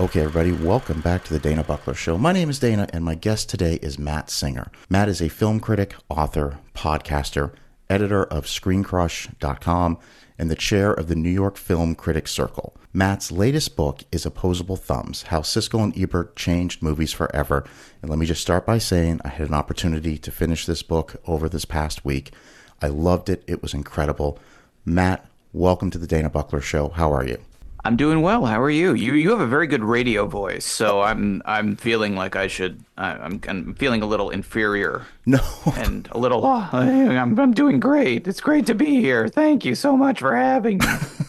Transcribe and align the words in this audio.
Okay, 0.00 0.22
everybody, 0.22 0.50
welcome 0.50 1.02
back 1.02 1.24
to 1.24 1.34
the 1.34 1.38
Dana 1.38 1.62
Buckler 1.62 1.92
Show. 1.92 2.16
My 2.16 2.32
name 2.32 2.48
is 2.48 2.58
Dana, 2.58 2.88
and 2.90 3.04
my 3.04 3.14
guest 3.14 3.50
today 3.50 3.74
is 3.82 3.98
Matt 3.98 4.30
Singer. 4.30 4.72
Matt 4.88 5.10
is 5.10 5.20
a 5.20 5.28
film 5.28 5.60
critic, 5.60 5.94
author, 6.08 6.58
podcaster, 6.74 7.52
editor 7.90 8.24
of 8.24 8.46
ScreenCrush.com, 8.46 9.98
and 10.38 10.50
the 10.50 10.56
chair 10.56 10.90
of 10.94 11.08
the 11.08 11.14
New 11.14 11.28
York 11.28 11.58
Film 11.58 11.94
Critics 11.94 12.30
Circle. 12.30 12.74
Matt's 12.94 13.30
latest 13.30 13.76
book 13.76 14.04
is 14.10 14.24
Opposable 14.24 14.76
Thumbs 14.76 15.24
How 15.24 15.42
Siskel 15.42 15.84
and 15.84 15.98
Ebert 15.98 16.34
Changed 16.34 16.82
Movies 16.82 17.12
Forever. 17.12 17.66
And 18.00 18.08
let 18.08 18.18
me 18.18 18.24
just 18.24 18.40
start 18.40 18.64
by 18.64 18.78
saying 18.78 19.20
I 19.22 19.28
had 19.28 19.48
an 19.48 19.54
opportunity 19.54 20.16
to 20.16 20.30
finish 20.30 20.64
this 20.64 20.82
book 20.82 21.16
over 21.26 21.46
this 21.46 21.66
past 21.66 22.06
week. 22.06 22.32
I 22.80 22.86
loved 22.86 23.28
it, 23.28 23.44
it 23.46 23.60
was 23.60 23.74
incredible. 23.74 24.38
Matt, 24.82 25.26
welcome 25.52 25.90
to 25.90 25.98
the 25.98 26.06
Dana 26.06 26.30
Buckler 26.30 26.62
Show. 26.62 26.88
How 26.88 27.12
are 27.12 27.26
you? 27.26 27.36
I'm 27.84 27.96
doing 27.96 28.20
well. 28.20 28.44
How 28.44 28.60
are 28.60 28.70
you? 28.70 28.94
You 28.94 29.14
you 29.14 29.30
have 29.30 29.40
a 29.40 29.46
very 29.46 29.66
good 29.66 29.82
radio 29.82 30.26
voice, 30.26 30.64
so 30.64 31.00
I'm 31.00 31.42
I'm 31.46 31.76
feeling 31.76 32.14
like 32.14 32.36
I 32.36 32.46
should. 32.46 32.84
I'm 32.98 33.40
I'm 33.48 33.74
feeling 33.74 34.02
a 34.02 34.06
little 34.06 34.30
inferior. 34.30 35.06
No, 35.26 35.40
and 35.76 36.08
a 36.12 36.18
little. 36.18 36.44
Oh, 36.44 36.68
I'm 36.72 37.38
I'm 37.38 37.52
doing 37.52 37.80
great. 37.80 38.26
It's 38.26 38.40
great 38.40 38.66
to 38.66 38.74
be 38.74 39.00
here. 39.00 39.28
Thank 39.28 39.64
you 39.64 39.74
so 39.74 39.96
much 39.96 40.18
for 40.18 40.36
having 40.36 40.78
me. 40.78 40.86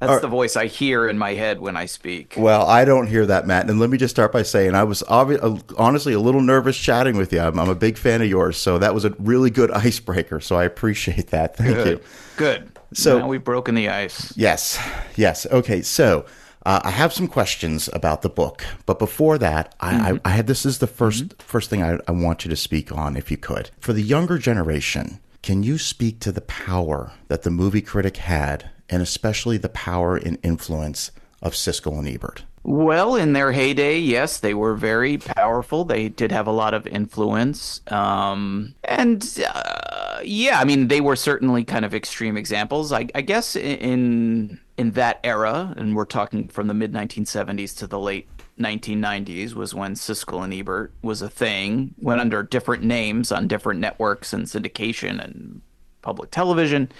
That's 0.00 0.16
right. 0.16 0.22
the 0.22 0.28
voice 0.28 0.56
I 0.56 0.66
hear 0.66 1.08
in 1.08 1.16
my 1.16 1.32
head 1.32 1.60
when 1.60 1.76
I 1.76 1.86
speak. 1.86 2.34
Well, 2.36 2.66
I 2.66 2.84
don't 2.84 3.06
hear 3.06 3.24
that, 3.26 3.46
Matt. 3.46 3.70
And 3.70 3.80
let 3.80 3.88
me 3.88 3.96
just 3.96 4.14
start 4.14 4.32
by 4.32 4.42
saying 4.42 4.74
I 4.74 4.84
was 4.84 5.02
obvi- 5.04 5.42
uh, 5.42 5.62
honestly 5.78 6.12
a 6.12 6.20
little 6.20 6.42
nervous 6.42 6.76
chatting 6.76 7.16
with 7.16 7.32
you. 7.32 7.40
I'm, 7.40 7.58
I'm, 7.58 7.70
a 7.70 7.74
big 7.74 7.96
fan 7.96 8.20
of 8.20 8.28
yours, 8.28 8.58
so 8.58 8.76
that 8.78 8.92
was 8.92 9.06
a 9.06 9.10
really 9.18 9.50
good 9.50 9.70
icebreaker. 9.72 10.40
So 10.40 10.56
I 10.56 10.64
appreciate 10.64 11.28
that. 11.28 11.56
Thank 11.56 11.74
good. 11.74 11.86
you. 11.86 12.04
Good. 12.36 12.73
So 12.94 13.18
now 13.18 13.28
we've 13.28 13.44
broken 13.44 13.74
the 13.74 13.88
ice. 13.88 14.36
Yes, 14.36 14.78
yes. 15.16 15.46
Okay, 15.46 15.82
so 15.82 16.26
uh, 16.64 16.80
I 16.82 16.90
have 16.90 17.12
some 17.12 17.28
questions 17.28 17.90
about 17.92 18.22
the 18.22 18.28
book, 18.28 18.64
but 18.86 18.98
before 18.98 19.36
that, 19.38 19.74
I, 19.80 19.92
mm-hmm. 19.92 20.16
I, 20.24 20.30
I 20.30 20.30
had 20.30 20.46
this 20.46 20.64
is 20.64 20.78
the 20.78 20.86
1st 20.86 21.22
mm-hmm. 21.22 21.42
first 21.42 21.70
thing 21.70 21.82
I, 21.82 21.98
I 22.08 22.12
want 22.12 22.44
you 22.44 22.48
to 22.50 22.56
speak 22.56 22.90
on, 22.90 23.16
if 23.16 23.30
you 23.30 23.36
could, 23.36 23.70
for 23.80 23.92
the 23.92 24.02
younger 24.02 24.38
generation. 24.38 25.20
Can 25.42 25.62
you 25.62 25.76
speak 25.76 26.20
to 26.20 26.32
the 26.32 26.40
power 26.40 27.12
that 27.28 27.42
the 27.42 27.50
movie 27.50 27.82
critic 27.82 28.16
had, 28.16 28.70
and 28.88 29.02
especially 29.02 29.58
the 29.58 29.68
power 29.68 30.16
and 30.16 30.38
influence 30.42 31.10
of 31.42 31.52
Siskel 31.52 31.98
and 31.98 32.08
Ebert? 32.08 32.44
Well, 32.66 33.14
in 33.14 33.34
their 33.34 33.52
heyday, 33.52 33.98
yes, 33.98 34.40
they 34.40 34.54
were 34.54 34.74
very 34.74 35.18
powerful. 35.18 35.84
They 35.84 36.08
did 36.08 36.32
have 36.32 36.46
a 36.46 36.50
lot 36.50 36.72
of 36.72 36.86
influence. 36.86 37.82
Um, 37.88 38.74
and 38.84 39.44
uh, 39.46 40.20
yeah, 40.24 40.58
I 40.58 40.64
mean, 40.64 40.88
they 40.88 41.02
were 41.02 41.14
certainly 41.14 41.62
kind 41.62 41.84
of 41.84 41.94
extreme 41.94 42.38
examples. 42.38 42.90
I, 42.90 43.06
I 43.14 43.20
guess 43.20 43.54
in 43.54 44.58
in 44.78 44.92
that 44.92 45.20
era, 45.22 45.74
and 45.76 45.94
we're 45.94 46.06
talking 46.06 46.48
from 46.48 46.68
the 46.68 46.74
mid 46.74 46.90
1970s 46.94 47.76
to 47.78 47.86
the 47.86 47.98
late 47.98 48.28
1990s, 48.58 49.52
was 49.52 49.74
when 49.74 49.92
Siskel 49.92 50.42
and 50.42 50.54
Ebert 50.54 50.90
was 51.02 51.20
a 51.20 51.28
thing, 51.28 51.94
went 52.00 52.22
under 52.22 52.42
different 52.42 52.82
names 52.82 53.30
on 53.30 53.46
different 53.46 53.78
networks 53.78 54.32
and 54.32 54.46
syndication 54.46 55.22
and 55.22 55.60
public 56.00 56.30
television 56.30 56.90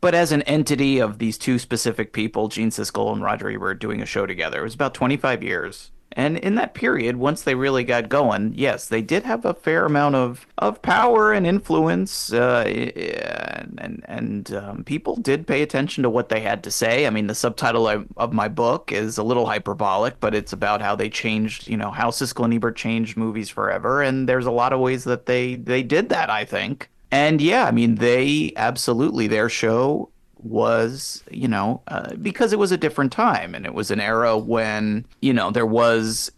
but 0.00 0.14
as 0.14 0.32
an 0.32 0.42
entity 0.42 0.98
of 0.98 1.18
these 1.18 1.36
two 1.38 1.58
specific 1.58 2.12
people, 2.12 2.48
Gene 2.48 2.70
Siskel 2.70 3.12
and 3.12 3.22
Roger 3.22 3.50
Ebert, 3.50 3.80
doing 3.80 4.00
a 4.00 4.06
show 4.06 4.26
together. 4.26 4.60
It 4.60 4.64
was 4.64 4.74
about 4.74 4.94
25 4.94 5.42
years. 5.42 5.90
And 6.12 6.38
in 6.38 6.56
that 6.56 6.74
period, 6.74 7.16
once 7.16 7.42
they 7.42 7.54
really 7.54 7.84
got 7.84 8.08
going, 8.08 8.54
yes, 8.56 8.86
they 8.86 9.00
did 9.00 9.22
have 9.22 9.44
a 9.44 9.54
fair 9.54 9.84
amount 9.84 10.16
of, 10.16 10.44
of 10.58 10.82
power 10.82 11.32
and 11.32 11.46
influence, 11.46 12.32
uh, 12.32 12.64
and 12.66 14.04
and, 14.08 14.52
um, 14.52 14.84
people 14.84 15.14
did 15.16 15.46
pay 15.46 15.62
attention 15.62 16.02
to 16.02 16.10
what 16.10 16.28
they 16.28 16.40
had 16.40 16.64
to 16.64 16.70
say. 16.70 17.06
I 17.06 17.10
mean, 17.10 17.28
the 17.28 17.34
subtitle 17.34 17.88
of, 17.88 18.06
of, 18.16 18.32
my 18.32 18.48
book 18.48 18.90
is 18.90 19.18
a 19.18 19.22
little 19.22 19.46
hyperbolic, 19.46 20.18
but 20.18 20.34
it's 20.34 20.52
about 20.52 20.82
how 20.82 20.96
they 20.96 21.08
changed, 21.08 21.68
you 21.68 21.76
know, 21.76 21.90
how 21.90 22.10
Siskel 22.10 22.44
and 22.44 22.54
Ebert 22.54 22.76
changed 22.76 23.16
movies 23.16 23.48
forever. 23.48 24.02
And 24.02 24.28
there's 24.28 24.46
a 24.46 24.50
lot 24.50 24.72
of 24.72 24.80
ways 24.80 25.04
that 25.04 25.26
they 25.26 25.54
they 25.54 25.82
did 25.82 26.08
that. 26.08 26.28
I 26.28 26.44
think. 26.44 26.90
And 27.10 27.40
yeah, 27.40 27.64
I 27.64 27.70
mean, 27.70 27.96
they 27.96 28.52
absolutely, 28.56 29.26
their 29.26 29.48
show 29.48 30.10
was, 30.38 31.22
you 31.30 31.48
know, 31.48 31.82
uh, 31.88 32.14
because 32.14 32.52
it 32.52 32.58
was 32.58 32.72
a 32.72 32.76
different 32.76 33.12
time 33.12 33.54
and 33.54 33.66
it 33.66 33.74
was 33.74 33.90
an 33.90 34.00
era 34.00 34.38
when, 34.38 35.04
you 35.20 35.32
know, 35.32 35.50
there 35.50 35.66
was, 35.66 36.30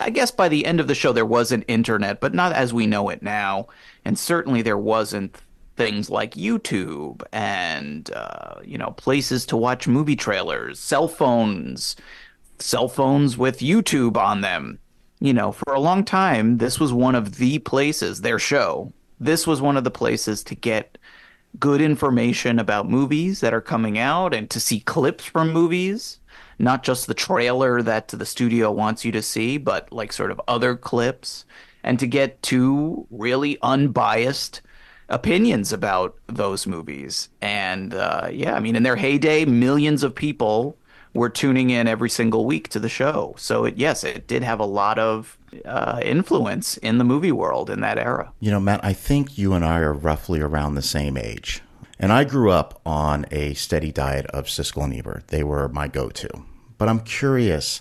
I 0.00 0.10
guess 0.10 0.30
by 0.30 0.48
the 0.48 0.66
end 0.66 0.80
of 0.80 0.88
the 0.88 0.94
show, 0.94 1.12
there 1.12 1.24
was 1.24 1.52
an 1.52 1.62
internet, 1.62 2.20
but 2.20 2.34
not 2.34 2.52
as 2.52 2.74
we 2.74 2.86
know 2.86 3.08
it 3.08 3.22
now. 3.22 3.68
And 4.04 4.18
certainly 4.18 4.62
there 4.62 4.78
wasn't 4.78 5.36
things 5.76 6.10
like 6.10 6.34
YouTube 6.34 7.22
and, 7.32 8.10
uh, 8.14 8.60
you 8.62 8.78
know, 8.78 8.90
places 8.92 9.46
to 9.46 9.56
watch 9.56 9.88
movie 9.88 10.16
trailers, 10.16 10.78
cell 10.78 11.08
phones, 11.08 11.96
cell 12.58 12.88
phones 12.88 13.36
with 13.36 13.58
YouTube 13.58 14.16
on 14.16 14.42
them. 14.42 14.78
You 15.20 15.32
know, 15.32 15.52
for 15.52 15.72
a 15.72 15.80
long 15.80 16.04
time, 16.04 16.58
this 16.58 16.78
was 16.78 16.92
one 16.92 17.14
of 17.14 17.36
the 17.36 17.58
places, 17.60 18.20
their 18.20 18.38
show 18.38 18.92
this 19.20 19.46
was 19.46 19.60
one 19.60 19.76
of 19.76 19.84
the 19.84 19.90
places 19.90 20.42
to 20.44 20.54
get 20.54 20.98
good 21.58 21.80
information 21.80 22.58
about 22.58 22.88
movies 22.88 23.40
that 23.40 23.54
are 23.54 23.60
coming 23.60 23.98
out 23.98 24.34
and 24.34 24.50
to 24.50 24.60
see 24.60 24.80
clips 24.80 25.24
from 25.24 25.52
movies. 25.52 26.18
Not 26.58 26.82
just 26.82 27.06
the 27.06 27.14
trailer 27.14 27.82
that 27.82 28.08
the 28.08 28.26
studio 28.26 28.70
wants 28.70 29.04
you 29.04 29.12
to 29.12 29.22
see 29.22 29.58
but 29.58 29.92
like 29.92 30.12
sort 30.12 30.30
of 30.30 30.40
other 30.48 30.76
clips. 30.76 31.44
And 31.82 31.98
to 31.98 32.06
get 32.06 32.42
two 32.42 33.06
really 33.10 33.58
unbiased 33.62 34.62
opinions 35.08 35.72
about 35.72 36.16
those 36.26 36.66
movies. 36.66 37.28
And 37.40 37.94
uh, 37.94 38.28
yeah 38.32 38.54
i 38.54 38.60
mean 38.60 38.74
in 38.76 38.82
their 38.82 38.96
heyday 38.96 39.44
millions 39.44 40.02
of 40.02 40.14
people 40.14 40.76
were 41.12 41.28
tuning 41.28 41.70
in 41.70 41.86
every 41.86 42.10
single 42.10 42.44
week 42.44 42.68
to 42.70 42.80
the 42.80 42.88
show. 42.88 43.34
So 43.38 43.66
it, 43.66 43.76
yes 43.76 44.02
it 44.02 44.26
did 44.26 44.42
have 44.42 44.60
a 44.60 44.66
lot 44.66 44.98
of 44.98 45.38
uh, 45.64 46.00
influence 46.02 46.76
in 46.78 46.98
the 46.98 47.04
movie 47.04 47.32
world 47.32 47.70
in 47.70 47.80
that 47.80 47.98
era. 47.98 48.32
You 48.40 48.50
know, 48.50 48.60
Matt, 48.60 48.84
I 48.84 48.92
think 48.92 49.38
you 49.38 49.52
and 49.52 49.64
I 49.64 49.80
are 49.80 49.92
roughly 49.92 50.40
around 50.40 50.74
the 50.74 50.82
same 50.82 51.16
age. 51.16 51.62
And 51.98 52.12
I 52.12 52.24
grew 52.24 52.50
up 52.50 52.80
on 52.84 53.24
a 53.30 53.54
steady 53.54 53.92
diet 53.92 54.26
of 54.26 54.46
Siskel 54.46 54.84
and 54.84 54.94
Ebert. 54.94 55.28
They 55.28 55.44
were 55.44 55.68
my 55.68 55.88
go 55.88 56.08
to. 56.10 56.28
But 56.76 56.88
I'm 56.88 57.00
curious, 57.00 57.80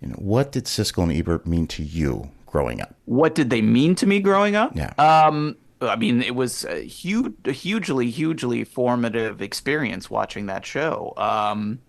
you 0.00 0.08
know, 0.08 0.16
what 0.16 0.52
did 0.52 0.66
Siskel 0.66 1.04
and 1.04 1.12
Ebert 1.12 1.46
mean 1.46 1.66
to 1.68 1.82
you 1.82 2.30
growing 2.46 2.80
up? 2.80 2.94
What 3.06 3.34
did 3.34 3.50
they 3.50 3.62
mean 3.62 3.94
to 3.96 4.06
me 4.06 4.20
growing 4.20 4.54
up? 4.54 4.76
Yeah. 4.76 4.92
Um, 4.98 5.56
I 5.80 5.96
mean, 5.96 6.22
it 6.22 6.34
was 6.34 6.64
a 6.66 6.80
huge, 6.86 7.32
a 7.46 7.52
hugely, 7.52 8.10
hugely 8.10 8.64
formative 8.64 9.40
experience 9.42 10.10
watching 10.10 10.46
that 10.46 10.64
show. 10.64 11.14
Um, 11.16 11.80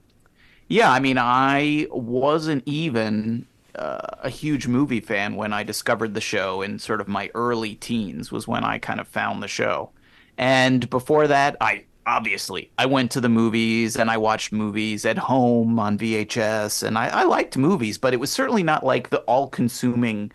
yeah, 0.68 0.92
I 0.92 1.00
mean, 1.00 1.18
I 1.20 1.88
wasn't 1.92 2.64
even 2.66 3.46
uh, 3.76 4.00
a 4.22 4.30
huge 4.30 4.68
movie 4.68 5.00
fan 5.00 5.36
when 5.36 5.54
I 5.54 5.64
discovered 5.64 6.14
the 6.14 6.22
show 6.22 6.62
in 6.62 6.80
sort 6.80 7.02
of 7.02 7.08
my 7.08 7.30
early 7.34 7.76
teens 7.76 8.32
was 8.32 8.48
when 8.48 8.64
I 8.64 8.78
kind 8.78 9.00
of 9.00 9.08
found 9.08 9.42
the 9.42 9.48
show. 9.48 9.92
And 10.38 10.90
before 10.90 11.28
that, 11.28 11.58
I 11.62 11.86
obviously 12.06 12.70
I 12.78 12.86
went 12.86 13.12
to 13.12 13.22
the 13.22 13.30
movies 13.30 13.96
and 13.96 14.12
I 14.12 14.18
watched 14.18 14.52
movies 14.52 15.06
at 15.06 15.18
home 15.18 15.80
on 15.80 15.98
VHS 15.98 16.84
and 16.84 16.98
I, 16.98 17.08
I 17.08 17.24
liked 17.24 17.58
movies, 17.58 17.98
but 17.98 18.14
it 18.14 18.20
was 18.20 18.32
certainly 18.32 18.64
not 18.64 18.86
like 18.86 19.10
the 19.10 19.22
all-consuming 19.22 20.32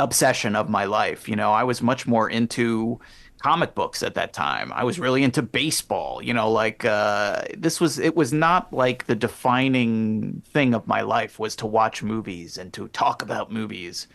obsession 0.00 0.56
of 0.56 0.68
my 0.68 0.84
life. 0.84 1.28
You 1.28 1.36
know, 1.36 1.52
I 1.52 1.64
was 1.64 1.82
much 1.82 2.06
more 2.06 2.28
into 2.28 3.00
comic 3.40 3.74
books 3.74 4.02
at 4.02 4.14
that 4.14 4.32
time. 4.32 4.72
I 4.72 4.84
was 4.84 4.98
really 4.98 5.22
into 5.22 5.42
baseball, 5.42 6.22
you 6.22 6.34
know, 6.34 6.50
like 6.50 6.84
uh, 6.84 7.42
this 7.56 7.80
was 7.80 7.98
it 7.98 8.16
was 8.16 8.32
not 8.32 8.72
like 8.72 9.06
the 9.06 9.14
defining 9.14 10.42
thing 10.46 10.74
of 10.74 10.86
my 10.86 11.02
life 11.02 11.38
was 11.38 11.56
to 11.56 11.66
watch 11.66 12.02
movies 12.02 12.58
and 12.58 12.72
to 12.72 12.88
talk 12.88 13.22
about 13.22 13.52
movies. 13.52 14.08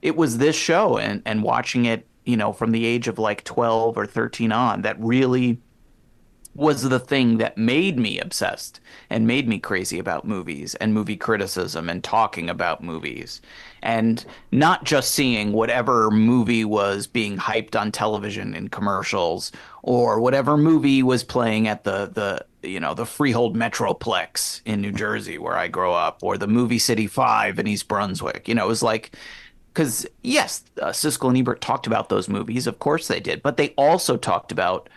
It 0.00 0.16
was 0.16 0.38
this 0.38 0.56
show 0.56 0.98
and 0.98 1.22
and 1.26 1.42
watching 1.42 1.84
it, 1.84 2.06
you 2.24 2.36
know, 2.36 2.52
from 2.52 2.72
the 2.72 2.84
age 2.84 3.08
of 3.08 3.18
like 3.18 3.44
12 3.44 3.96
or 3.96 4.06
13 4.06 4.52
on 4.52 4.82
that 4.82 4.98
really 4.98 5.58
was 6.54 6.82
the 6.82 7.00
thing 7.00 7.38
that 7.38 7.56
made 7.56 7.98
me 7.98 8.18
obsessed 8.18 8.78
and 9.08 9.26
made 9.26 9.48
me 9.48 9.58
crazy 9.58 9.98
about 9.98 10.26
movies 10.26 10.74
and 10.76 10.92
movie 10.92 11.16
criticism 11.16 11.88
and 11.88 12.04
talking 12.04 12.50
about 12.50 12.82
movies. 12.82 13.40
And 13.82 14.24
not 14.50 14.84
just 14.84 15.12
seeing 15.12 15.52
whatever 15.52 16.10
movie 16.10 16.64
was 16.64 17.06
being 17.06 17.38
hyped 17.38 17.78
on 17.78 17.90
television 17.90 18.54
in 18.54 18.68
commercials 18.68 19.50
or 19.82 20.20
whatever 20.20 20.56
movie 20.56 21.02
was 21.02 21.24
playing 21.24 21.68
at 21.68 21.84
the 21.84 22.10
the 22.12 22.44
you 22.68 22.78
know 22.78 22.94
the 22.94 23.06
Freehold 23.06 23.56
Metroplex 23.56 24.60
in 24.64 24.80
New 24.80 24.92
Jersey 24.92 25.38
where 25.38 25.56
I 25.56 25.68
grow 25.68 25.94
up 25.94 26.22
or 26.22 26.36
the 26.36 26.46
Movie 26.46 26.78
City 26.78 27.06
5 27.06 27.58
in 27.58 27.66
East 27.66 27.88
Brunswick. 27.88 28.46
You 28.46 28.54
know 28.54 28.64
it 28.64 28.68
was 28.68 28.82
like 28.82 29.16
cuz 29.72 30.06
yes 30.22 30.64
uh, 30.82 30.88
Siskel 30.88 31.28
and 31.28 31.38
Ebert 31.38 31.62
talked 31.62 31.86
about 31.86 32.10
those 32.10 32.28
movies 32.28 32.66
of 32.66 32.78
course 32.78 33.08
they 33.08 33.20
did 33.20 33.42
but 33.42 33.56
they 33.56 33.70
also 33.70 34.18
talked 34.18 34.52
about 34.52 34.88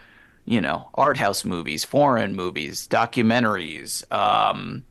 you 0.45 0.61
know, 0.61 0.89
art 0.95 1.17
house 1.17 1.45
movies, 1.45 1.83
foreign 1.83 2.35
movies, 2.35 2.87
documentaries, 2.87 4.09
um, 4.11 4.83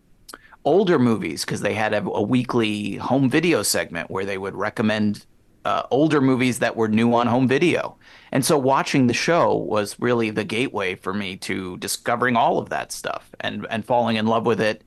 older 0.65 0.99
movies, 0.99 1.45
because 1.45 1.61
they 1.61 1.75
had 1.75 1.93
a, 1.93 2.03
a, 2.03 2.23
weekly 2.23 2.97
home 2.97 3.31
video 3.31 3.63
segment 3.63 4.11
where 4.11 4.25
they 4.25 4.39
would 4.39 4.55
recommend 4.55 5.27
uh, 5.65 5.85
older 5.91 6.21
movies 6.21 6.59
that 6.59 6.77
were 6.77 6.89
new 6.89 7.15
on 7.15 7.27
home 7.27 7.49
video. 7.49 7.97
And 8.33 8.45
so 8.45 8.59
watching 8.59 9.07
the 9.07 9.15
show 9.15 9.55
was 9.55 9.97
really 10.01 10.31
the 10.31 10.45
gateway 10.45 10.95
for 10.95 11.15
me 11.15 11.37
to 11.39 11.77
discovering 11.79 12.37
all 12.37 12.59
of 12.59 12.69
that 12.71 12.93
stuff 12.93 13.31
and, 13.41 13.67
and 13.71 13.85
falling 13.85 14.17
in 14.17 14.27
love 14.27 14.47
with 14.47 14.61
it 14.61 14.85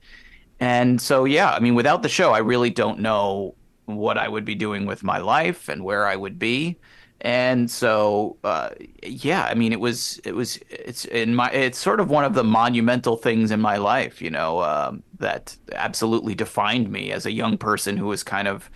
And 0.60 1.00
so, 1.00 1.24
yeah, 1.24 1.52
I 1.52 1.60
mean, 1.60 1.74
without 1.74 2.02
the 2.02 2.08
show, 2.08 2.32
I 2.32 2.38
really 2.38 2.70
don't 2.70 3.00
know 3.00 3.54
what 3.86 4.18
I 4.18 4.28
would 4.28 4.44
be 4.44 4.54
doing 4.54 4.86
with 4.86 5.02
my 5.02 5.18
life 5.18 5.68
and 5.68 5.84
where 5.84 6.06
I 6.06 6.16
would 6.16 6.38
be. 6.38 6.78
And 7.20 7.68
so, 7.68 8.36
uh, 8.44 8.70
yeah, 9.02 9.44
I 9.44 9.54
mean, 9.54 9.72
it 9.72 9.80
was, 9.80 10.20
it 10.24 10.36
was, 10.36 10.58
it's 10.70 11.04
in 11.06 11.34
my, 11.34 11.50
it's 11.50 11.78
sort 11.78 11.98
of 11.98 12.10
one 12.10 12.24
of 12.24 12.34
the 12.34 12.44
monumental 12.44 13.16
things 13.16 13.50
in 13.50 13.60
my 13.60 13.76
life, 13.76 14.22
you 14.22 14.30
know, 14.30 14.62
um, 14.62 15.02
that 15.18 15.56
absolutely 15.72 16.36
defined 16.36 16.90
me 16.90 17.10
as 17.10 17.26
a 17.26 17.32
young 17.32 17.58
person 17.58 17.96
who 17.96 18.06
was 18.06 18.22
kind 18.22 18.46
of 18.46 18.70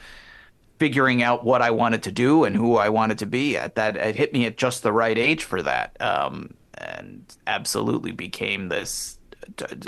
figuring 0.78 1.22
out 1.22 1.44
what 1.44 1.62
I 1.62 1.70
wanted 1.70 2.02
to 2.02 2.10
do 2.10 2.42
and 2.42 2.56
who 2.56 2.76
I 2.76 2.88
wanted 2.88 3.18
to 3.18 3.26
be 3.26 3.56
at 3.56 3.76
that. 3.76 3.96
It 3.96 4.16
hit 4.16 4.32
me 4.32 4.46
at 4.46 4.56
just 4.56 4.82
the 4.82 4.92
right 4.92 5.16
age 5.16 5.44
for 5.44 5.62
that. 5.62 5.96
Um, 6.00 6.54
and 6.78 7.24
absolutely 7.46 8.12
became 8.12 8.68
this 8.68 9.18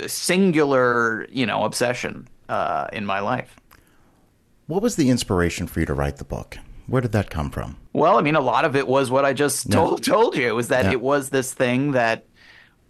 singular, 0.07 1.27
you 1.29 1.45
know, 1.45 1.63
obsession 1.63 2.27
uh, 2.47 2.87
in 2.93 3.05
my 3.05 3.19
life. 3.19 3.59
What 4.67 4.81
was 4.81 4.95
the 4.95 5.09
inspiration 5.09 5.67
for 5.67 5.81
you 5.81 5.85
to 5.87 5.93
write 5.93 6.17
the 6.17 6.23
book? 6.23 6.57
Where 6.87 7.01
did 7.01 7.11
that 7.13 7.29
come 7.29 7.49
from? 7.49 7.77
Well, 7.93 8.17
I 8.17 8.21
mean, 8.21 8.35
a 8.35 8.41
lot 8.41 8.65
of 8.65 8.75
it 8.75 8.87
was 8.87 9.09
what 9.09 9.25
I 9.25 9.33
just 9.33 9.71
told, 9.71 10.05
yeah. 10.05 10.13
told 10.13 10.35
you. 10.35 10.47
It 10.47 10.55
was 10.55 10.67
that 10.67 10.85
yeah. 10.85 10.91
it 10.91 11.01
was 11.01 11.29
this 11.29 11.53
thing 11.53 11.93
that, 11.93 12.25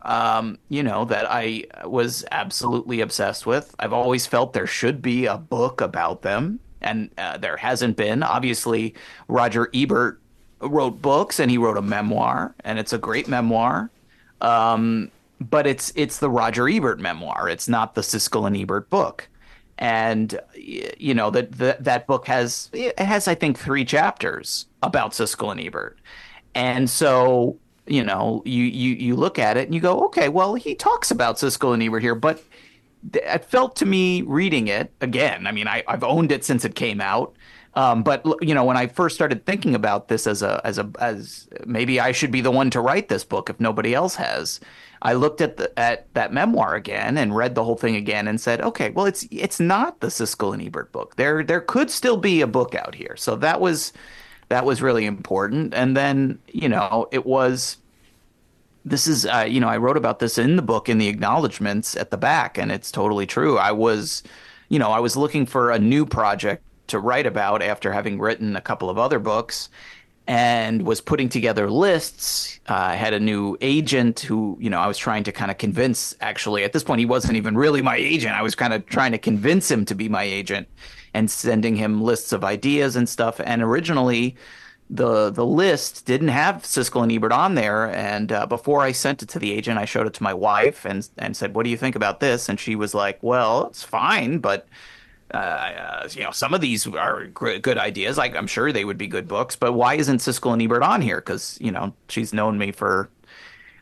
um, 0.01 0.57
you 0.69 0.83
know, 0.83 1.05
that 1.05 1.25
I 1.29 1.65
was 1.85 2.25
absolutely 2.31 3.01
obsessed 3.01 3.45
with. 3.45 3.73
I've 3.79 3.93
always 3.93 4.25
felt 4.27 4.53
there 4.53 4.67
should 4.67 5.01
be 5.01 5.25
a 5.25 5.37
book 5.37 5.81
about 5.81 6.21
them, 6.21 6.59
and 6.81 7.09
uh, 7.17 7.37
there 7.37 7.57
hasn't 7.57 7.95
been. 7.97 8.23
Obviously, 8.23 8.95
Roger 9.27 9.69
Ebert 9.73 10.19
wrote 10.59 11.01
books, 11.01 11.39
and 11.39 11.49
he 11.49 11.57
wrote 11.57 11.77
a 11.77 11.81
memoir, 11.81 12.55
and 12.63 12.79
it's 12.79 12.93
a 12.93 12.97
great 12.97 13.27
memoir. 13.27 13.89
Um, 14.41 15.11
but 15.39 15.67
it's 15.67 15.91
it's 15.95 16.19
the 16.19 16.29
Roger 16.29 16.67
Ebert 16.67 16.99
memoir. 16.99 17.49
It's 17.49 17.67
not 17.67 17.95
the 17.95 18.01
Siskel 18.01 18.47
and 18.47 18.55
Ebert 18.55 18.89
book 18.89 19.29
and 19.77 20.39
you 20.55 21.13
know 21.13 21.29
that 21.29 21.83
that 21.83 22.07
book 22.07 22.27
has 22.27 22.69
it 22.73 22.97
has 22.99 23.27
I 23.27 23.35
think 23.35 23.57
three 23.57 23.85
chapters 23.85 24.67
about 24.81 25.11
Siskel 25.11 25.51
and 25.51 25.59
Ebert, 25.59 25.99
and 26.53 26.89
so 26.89 27.57
you 27.85 28.03
know 28.03 28.41
you 28.45 28.63
you 28.63 28.95
you 28.95 29.15
look 29.15 29.37
at 29.37 29.57
it 29.57 29.65
and 29.65 29.75
you 29.75 29.81
go 29.81 30.05
okay 30.05 30.29
well 30.29 30.55
he 30.55 30.75
talks 30.75 31.11
about 31.11 31.37
Siskel 31.37 31.73
and 31.73 31.83
Ebert 31.83 32.01
here, 32.01 32.15
but 32.15 32.43
it 33.13 33.45
felt 33.45 33.75
to 33.77 33.85
me 33.85 34.21
reading 34.21 34.67
it 34.67 34.91
again. 35.01 35.45
I 35.45 35.51
mean 35.51 35.67
I 35.67 35.83
I've 35.87 36.03
owned 36.03 36.31
it 36.31 36.45
since 36.45 36.63
it 36.63 36.75
came 36.75 37.01
out. 37.01 37.35
Um, 37.75 38.03
but 38.03 38.25
you 38.41 38.53
know, 38.53 38.63
when 38.63 38.77
I 38.77 38.87
first 38.87 39.15
started 39.15 39.45
thinking 39.45 39.75
about 39.75 40.07
this 40.07 40.27
as 40.27 40.41
a 40.41 40.61
as 40.63 40.77
a 40.77 40.89
as 40.99 41.49
maybe 41.65 41.99
I 41.99 42.13
should 42.13 42.31
be 42.31 42.41
the 42.41 42.51
one 42.51 42.69
to 42.69 42.79
write 42.79 43.09
this 43.09 43.25
book 43.25 43.49
if 43.49 43.59
nobody 43.59 43.93
else 43.93 44.15
has, 44.15 44.61
I 45.01 45.13
looked 45.13 45.41
at 45.41 45.57
the, 45.57 45.77
at 45.77 46.13
that 46.13 46.31
memoir 46.31 46.75
again 46.75 47.17
and 47.17 47.35
read 47.35 47.53
the 47.53 47.63
whole 47.65 47.75
thing 47.75 47.95
again 47.95 48.27
and 48.27 48.39
said, 48.39 48.61
okay, 48.61 48.91
well, 48.91 49.05
it's 49.05 49.27
it's 49.29 49.59
not 49.59 49.99
the 49.99 50.07
Siskel 50.07 50.53
and 50.53 50.63
Ebert 50.63 50.91
book. 50.93 51.15
There 51.17 51.43
there 51.43 51.61
could 51.61 51.91
still 51.91 52.17
be 52.17 52.41
a 52.41 52.47
book 52.47 52.75
out 52.75 52.95
here. 52.95 53.15
So 53.17 53.35
that 53.37 53.59
was 53.59 53.91
that 54.47 54.65
was 54.65 54.81
really 54.81 55.05
important. 55.05 55.73
And 55.73 55.97
then 55.97 56.39
you 56.47 56.69
know 56.69 57.07
it 57.11 57.25
was. 57.25 57.77
This 58.87 59.07
is, 59.07 59.25
uh, 59.25 59.47
you 59.49 59.59
know, 59.59 59.67
I 59.67 59.77
wrote 59.77 59.97
about 59.97 60.19
this 60.19 60.37
in 60.37 60.57
the 60.57 60.61
book 60.61 60.89
in 60.89 60.99
the 60.99 61.07
acknowledgments 61.07 61.95
at 61.95 62.11
the 62.11 62.17
back, 62.17 62.55
and 62.55 62.71
it's 62.71 62.91
totally 62.91 63.25
true. 63.25 63.57
I 63.57 63.71
was, 63.71 64.21
you 64.69 64.77
know, 64.77 64.91
I 64.91 64.99
was 64.99 65.17
looking 65.17 65.47
for 65.47 65.71
a 65.71 65.79
new 65.79 66.05
project 66.05 66.64
to 66.87 66.99
write 66.99 67.25
about 67.25 67.61
after 67.61 67.91
having 67.91 68.19
written 68.19 68.55
a 68.55 68.61
couple 68.61 68.89
of 68.89 68.97
other 68.97 69.19
books 69.19 69.69
and 70.27 70.85
was 70.85 71.01
putting 71.01 71.29
together 71.29 71.69
lists. 71.69 72.59
Uh, 72.67 72.73
I 72.73 72.95
had 72.95 73.13
a 73.13 73.19
new 73.19 73.57
agent 73.61 74.21
who, 74.21 74.57
you 74.59 74.69
know, 74.69 74.79
I 74.79 74.87
was 74.87 74.97
trying 74.97 75.23
to 75.25 75.31
kind 75.31 75.51
of 75.51 75.57
convince. 75.57 76.15
Actually, 76.21 76.63
at 76.63 76.73
this 76.73 76.83
point, 76.83 76.99
he 76.99 77.05
wasn't 77.05 77.37
even 77.37 77.55
really 77.55 77.81
my 77.81 77.95
agent. 77.95 78.33
I 78.33 78.41
was 78.41 78.55
kind 78.55 78.73
of 78.73 78.85
trying 78.87 79.11
to 79.11 79.17
convince 79.17 79.69
him 79.69 79.85
to 79.85 79.95
be 79.95 80.09
my 80.09 80.23
agent 80.23 80.67
and 81.13 81.29
sending 81.29 81.75
him 81.75 82.01
lists 82.01 82.33
of 82.33 82.43
ideas 82.43 82.95
and 82.95 83.07
stuff. 83.07 83.39
And 83.43 83.61
originally, 83.61 84.35
the 84.89 85.29
the 85.31 85.45
list 85.45 86.05
didn't 86.05 86.27
have 86.29 86.63
Siskel 86.63 87.03
and 87.03 87.11
Ebert 87.11 87.31
on 87.31 87.55
there. 87.55 87.91
And 87.91 88.31
uh, 88.31 88.47
before 88.47 88.81
I 88.81 88.91
sent 88.93 89.21
it 89.21 89.29
to 89.29 89.39
the 89.39 89.51
agent, 89.51 89.77
I 89.77 89.85
showed 89.85 90.07
it 90.07 90.13
to 90.15 90.23
my 90.23 90.33
wife 90.33 90.85
and 90.85 91.07
and 91.17 91.37
said, 91.37 91.55
"What 91.55 91.63
do 91.63 91.69
you 91.69 91.77
think 91.77 91.95
about 91.95 92.19
this?" 92.19 92.49
And 92.49 92.59
she 92.59 92.75
was 92.75 92.95
like, 92.95 93.19
"Well, 93.21 93.67
it's 93.67 93.83
fine, 93.83 94.39
but." 94.39 94.67
Uh, 95.33 95.37
uh, 95.37 96.09
you 96.11 96.23
know, 96.23 96.31
some 96.31 96.53
of 96.53 96.61
these 96.61 96.85
are 96.87 97.25
good 97.27 97.77
ideas. 97.77 98.17
Like 98.17 98.35
I'm 98.35 98.47
sure 98.47 98.71
they 98.71 98.85
would 98.85 98.97
be 98.97 99.07
good 99.07 99.27
books, 99.27 99.55
but 99.55 99.73
why 99.73 99.95
isn't 99.95 100.19
Siskel 100.19 100.53
and 100.53 100.61
Ebert 100.61 100.83
on 100.83 101.01
here? 101.01 101.17
Because 101.17 101.57
you 101.59 101.71
know 101.71 101.93
she's 102.09 102.31
known 102.31 102.57
me 102.57 102.71
for 102.71 103.09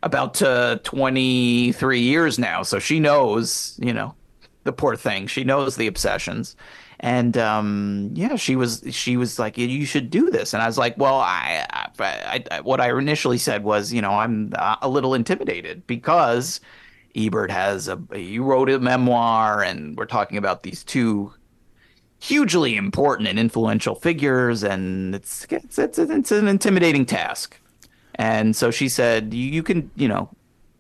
about 0.03 0.41
uh, 0.41 0.77
23 0.83 1.99
years 1.99 2.39
now, 2.39 2.63
so 2.63 2.79
she 2.79 2.99
knows. 2.99 3.77
You 3.81 3.93
know, 3.93 4.15
the 4.63 4.71
poor 4.71 4.95
thing. 4.95 5.27
She 5.27 5.43
knows 5.43 5.75
the 5.75 5.87
obsessions, 5.87 6.55
and 7.01 7.37
um, 7.37 8.11
yeah, 8.13 8.37
she 8.37 8.55
was 8.55 8.81
she 8.91 9.17
was 9.17 9.37
like, 9.37 9.57
you 9.57 9.85
should 9.85 10.09
do 10.09 10.29
this, 10.29 10.53
and 10.53 10.63
I 10.63 10.67
was 10.67 10.77
like, 10.77 10.97
well, 10.97 11.19
I, 11.19 11.65
I, 11.99 12.43
I 12.49 12.61
what 12.61 12.79
I 12.79 12.97
initially 12.97 13.37
said 13.37 13.65
was, 13.65 13.91
you 13.91 14.01
know, 14.01 14.11
I'm 14.11 14.53
a 14.81 14.87
little 14.87 15.13
intimidated 15.13 15.85
because 15.87 16.61
Ebert 17.15 17.51
has 17.51 17.87
a 17.87 18.01
he 18.13 18.39
wrote 18.39 18.69
a 18.69 18.79
memoir, 18.79 19.63
and 19.63 19.95
we're 19.97 20.05
talking 20.05 20.37
about 20.37 20.63
these 20.63 20.83
two 20.83 21.33
hugely 22.19 22.75
important 22.75 23.27
and 23.27 23.37
influential 23.37 23.95
figures, 23.95 24.63
and 24.63 25.13
it's 25.15 25.45
it's 25.49 25.77
it's, 25.77 25.99
it's 25.99 26.31
an 26.31 26.47
intimidating 26.47 27.05
task. 27.05 27.59
And 28.15 28.55
so 28.55 28.71
she 28.71 28.89
said, 28.89 29.33
you, 29.33 29.45
you 29.45 29.63
can, 29.63 29.89
you 29.95 30.07
know, 30.07 30.29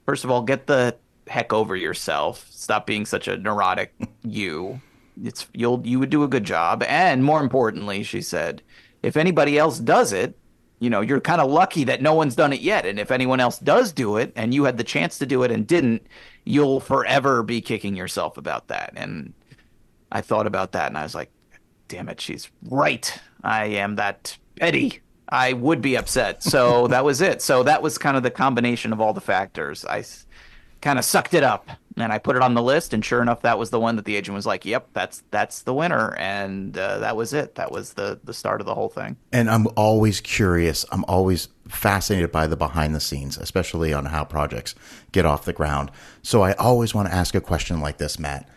first 0.05 0.23
of 0.23 0.31
all, 0.31 0.43
get 0.43 0.67
the 0.67 0.95
heck 1.27 1.51
over 1.51 1.75
yourself. 1.75 2.47
Stop 2.51 2.85
being 2.85 3.05
such 3.05 3.27
a 3.27 3.37
neurotic 3.37 3.93
you. 4.23 4.81
It's 5.23 5.47
you'll 5.53 5.85
you 5.85 5.99
would 5.99 6.09
do 6.09 6.23
a 6.23 6.27
good 6.27 6.43
job. 6.43 6.83
And 6.83 7.23
more 7.23 7.41
importantly, 7.41 8.03
she 8.03 8.21
said, 8.21 8.61
if 9.01 9.17
anybody 9.17 9.57
else 9.57 9.79
does 9.79 10.13
it, 10.13 10.37
you 10.83 10.89
know, 10.89 10.99
you're 10.99 11.21
kind 11.21 11.39
of 11.39 11.49
lucky 11.49 11.85
that 11.85 12.01
no 12.01 12.13
one's 12.13 12.35
done 12.35 12.51
it 12.51 12.59
yet. 12.59 12.85
And 12.85 12.99
if 12.99 13.09
anyone 13.09 13.39
else 13.39 13.57
does 13.57 13.93
do 13.93 14.17
it 14.17 14.33
and 14.35 14.53
you 14.53 14.65
had 14.65 14.77
the 14.77 14.83
chance 14.83 15.17
to 15.19 15.25
do 15.25 15.43
it 15.43 15.49
and 15.51 15.65
didn't, 15.65 16.05
you'll 16.43 16.81
forever 16.81 17.41
be 17.41 17.61
kicking 17.61 17.95
yourself 17.95 18.37
about 18.37 18.67
that. 18.67 18.91
And 18.97 19.33
I 20.11 20.19
thought 20.19 20.45
about 20.45 20.73
that 20.73 20.87
and 20.87 20.97
I 20.97 21.03
was 21.03 21.15
like, 21.15 21.31
damn 21.87 22.09
it, 22.09 22.19
she's 22.19 22.51
right. 22.69 23.17
I 23.43 23.65
am 23.67 23.95
that 23.95 24.37
petty. 24.57 24.99
I 25.29 25.53
would 25.53 25.81
be 25.81 25.95
upset. 25.95 26.43
So 26.43 26.87
that 26.89 27.05
was 27.05 27.21
it. 27.21 27.41
So 27.41 27.63
that 27.63 27.81
was 27.81 27.97
kind 27.97 28.17
of 28.17 28.23
the 28.23 28.29
combination 28.29 28.91
of 28.91 28.99
all 28.99 29.13
the 29.13 29.21
factors. 29.21 29.85
I 29.85 30.03
kind 30.83 30.99
of 30.99 31.05
sucked 31.05 31.33
it 31.33 31.43
up 31.43 31.69
and 31.97 32.11
I 32.11 32.17
put 32.17 32.35
it 32.35 32.41
on 32.41 32.53
the 32.53 32.61
list, 32.61 32.93
and 32.93 33.03
sure 33.03 33.21
enough, 33.21 33.41
that 33.41 33.59
was 33.59 33.69
the 33.69 33.79
one 33.79 33.95
that 33.97 34.05
the 34.05 34.15
agent 34.15 34.35
was 34.35 34.45
like, 34.45 34.65
"Yep, 34.65 34.89
that's 34.93 35.23
that's 35.31 35.61
the 35.61 35.73
winner," 35.73 36.15
and 36.17 36.77
uh, 36.77 36.99
that 36.99 37.15
was 37.15 37.33
it. 37.33 37.55
That 37.55 37.71
was 37.71 37.93
the 37.93 38.19
the 38.23 38.33
start 38.33 38.61
of 38.61 38.65
the 38.65 38.73
whole 38.73 38.89
thing. 38.89 39.15
And 39.31 39.49
I'm 39.49 39.67
always 39.75 40.19
curious. 40.19 40.85
I'm 40.91 41.05
always 41.05 41.49
fascinated 41.67 42.31
by 42.31 42.47
the 42.47 42.57
behind 42.57 42.95
the 42.95 42.99
scenes, 42.99 43.37
especially 43.37 43.93
on 43.93 44.05
how 44.05 44.23
projects 44.25 44.75
get 45.11 45.25
off 45.25 45.45
the 45.45 45.53
ground. 45.53 45.91
So 46.21 46.41
I 46.41 46.53
always 46.53 46.95
want 46.95 47.09
to 47.09 47.13
ask 47.13 47.35
a 47.35 47.41
question 47.41 47.79
like 47.79 47.97
this, 47.97 48.17
Matt. 48.17 48.49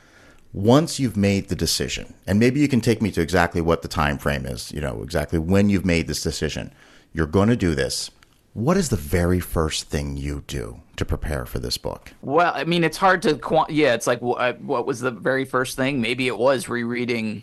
Once 0.53 0.99
you've 0.99 1.17
made 1.17 1.49
the 1.49 1.57
decision, 1.57 2.15
and 2.27 2.39
maybe 2.39 2.61
you 2.61 2.69
can 2.69 2.81
take 2.81 3.03
me 3.03 3.11
to 3.11 3.21
exactly 3.21 3.61
what 3.61 3.83
the 3.83 3.89
time 3.89 4.17
frame 4.17 4.47
is, 4.47 4.73
you 4.73 4.81
know, 4.81 5.03
exactly 5.03 5.39
when 5.39 5.69
you've 5.69 5.85
made 5.85 6.07
this 6.07 6.23
decision, 6.23 6.73
you're 7.13 7.27
going 7.27 7.51
to 7.51 7.57
do 7.57 7.75
this 7.75 8.11
what 8.57 8.79
is 8.79 8.89
the 8.89 8.97
very 8.97 9.39
first 9.39 9.91
thing 9.91 10.17
you 10.17 10.43
do 10.47 10.81
to 10.97 11.05
prepare 11.05 11.45
for 11.45 11.59
this 11.59 11.77
book? 11.77 12.15
Well, 12.23 12.53
I 12.55 12.65
mean, 12.65 12.85
it's 12.85 12.97
hard 12.97 13.21
to 13.23 13.37
quant. 13.37 13.69
Yeah, 13.69 13.93
it's 13.93 14.07
like 14.07 14.23
what, 14.23 14.41
uh, 14.41 14.55
what 14.55 14.87
was 14.87 15.01
the 15.01 15.11
very 15.11 15.45
first 15.45 15.77
thing? 15.77 16.01
Maybe 16.01 16.27
it 16.27 16.39
was 16.39 16.67
rereading 16.67 17.43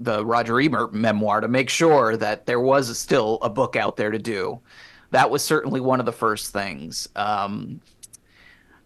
the 0.00 0.24
Roger 0.24 0.58
Ebert 0.58 0.94
memoir 0.94 1.42
to 1.42 1.48
make 1.48 1.68
sure 1.68 2.16
that 2.16 2.46
there 2.46 2.60
was 2.60 2.98
still 2.98 3.38
a 3.42 3.50
book 3.50 3.76
out 3.76 3.98
there 3.98 4.10
to 4.10 4.18
do. 4.18 4.58
That 5.10 5.30
was 5.30 5.44
certainly 5.44 5.80
one 5.80 6.00
of 6.00 6.06
the 6.06 6.12
first 6.12 6.50
things. 6.50 7.10
Um, 7.14 7.82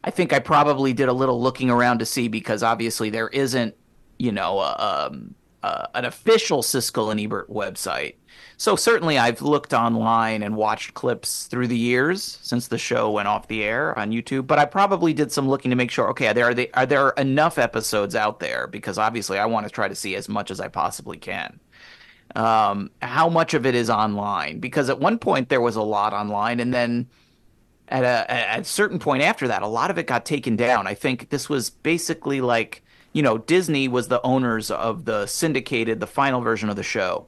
I 0.02 0.10
think 0.10 0.32
I 0.32 0.40
probably 0.40 0.92
did 0.92 1.08
a 1.08 1.12
little 1.12 1.40
looking 1.40 1.70
around 1.70 2.00
to 2.00 2.06
see 2.06 2.26
because 2.26 2.64
obviously 2.64 3.08
there 3.08 3.28
isn't, 3.28 3.76
you 4.18 4.32
know, 4.32 4.58
uh, 4.58 5.08
um, 5.12 5.36
uh, 5.62 5.86
an 5.94 6.06
official 6.06 6.62
Siskel 6.62 7.12
and 7.12 7.20
Ebert 7.20 7.48
website. 7.48 8.16
So 8.62 8.76
certainly 8.76 9.18
I've 9.18 9.42
looked 9.42 9.72
online 9.72 10.40
and 10.40 10.54
watched 10.54 10.94
clips 10.94 11.46
through 11.46 11.66
the 11.66 11.76
years 11.76 12.38
since 12.42 12.68
the 12.68 12.78
show 12.78 13.10
went 13.10 13.26
off 13.26 13.48
the 13.48 13.64
air 13.64 13.98
on 13.98 14.12
YouTube, 14.12 14.46
but 14.46 14.60
I 14.60 14.66
probably 14.66 15.12
did 15.12 15.32
some 15.32 15.48
looking 15.48 15.70
to 15.70 15.76
make 15.76 15.90
sure 15.90 16.08
okay, 16.10 16.28
are 16.28 16.32
there 16.32 16.48
are, 16.48 16.66
are 16.74 16.86
there 16.86 17.08
enough 17.16 17.58
episodes 17.58 18.14
out 18.14 18.38
there 18.38 18.68
because 18.68 18.98
obviously 18.98 19.36
I 19.36 19.46
want 19.46 19.66
to 19.66 19.72
try 19.72 19.88
to 19.88 19.96
see 19.96 20.14
as 20.14 20.28
much 20.28 20.52
as 20.52 20.60
I 20.60 20.68
possibly 20.68 21.18
can. 21.18 21.58
Um, 22.36 22.92
how 23.02 23.28
much 23.28 23.52
of 23.54 23.66
it 23.66 23.74
is 23.74 23.90
online? 23.90 24.60
Because 24.60 24.88
at 24.88 25.00
one 25.00 25.18
point 25.18 25.48
there 25.48 25.60
was 25.60 25.74
a 25.74 25.82
lot 25.82 26.12
online 26.12 26.60
and 26.60 26.72
then 26.72 27.08
at 27.88 28.04
a 28.04 28.30
at 28.30 28.60
a 28.60 28.64
certain 28.64 29.00
point 29.00 29.24
after 29.24 29.48
that 29.48 29.62
a 29.62 29.66
lot 29.66 29.90
of 29.90 29.98
it 29.98 30.06
got 30.06 30.24
taken 30.24 30.54
down. 30.54 30.86
I 30.86 30.94
think 30.94 31.30
this 31.30 31.48
was 31.48 31.68
basically 31.68 32.40
like 32.40 32.84
you 33.12 33.22
know, 33.22 33.38
Disney 33.38 33.88
was 33.88 34.06
the 34.06 34.22
owners 34.22 34.70
of 34.70 35.04
the 35.04 35.26
syndicated, 35.26 35.98
the 35.98 36.06
final 36.06 36.40
version 36.40 36.70
of 36.70 36.76
the 36.76 36.84
show. 36.84 37.26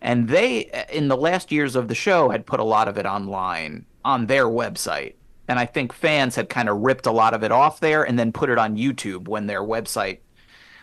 And 0.00 0.28
they, 0.28 0.86
in 0.92 1.08
the 1.08 1.16
last 1.16 1.50
years 1.50 1.76
of 1.76 1.88
the 1.88 1.94
show, 1.94 2.30
had 2.30 2.46
put 2.46 2.60
a 2.60 2.64
lot 2.64 2.88
of 2.88 2.98
it 2.98 3.06
online 3.06 3.84
on 4.04 4.26
their 4.26 4.46
website. 4.46 5.14
And 5.48 5.58
I 5.58 5.66
think 5.66 5.92
fans 5.92 6.36
had 6.36 6.48
kind 6.48 6.68
of 6.68 6.78
ripped 6.78 7.06
a 7.06 7.10
lot 7.10 7.34
of 7.34 7.42
it 7.42 7.52
off 7.52 7.80
there 7.80 8.04
and 8.04 8.18
then 8.18 8.32
put 8.32 8.50
it 8.50 8.58
on 8.58 8.76
YouTube 8.76 9.28
when 9.28 9.46
their 9.46 9.62
website 9.62 10.18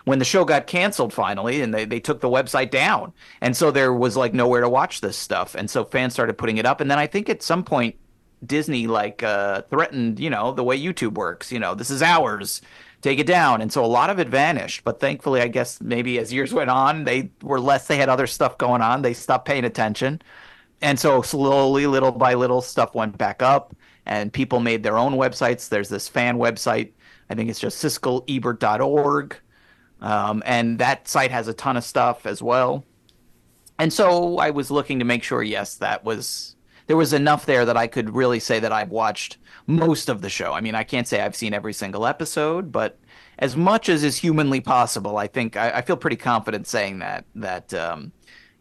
when 0.05 0.19
the 0.19 0.25
show 0.25 0.45
got 0.45 0.67
canceled 0.67 1.12
finally 1.12 1.62
and 1.62 1.74
they, 1.74 1.84
they 1.84 2.00
took 2.00 2.22
the 2.22 2.29
website 2.29 2.69
down. 2.72 3.12
And 3.41 3.57
so 3.57 3.72
there 3.72 3.91
was 3.91 4.15
like 4.15 4.34
nowhere 4.34 4.62
to 4.62 4.69
watch 4.69 5.01
this 5.01 5.17
stuff. 5.17 5.55
And 5.55 5.69
so 5.69 5.84
fans 5.84 6.13
started 6.13 6.38
putting 6.38 6.57
it 6.57 6.65
up. 6.65 6.79
And 6.79 6.89
then 6.89 7.00
I 7.00 7.07
think 7.07 7.27
at 7.27 7.43
some 7.43 7.63
point, 7.63 7.95
Disney 8.45 8.86
like 8.86 9.24
uh, 9.24 9.63
threatened, 9.63 10.19
you 10.19 10.29
know, 10.29 10.53
the 10.53 10.63
way 10.63 10.79
YouTube 10.79 11.15
works, 11.15 11.51
you 11.51 11.60
know, 11.60 11.74
this 11.74 11.89
is 11.89 12.03
ours, 12.03 12.62
take 13.06 13.20
it 13.20 13.28
down. 13.28 13.62
And 13.62 13.72
so 13.72 13.86
a 13.86 13.88
lot 13.88 14.10
of 14.10 14.20
it 14.20 14.28
vanished. 14.28 14.84
But 14.84 15.00
thankfully, 15.00 15.40
I 15.40 15.48
guess 15.48 15.80
maybe 15.80 16.18
as 16.18 16.34
years 16.34 16.52
went 16.52 16.72
on, 16.72 17.04
they 17.04 17.30
were 17.44 17.60
less, 17.60 17.86
they 17.86 17.98
had 17.98 18.10
other 18.10 18.26
stuff 18.26 18.58
going 18.58 18.82
on. 18.82 19.04
They 19.04 19.14
stopped 19.14 19.48
paying 19.48 19.64
attention. 19.64 20.22
And 20.82 21.00
so 21.00 21.22
slowly, 21.22 21.86
little 21.86 22.12
by 22.12 22.34
little, 22.34 22.62
stuff 22.62 22.96
went 22.96 23.18
back 23.18 23.44
up 23.44 23.76
and 24.08 24.34
people 24.34 24.60
made 24.60 24.82
their 24.82 24.98
own 24.98 25.14
websites. 25.14 25.70
There's 25.70 25.90
this 25.90 26.08
fan 26.08 26.38
website. 26.38 26.94
I 27.30 27.36
think 27.36 27.50
it's 27.50 27.60
just 27.60 27.84
siskelebert.org. 27.84 29.38
Um, 30.02 30.44
and 30.46 30.80
that 30.80 31.08
site 31.08 31.32
has 31.32 31.48
a 31.48 31.54
ton 31.54 31.78
of 31.78 31.84
stuff 31.84 32.26
as 32.26 32.42
well. 32.42 32.84
And 33.78 33.94
so 33.94 34.40
I 34.40 34.50
was 34.50 34.72
looking 34.72 34.98
to 35.00 35.06
make 35.06 35.22
sure, 35.24 35.44
yes, 35.44 35.76
that 35.76 36.04
was 36.04 36.56
there 36.88 36.98
was 36.98 37.13
enough 37.13 37.46
there 37.46 37.65
that 37.65 37.77
I 37.77 37.88
could 37.88 38.15
really 38.15 38.39
say 38.39 38.60
that 38.60 38.72
I've 38.72 38.92
watched 38.92 39.38
most 39.68 40.10
of 40.10 40.22
the 40.22 40.30
show. 40.30 40.54
I 40.54 40.62
mean, 40.62 40.75
I 40.75 40.84
can't 40.84 41.08
say 41.08 41.22
I've 41.22 41.36
seen 41.36 41.54
every 41.54 41.74
single 41.74 42.06
episode, 42.06 42.72
but 42.72 43.00
as 43.39 43.56
much 43.56 43.89
as 43.89 44.04
is 44.04 44.18
humanly 44.18 44.62
possible, 44.62 45.18
I 45.18 45.27
think 45.27 45.58
I, 45.58 45.72
I 45.72 45.82
feel 45.82 45.98
pretty 45.98 46.15
confident 46.15 46.68
saying 46.68 47.00
that 47.00 47.25
that 47.36 47.74
um, 47.74 48.12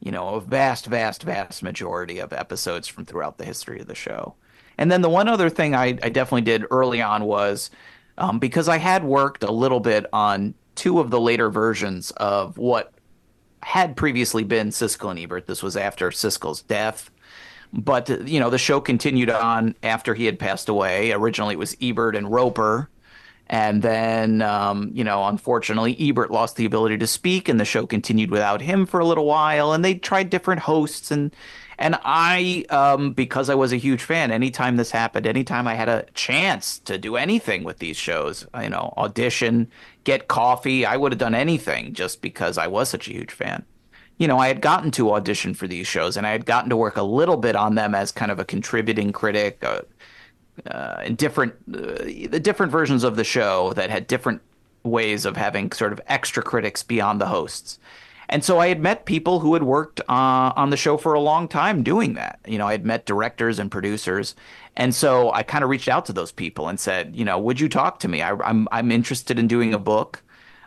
you 0.01 0.11
know 0.11 0.37
a 0.37 0.41
vast, 0.41 0.87
vast, 0.87 1.23
vast 1.23 1.63
majority 1.63 2.19
of 2.19 2.33
episodes 2.33 2.89
from 2.89 3.05
throughout 3.05 3.39
the 3.39 3.45
history 3.45 3.81
of 3.81 3.87
the 3.87 3.95
show. 3.95 4.35
And 4.79 4.91
then 4.91 5.03
the 5.03 5.11
one 5.11 5.29
other 5.29 5.51
thing 5.51 5.75
I, 5.75 5.99
I 6.03 6.09
definitely 6.09 6.43
did 6.43 6.65
early 6.71 7.01
on 7.01 7.25
was 7.25 7.71
um, 8.19 8.39
because 8.39 8.69
I 8.69 8.79
had 8.79 9.05
worked 9.05 9.45
a 9.45 9.53
little 9.53 9.81
bit 9.81 10.07
on 10.13 10.55
two 10.75 10.99
of 10.99 11.11
the 11.11 11.21
later 11.21 11.51
versions 11.51 12.11
of 12.13 12.59
what 12.59 12.93
had 13.63 13.97
previously 13.97 14.45
been 14.45 14.69
Siskel 14.69 15.11
and 15.11 15.19
Ebert. 15.19 15.47
This 15.47 15.63
was 15.63 15.77
after 15.77 16.11
Siskel's 16.11 16.63
death. 16.63 17.11
But, 17.77 18.29
you 18.29 18.39
know, 18.39 18.51
the 18.51 18.59
show 18.59 18.81
continued 18.81 19.31
on 19.31 19.75
after 19.83 20.15
he 20.15 20.27
had 20.27 20.39
passed 20.39 20.69
away. 20.69 21.11
Originally, 21.11 21.55
it 21.55 21.59
was 21.59 21.77
Ebert 21.83 22.15
and 22.15 22.31
Roeper. 22.31 22.89
And 23.47 23.83
then, 23.83 24.41
um, 24.43 24.91
you 24.95 25.05
know, 25.05 25.27
unfortunately, 25.27 25.97
Ebert 26.01 26.31
lost 26.31 26.57
the 26.57 26.65
ability 26.65 26.99
to 26.99 27.07
speak, 27.07 27.49
and 27.49 27.61
the 27.61 27.65
show 27.65 27.87
continued 27.87 28.31
without 28.31 28.63
him 28.63 28.87
for 28.87 29.01
a 29.01 29.05
little 29.05 29.27
while. 29.27 29.73
And 29.73 29.85
they 29.85 29.97
tried 29.97 30.31
different 30.31 30.63
hosts, 30.63 31.11
and 31.11 31.35
and 31.79 31.99
I, 32.05 32.65
um, 32.71 33.13
because 33.13 33.51
I 33.51 33.57
was 33.57 33.73
a 33.73 33.77
huge 33.77 34.03
fan, 34.03 34.31
anytime 34.31 34.77
this 34.77 34.93
happened, 34.93 35.27
anytime 35.27 35.67
I 35.67 35.75
had 35.75 35.89
a 35.89 36.07
chance 36.15 36.79
to 36.81 36.99
do 36.99 37.17
anything 37.17 37.65
with 37.65 37.81
these 37.81 37.97
shows, 37.97 38.47
you 38.61 38.69
know, 38.69 38.95
audition, 38.97 39.69
get 40.05 40.29
coffee, 40.29 40.87
I 40.87 40.97
would 40.97 41.13
have 41.13 41.19
done 41.19 41.35
anything 41.35 41.93
just 41.93 42.23
because 42.23 42.59
I 42.59 42.69
was 42.69 42.89
such 42.89 43.09
a 43.09 43.13
huge 43.13 43.33
fan. 43.33 43.65
You 44.19 44.29
know, 44.29 44.39
I 44.39 44.49
had 44.49 44.61
gotten 44.61 44.91
to 44.93 45.13
audition 45.13 45.55
for 45.55 45.67
these 45.67 45.87
shows 45.87 46.17
and 46.17 46.27
I 46.27 46.31
had 46.31 46.47
gotten 46.47 46.71
to 46.71 46.77
work 46.77 46.97
a 46.97 47.03
little 47.03 47.37
bit 47.37 47.57
on 47.57 47.75
them 47.75 47.95
as 47.95 48.13
kind 48.13 48.31
of 48.31 48.39
a 48.39 48.45
contributing 48.45 49.13
critic 49.13 49.63
uh, 49.65 49.83
uh, 50.71 51.03
in 51.05 51.17
different, 51.17 51.55
uh, 51.73 52.05
the 52.29 52.41
different 52.41 52.71
versions 52.71 53.03
of 53.03 53.17
the 53.17 53.25
show 53.25 53.73
that 53.73 53.91
had 53.91 54.07
different 54.07 54.41
ways 54.85 55.25
of 55.25 55.37
having 55.37 55.73
sort 55.73 55.93
of 55.93 56.01
extra 56.07 56.43
critics 56.43 56.83
beyond 56.83 57.21
the 57.21 57.27
hosts. 57.27 57.79
And 58.29 58.45
so 58.45 58.59
I 58.59 58.69
had 58.69 58.81
met 58.81 59.05
people 59.05 59.41
who 59.41 59.55
had 59.55 59.63
worked 59.63 60.01
uh, 60.01 60.53
on 60.57 60.71
the 60.71 60.77
show 60.77 60.97
for 60.97 61.15
a 61.15 61.21
long 61.21 61.49
time 61.49 61.83
doing 61.83 62.15
that. 62.15 62.39
You 62.47 62.59
know, 62.59 62.67
I 62.67 62.73
had 62.73 62.87
met 62.87 63.07
directors 63.07 63.59
and 63.59 63.71
producers. 63.71 64.35
And 64.77 64.95
so 64.95 65.33
I 65.33 65.43
kind 65.43 65.63
of 65.63 65.71
reached 65.71 65.89
out 65.89 66.07
to 66.07 66.13
those 66.13 66.33
people 66.33 66.69
and 66.69 66.81
said, 66.81 67.15
you 67.15 67.25
know, 67.25 67.39
would 67.39 67.61
you 67.61 67.69
talk 67.69 68.01
to 68.01 68.09
me? 68.09 68.23
I, 68.23 68.33
I'm, 68.33 68.67
I'm 68.73 68.91
interested 68.91 69.39
in 69.39 69.47
doing 69.47 69.75
a 69.75 69.79
book. 69.79 70.23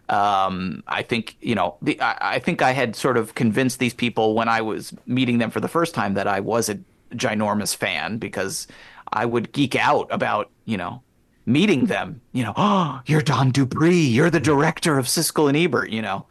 Um, 0.09 0.83
I 0.87 1.03
think, 1.03 1.37
you 1.41 1.55
know, 1.55 1.77
the, 1.81 1.99
I, 1.99 2.35
I 2.35 2.39
think 2.39 2.61
I 2.61 2.71
had 2.71 2.95
sort 2.95 3.17
of 3.17 3.35
convinced 3.35 3.79
these 3.79 3.93
people 3.93 4.35
when 4.35 4.47
I 4.47 4.61
was 4.61 4.93
meeting 5.05 5.37
them 5.37 5.51
for 5.51 5.59
the 5.59 5.67
first 5.67 5.93
time 5.93 6.13
that 6.13 6.27
I 6.27 6.39
was 6.39 6.69
a 6.69 6.79
ginormous 7.11 7.75
fan 7.75 8.17
because 8.17 8.67
I 9.11 9.25
would 9.25 9.51
geek 9.51 9.75
out 9.75 10.07
about, 10.09 10.49
you 10.65 10.77
know, 10.77 11.01
meeting 11.45 11.85
them. 11.85 12.21
You 12.31 12.43
know, 12.43 12.53
oh, 12.55 13.01
you're 13.05 13.21
Don 13.21 13.51
Dupree. 13.51 14.01
You're 14.01 14.29
the 14.29 14.39
director 14.39 14.97
of 14.97 15.07
Siskel 15.07 15.47
and 15.47 15.57
Ebert, 15.57 15.89
you 15.89 16.01
know. 16.01 16.25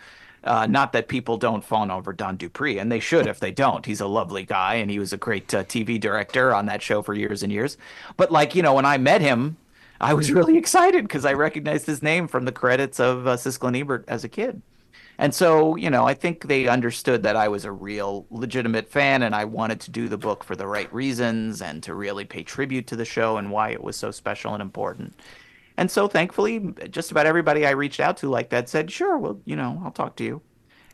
Uh, 0.44 0.64
not 0.64 0.92
that 0.92 1.08
people 1.08 1.36
don't 1.36 1.64
fawn 1.64 1.90
over 1.90 2.12
Don 2.12 2.36
Dupree, 2.36 2.78
and 2.78 2.92
they 2.92 3.00
should 3.00 3.26
if 3.26 3.40
they 3.40 3.50
don't. 3.50 3.84
He's 3.84 4.00
a 4.00 4.06
lovely 4.06 4.44
guy, 4.44 4.76
and 4.76 4.88
he 4.88 5.00
was 5.00 5.12
a 5.12 5.16
great 5.16 5.52
uh, 5.52 5.64
TV 5.64 5.98
director 5.98 6.54
on 6.54 6.66
that 6.66 6.82
show 6.82 7.02
for 7.02 7.14
years 7.14 7.42
and 7.42 7.52
years. 7.52 7.76
But 8.16 8.30
like 8.30 8.54
you 8.54 8.62
know, 8.62 8.74
when 8.74 8.86
I 8.86 8.96
met 8.96 9.20
him, 9.20 9.56
I 10.00 10.14
was 10.14 10.30
really 10.30 10.58
excited 10.58 11.04
because 11.04 11.24
I 11.24 11.32
recognized 11.32 11.86
his 11.86 12.02
name 12.02 12.28
from 12.28 12.44
the 12.44 12.52
credits 12.52 13.00
of 13.00 13.26
uh, 13.26 13.36
Siskel 13.36 13.68
and 13.68 13.76
Ebert 13.76 14.04
as 14.08 14.24
a 14.24 14.28
kid. 14.28 14.62
And 15.18 15.34
so, 15.34 15.76
you 15.76 15.88
know, 15.88 16.06
I 16.06 16.12
think 16.12 16.46
they 16.46 16.68
understood 16.68 17.22
that 17.22 17.36
I 17.36 17.48
was 17.48 17.64
a 17.64 17.72
real 17.72 18.26
legitimate 18.30 18.88
fan 18.88 19.22
and 19.22 19.34
I 19.34 19.46
wanted 19.46 19.80
to 19.80 19.90
do 19.90 20.08
the 20.08 20.18
book 20.18 20.44
for 20.44 20.54
the 20.54 20.66
right 20.66 20.92
reasons 20.92 21.62
and 21.62 21.82
to 21.84 21.94
really 21.94 22.26
pay 22.26 22.42
tribute 22.42 22.86
to 22.88 22.96
the 22.96 23.04
show 23.06 23.38
and 23.38 23.50
why 23.50 23.70
it 23.70 23.82
was 23.82 23.96
so 23.96 24.10
special 24.10 24.52
and 24.52 24.60
important. 24.60 25.18
And 25.78 25.90
so 25.90 26.06
thankfully, 26.06 26.74
just 26.90 27.10
about 27.10 27.26
everybody 27.26 27.66
I 27.66 27.70
reached 27.70 28.00
out 28.00 28.18
to 28.18 28.28
like 28.28 28.50
that 28.50 28.68
said, 28.68 28.90
sure, 28.90 29.16
well, 29.16 29.40
you 29.44 29.56
know, 29.56 29.80
I'll 29.84 29.90
talk 29.90 30.16
to 30.16 30.24
you. 30.24 30.42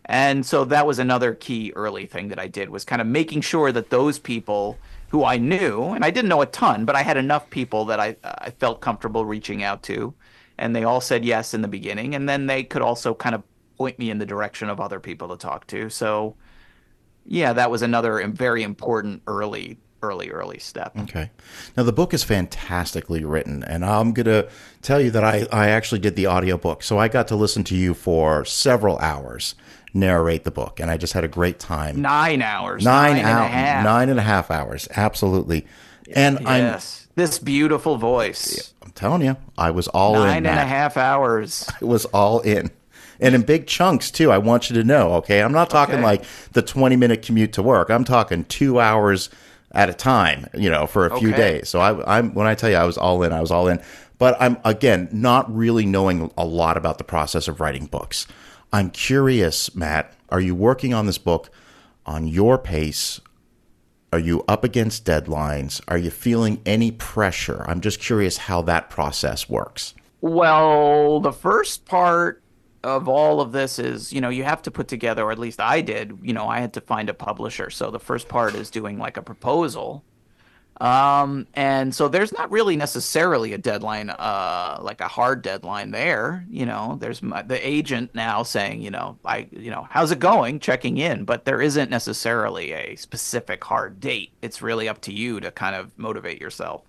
And 0.06 0.44
so 0.44 0.64
that 0.66 0.86
was 0.86 0.98
another 0.98 1.34
key 1.34 1.72
early 1.74 2.06
thing 2.06 2.28
that 2.28 2.38
I 2.38 2.48
did 2.48 2.70
was 2.70 2.84
kind 2.84 3.00
of 3.00 3.06
making 3.06 3.40
sure 3.42 3.70
that 3.72 3.90
those 3.90 4.18
people 4.18 4.78
who 5.12 5.26
I 5.26 5.36
knew, 5.36 5.90
and 5.90 6.06
I 6.06 6.10
didn't 6.10 6.30
know 6.30 6.40
a 6.40 6.46
ton, 6.46 6.86
but 6.86 6.96
I 6.96 7.02
had 7.02 7.18
enough 7.18 7.50
people 7.50 7.84
that 7.84 8.00
I, 8.00 8.16
I 8.24 8.48
felt 8.48 8.80
comfortable 8.80 9.26
reaching 9.26 9.62
out 9.62 9.82
to. 9.84 10.14
And 10.56 10.74
they 10.74 10.84
all 10.84 11.02
said 11.02 11.22
yes 11.22 11.52
in 11.52 11.60
the 11.60 11.68
beginning. 11.68 12.14
And 12.14 12.26
then 12.26 12.46
they 12.46 12.64
could 12.64 12.80
also 12.80 13.12
kind 13.12 13.34
of 13.34 13.42
point 13.76 13.98
me 13.98 14.10
in 14.10 14.16
the 14.16 14.24
direction 14.24 14.70
of 14.70 14.80
other 14.80 15.00
people 15.00 15.28
to 15.28 15.36
talk 15.36 15.66
to. 15.66 15.90
So, 15.90 16.34
yeah, 17.26 17.52
that 17.52 17.70
was 17.70 17.82
another 17.82 18.26
very 18.28 18.62
important 18.62 19.22
early 19.26 19.78
early, 20.02 20.30
early 20.30 20.58
step. 20.58 20.98
Okay. 20.98 21.30
Now, 21.76 21.84
the 21.84 21.92
book 21.92 22.12
is 22.12 22.24
fantastically 22.24 23.24
written, 23.24 23.62
and 23.62 23.84
I'm 23.84 24.12
going 24.12 24.26
to 24.26 24.48
tell 24.80 25.00
you 25.00 25.12
that 25.12 25.22
I, 25.22 25.46
I 25.52 25.68
actually 25.68 26.00
did 26.00 26.16
the 26.16 26.26
audiobook. 26.26 26.82
So 26.82 26.98
I 26.98 27.06
got 27.06 27.28
to 27.28 27.36
listen 27.36 27.62
to 27.64 27.76
you 27.76 27.94
for 27.94 28.44
several 28.44 28.98
hours 28.98 29.54
narrate 29.94 30.44
the 30.44 30.50
book, 30.50 30.80
and 30.80 30.90
I 30.90 30.96
just 30.96 31.12
had 31.12 31.24
a 31.24 31.28
great 31.28 31.58
time. 31.58 32.00
Nine 32.00 32.42
hours. 32.42 32.84
Nine, 32.84 33.16
nine 33.16 33.24
hours. 33.24 33.84
Nine 33.84 34.08
and 34.08 34.18
a 34.18 34.22
half 34.22 34.50
hours. 34.50 34.88
Absolutely. 34.94 35.66
And 36.14 36.40
yes. 36.40 36.98
I'm. 36.98 37.02
This 37.14 37.38
beautiful 37.38 37.98
voice. 37.98 38.72
I'm 38.82 38.92
telling 38.92 39.20
you, 39.20 39.36
I 39.58 39.70
was 39.70 39.86
all 39.88 40.14
nine 40.14 40.38
in. 40.38 40.42
Nine 40.44 40.52
and 40.52 40.60
a 40.60 40.64
half 40.64 40.96
hours. 40.96 41.68
I 41.80 41.84
was 41.84 42.06
all 42.06 42.40
in 42.40 42.70
and 43.22 43.34
in 43.34 43.42
big 43.42 43.66
chunks 43.66 44.10
too. 44.10 44.30
I 44.30 44.38
want 44.38 44.68
you 44.68 44.76
to 44.76 44.84
know, 44.84 45.14
okay? 45.14 45.42
I'm 45.42 45.52
not 45.52 45.70
talking 45.70 45.96
okay. 45.96 46.04
like 46.04 46.24
the 46.52 46.60
20 46.60 46.96
minute 46.96 47.22
commute 47.22 47.52
to 47.54 47.62
work. 47.62 47.88
I'm 47.88 48.04
talking 48.04 48.44
two 48.44 48.80
hours 48.80 49.30
at 49.70 49.88
a 49.88 49.94
time, 49.94 50.48
you 50.54 50.68
know, 50.68 50.86
for 50.86 51.06
a 51.06 51.18
few 51.18 51.30
okay. 51.30 51.58
days. 51.58 51.68
So 51.68 51.80
I, 51.80 52.18
I'm 52.18 52.34
when 52.34 52.46
I 52.46 52.54
tell 52.54 52.68
you 52.68 52.76
I 52.76 52.84
was 52.84 52.98
all 52.98 53.22
in, 53.22 53.32
I 53.32 53.40
was 53.40 53.50
all 53.50 53.68
in. 53.68 53.80
But 54.18 54.36
I'm 54.40 54.58
again 54.64 55.08
not 55.12 55.52
really 55.54 55.86
knowing 55.86 56.30
a 56.36 56.44
lot 56.44 56.76
about 56.76 56.98
the 56.98 57.04
process 57.04 57.48
of 57.48 57.60
writing 57.60 57.86
books. 57.86 58.26
I'm 58.72 58.90
curious, 58.90 59.74
Matt. 59.74 60.14
Are 60.30 60.40
you 60.40 60.54
working 60.54 60.94
on 60.94 61.06
this 61.06 61.18
book 61.18 61.50
on 62.06 62.26
your 62.26 62.56
pace? 62.56 63.20
Are 64.12 64.18
you 64.18 64.44
up 64.48 64.64
against 64.64 65.04
deadlines? 65.04 65.80
Are 65.88 65.98
you 65.98 66.10
feeling 66.10 66.60
any 66.64 66.90
pressure? 66.90 67.64
I'm 67.66 67.80
just 67.80 68.00
curious 68.00 68.36
how 68.38 68.62
that 68.62 68.88
process 68.88 69.48
works. 69.48 69.94
Well, 70.20 71.20
the 71.20 71.32
first 71.32 71.84
part 71.84 72.42
of 72.82 73.08
all 73.08 73.40
of 73.40 73.52
this 73.52 73.78
is, 73.78 74.12
you 74.12 74.20
know, 74.20 74.28
you 74.28 74.44
have 74.44 74.62
to 74.62 74.70
put 74.70 74.88
together, 74.88 75.22
or 75.24 75.32
at 75.32 75.38
least 75.38 75.60
I 75.60 75.80
did, 75.82 76.18
you 76.22 76.32
know, 76.32 76.48
I 76.48 76.60
had 76.60 76.72
to 76.74 76.80
find 76.80 77.08
a 77.08 77.14
publisher. 77.14 77.70
So 77.70 77.90
the 77.90 78.00
first 78.00 78.28
part 78.28 78.54
is 78.54 78.70
doing 78.70 78.98
like 78.98 79.16
a 79.16 79.22
proposal. 79.22 80.04
Um, 80.80 81.46
and 81.54 81.94
so 81.94 82.08
there's 82.08 82.32
not 82.32 82.50
really 82.50 82.76
necessarily 82.76 83.52
a 83.52 83.58
deadline, 83.58 84.10
uh, 84.10 84.78
like 84.80 85.00
a 85.00 85.08
hard 85.08 85.42
deadline 85.42 85.92
there. 85.92 86.44
You 86.50 86.66
know, 86.66 86.96
there's 87.00 87.22
my, 87.22 87.42
the 87.42 87.66
agent 87.66 88.14
now 88.14 88.42
saying, 88.42 88.82
you 88.82 88.90
know, 88.90 89.18
I, 89.24 89.48
you 89.52 89.70
know, 89.70 89.86
how's 89.90 90.10
it 90.10 90.18
going? 90.18 90.58
Checking 90.58 90.98
in, 90.98 91.24
but 91.24 91.44
there 91.44 91.60
isn't 91.60 91.90
necessarily 91.90 92.72
a 92.72 92.96
specific 92.96 93.62
hard 93.62 94.00
date. 94.00 94.32
It's 94.42 94.62
really 94.62 94.88
up 94.88 95.00
to 95.02 95.12
you 95.12 95.38
to 95.40 95.50
kind 95.50 95.76
of 95.76 95.96
motivate 95.98 96.40
yourself. 96.40 96.82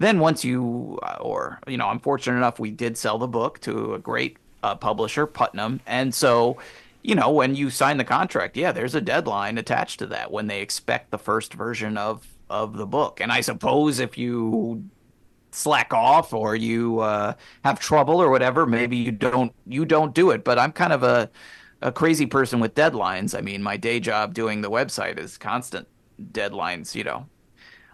Then 0.00 0.18
once 0.18 0.44
you, 0.44 0.98
uh, 1.02 1.18
or 1.20 1.60
you 1.66 1.76
know, 1.76 1.86
I'm 1.86 2.00
fortunate 2.00 2.38
enough 2.38 2.58
we 2.58 2.70
did 2.70 2.96
sell 2.96 3.18
the 3.18 3.28
book 3.28 3.60
to 3.60 3.94
a 3.94 3.98
great 3.98 4.38
uh, 4.62 4.74
publisher, 4.74 5.26
Putnam, 5.26 5.80
and 5.86 6.14
so 6.14 6.56
you 7.02 7.14
know 7.14 7.30
when 7.30 7.54
you 7.54 7.70
sign 7.70 7.98
the 7.98 8.04
contract, 8.04 8.56
yeah, 8.56 8.72
there's 8.72 8.94
a 8.94 9.00
deadline 9.00 9.58
attached 9.58 9.98
to 10.00 10.06
that 10.06 10.32
when 10.32 10.46
they 10.46 10.62
expect 10.62 11.10
the 11.10 11.18
first 11.18 11.52
version 11.52 11.98
of 11.98 12.26
of 12.50 12.76
the 12.76 12.86
book. 12.86 13.20
And 13.20 13.32
I 13.32 13.40
suppose 13.40 14.00
if 14.00 14.18
you 14.18 14.84
slack 15.52 15.94
off 15.94 16.32
or 16.32 16.54
you 16.54 17.00
uh, 17.00 17.34
have 17.64 17.80
trouble 17.80 18.20
or 18.20 18.30
whatever, 18.30 18.66
maybe 18.66 18.96
you 18.96 19.12
don't 19.12 19.52
you 19.66 19.84
don't 19.84 20.14
do 20.14 20.30
it. 20.30 20.44
But 20.44 20.58
I'm 20.58 20.72
kind 20.72 20.92
of 20.92 21.02
a 21.02 21.30
a 21.80 21.90
crazy 21.92 22.26
person 22.26 22.60
with 22.60 22.74
deadlines. 22.74 23.36
I 23.36 23.40
mean, 23.40 23.62
my 23.62 23.76
day 23.76 24.00
job 24.00 24.34
doing 24.34 24.60
the 24.60 24.70
website 24.70 25.18
is 25.18 25.38
constant 25.38 25.88
deadlines. 26.20 26.94
You 26.94 27.04
know, 27.04 27.26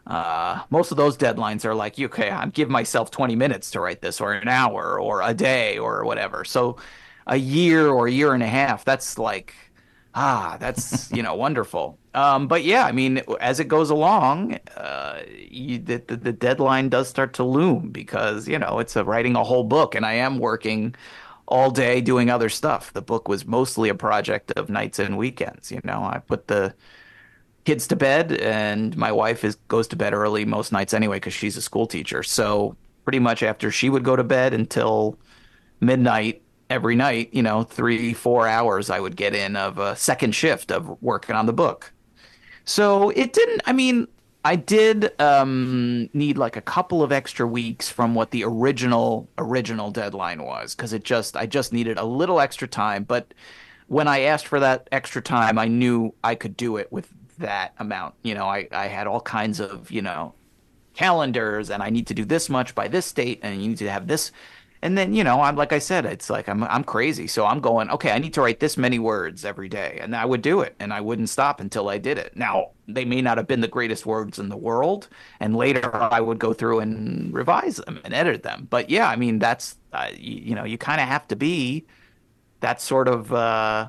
uh, 0.07 0.63
most 0.71 0.91
of 0.91 0.97
those 0.97 1.17
deadlines 1.17 1.65
are 1.65 1.75
like, 1.75 2.01
okay, 2.01 2.31
I 2.31 2.47
give 2.47 2.69
myself 2.71 3.11
20 3.11 3.37
minutes 3.37 3.71
to 3.73 3.81
write 3.81 4.01
this, 4.01 4.21
or 4.21 4.33
an 4.33 4.49
hour, 4.49 5.01
or 5.01 5.23
a 5.23 5.35
day, 5.35 5.79
or 5.79 6.05
whatever. 6.05 6.45
So 6.45 6.79
a 7.27 7.37
year 7.37 7.89
or 7.89 8.07
a 8.09 8.13
year 8.13 8.33
and 8.35 8.43
a 8.43 8.49
half, 8.49 8.85
that's 8.85 9.19
like 9.19 9.55
ah, 10.17 10.57
that's 10.59 11.13
you 11.13 11.23
know 11.23 11.35
wonderful. 11.35 11.99
Um, 12.17 12.49
but 12.49 12.65
yeah, 12.65 12.85
I 12.85 12.93
mean, 12.93 13.21
as 13.41 13.61
it 13.61 13.69
goes 13.69 13.91
along, 13.91 14.59
uh, 14.75 15.21
you, 15.51 15.79
the, 15.79 15.99
the, 15.99 16.17
the 16.17 16.33
deadline 16.33 16.89
does 16.89 17.09
start 17.09 17.35
to 17.35 17.45
loom 17.45 17.91
because 17.91 18.49
you 18.49 18.59
know 18.59 18.79
it's 18.79 18.97
a, 18.97 19.05
writing 19.05 19.37
a 19.37 19.45
whole 19.45 19.65
book, 19.65 19.95
and 19.95 20.07
I 20.07 20.15
am 20.15 20.39
working 20.39 20.95
all 21.47 21.71
day 21.71 22.01
doing 22.01 22.31
other 22.31 22.49
stuff. 22.49 22.93
The 22.95 23.03
book 23.03 23.29
was 23.29 23.47
mostly 23.47 23.91
a 23.91 23.95
project 23.95 24.51
of 24.53 24.71
nights 24.71 24.99
and 24.99 25.19
weekends. 25.19 25.71
You 25.71 25.81
know, 25.85 26.03
I 26.05 26.19
put 26.21 26.49
the 26.49 26.75
kids 27.67 27.87
to 27.89 27.97
bed, 27.97 28.33
and 28.33 28.97
my 28.97 29.13
wife 29.13 29.45
is 29.45 29.57
goes 29.69 29.87
to 29.89 29.97
bed 29.97 30.15
early 30.15 30.47
most 30.47 30.73
nights 30.73 30.95
anyway 30.95 31.19
because 31.19 31.35
she's 31.35 31.57
a 31.59 31.63
school 31.63 31.87
teacher. 31.87 32.23
So 32.23 32.77
pretty 33.05 33.19
much 33.21 33.43
after 33.43 33.71
she 33.71 33.91
would 33.91 34.05
go 34.05 34.17
to 34.17 34.25
bed 34.25 34.55
until 34.55 35.19
midnight 35.81 36.43
every 36.71 36.97
night, 36.97 37.31
you 37.35 37.43
know, 37.43 37.63
three 37.65 38.15
four 38.15 38.49
hours 38.49 38.91
I 38.91 39.01
would 39.01 39.17
get 39.17 39.35
in 39.35 39.57
of 39.57 39.79
a 39.79 39.97
second 39.97 40.35
shift 40.35 40.73
of 40.73 41.01
working 41.03 41.37
on 41.37 41.47
the 41.47 41.53
book. 41.53 41.93
So 42.67 43.11
it 43.11 43.33
didn't. 43.33 43.63
I 43.65 43.73
mean, 43.73 44.09
I 44.45 44.57
did 44.57 45.19
um, 45.21 46.11
need 46.13 46.37
like 46.37 46.57
a 46.57 46.61
couple 46.61 47.03
of 47.03 47.11
extra 47.11 47.47
weeks 47.47 47.89
from 47.89 48.15
what 48.15 48.31
the 48.31 48.45
original 48.45 49.29
original 49.39 49.91
deadline 49.91 50.43
was 50.43 50.75
because 50.75 50.93
it 50.93 51.05
just 51.05 51.37
I 51.37 51.47
just 51.47 51.73
needed 51.73 51.97
a 51.97 52.05
little 52.05 52.41
extra 52.41 52.69
time. 52.69 53.05
But 53.05 53.33
when 53.87 54.09
I 54.09 54.21
asked 54.21 54.47
for 54.47 54.61
that 54.61 54.89
extra 54.93 55.23
time, 55.23 55.59
I 55.59 55.67
knew 55.67 56.13
I 56.23 56.35
could 56.35 56.57
do 56.57 56.77
it 56.77 56.93
with 56.93 57.09
that 57.39 57.75
amount. 57.79 58.15
You 58.23 58.35
know, 58.35 58.47
I 58.47 58.69
I 58.73 58.89
had 58.89 59.07
all 59.07 59.21
kinds 59.21 59.61
of 59.61 59.91
you 59.91 60.03
know 60.03 60.35
calendars 60.95 61.71
and 61.71 61.83
I 61.83 61.91
need 61.91 62.07
to 62.09 62.15
do 62.15 62.25
this 62.25 62.49
much 62.49 62.75
by 62.75 62.89
this 62.89 63.13
date 63.13 63.41
and 63.43 63.63
you 63.63 63.69
need 63.69 63.79
to 63.79 63.91
have 63.91 64.07
this 64.07 64.33
and 64.87 64.97
then, 64.97 65.15
you 65.15 65.25
know, 65.25 65.41
I'm 65.41 65.57
like 65.57 65.73
I 65.73 65.81
said, 65.81 66.07
it's 66.07 66.31
like 66.31 66.49
I'm 66.49 66.63
I'm 66.63 66.85
crazy. 66.85 67.27
So 67.27 67.45
I'm 67.45 67.59
going, 67.59 67.91
okay, 67.91 68.13
I 68.13 68.19
need 68.19 68.33
to 68.35 68.41
write 68.41 68.61
this 68.61 68.77
many 68.77 69.01
words 69.01 69.45
every 69.45 69.69
day. 69.69 69.99
And 70.01 70.15
I 70.15 70.25
would 70.25 70.43
do 70.43 70.61
it 70.61 70.77
and 70.79 70.93
I 70.93 71.01
wouldn't 71.01 71.29
stop 71.29 71.59
until 71.61 71.89
I 71.89 71.99
did 71.99 72.19
it. 72.19 72.37
Now, 72.37 72.71
they 72.87 73.05
may 73.05 73.21
not 73.21 73.37
have 73.37 73.49
been 73.49 73.63
the 73.63 73.69
greatest 73.69 74.07
words 74.07 74.39
in 74.39 74.49
the 74.49 74.57
world, 74.57 75.09
and 75.41 75.57
later 75.57 75.93
I 75.93 76.21
would 76.21 76.39
go 76.39 76.53
through 76.53 76.79
and 76.79 77.35
revise 77.35 77.79
them 77.79 78.01
and 78.05 78.15
edit 78.15 78.45
them. 78.45 78.69
But 78.71 78.89
yeah, 78.89 79.09
I 79.09 79.17
mean, 79.17 79.41
that's 79.41 79.77
uh, 79.93 80.11
you, 80.17 80.51
you 80.51 80.55
know, 80.55 80.63
you 80.65 80.79
kind 80.79 81.01
of 81.01 81.09
have 81.09 81.27
to 81.29 81.37
be 81.37 81.85
that 82.61 82.81
sort 82.81 83.09
of 83.09 83.33
uh 83.33 83.89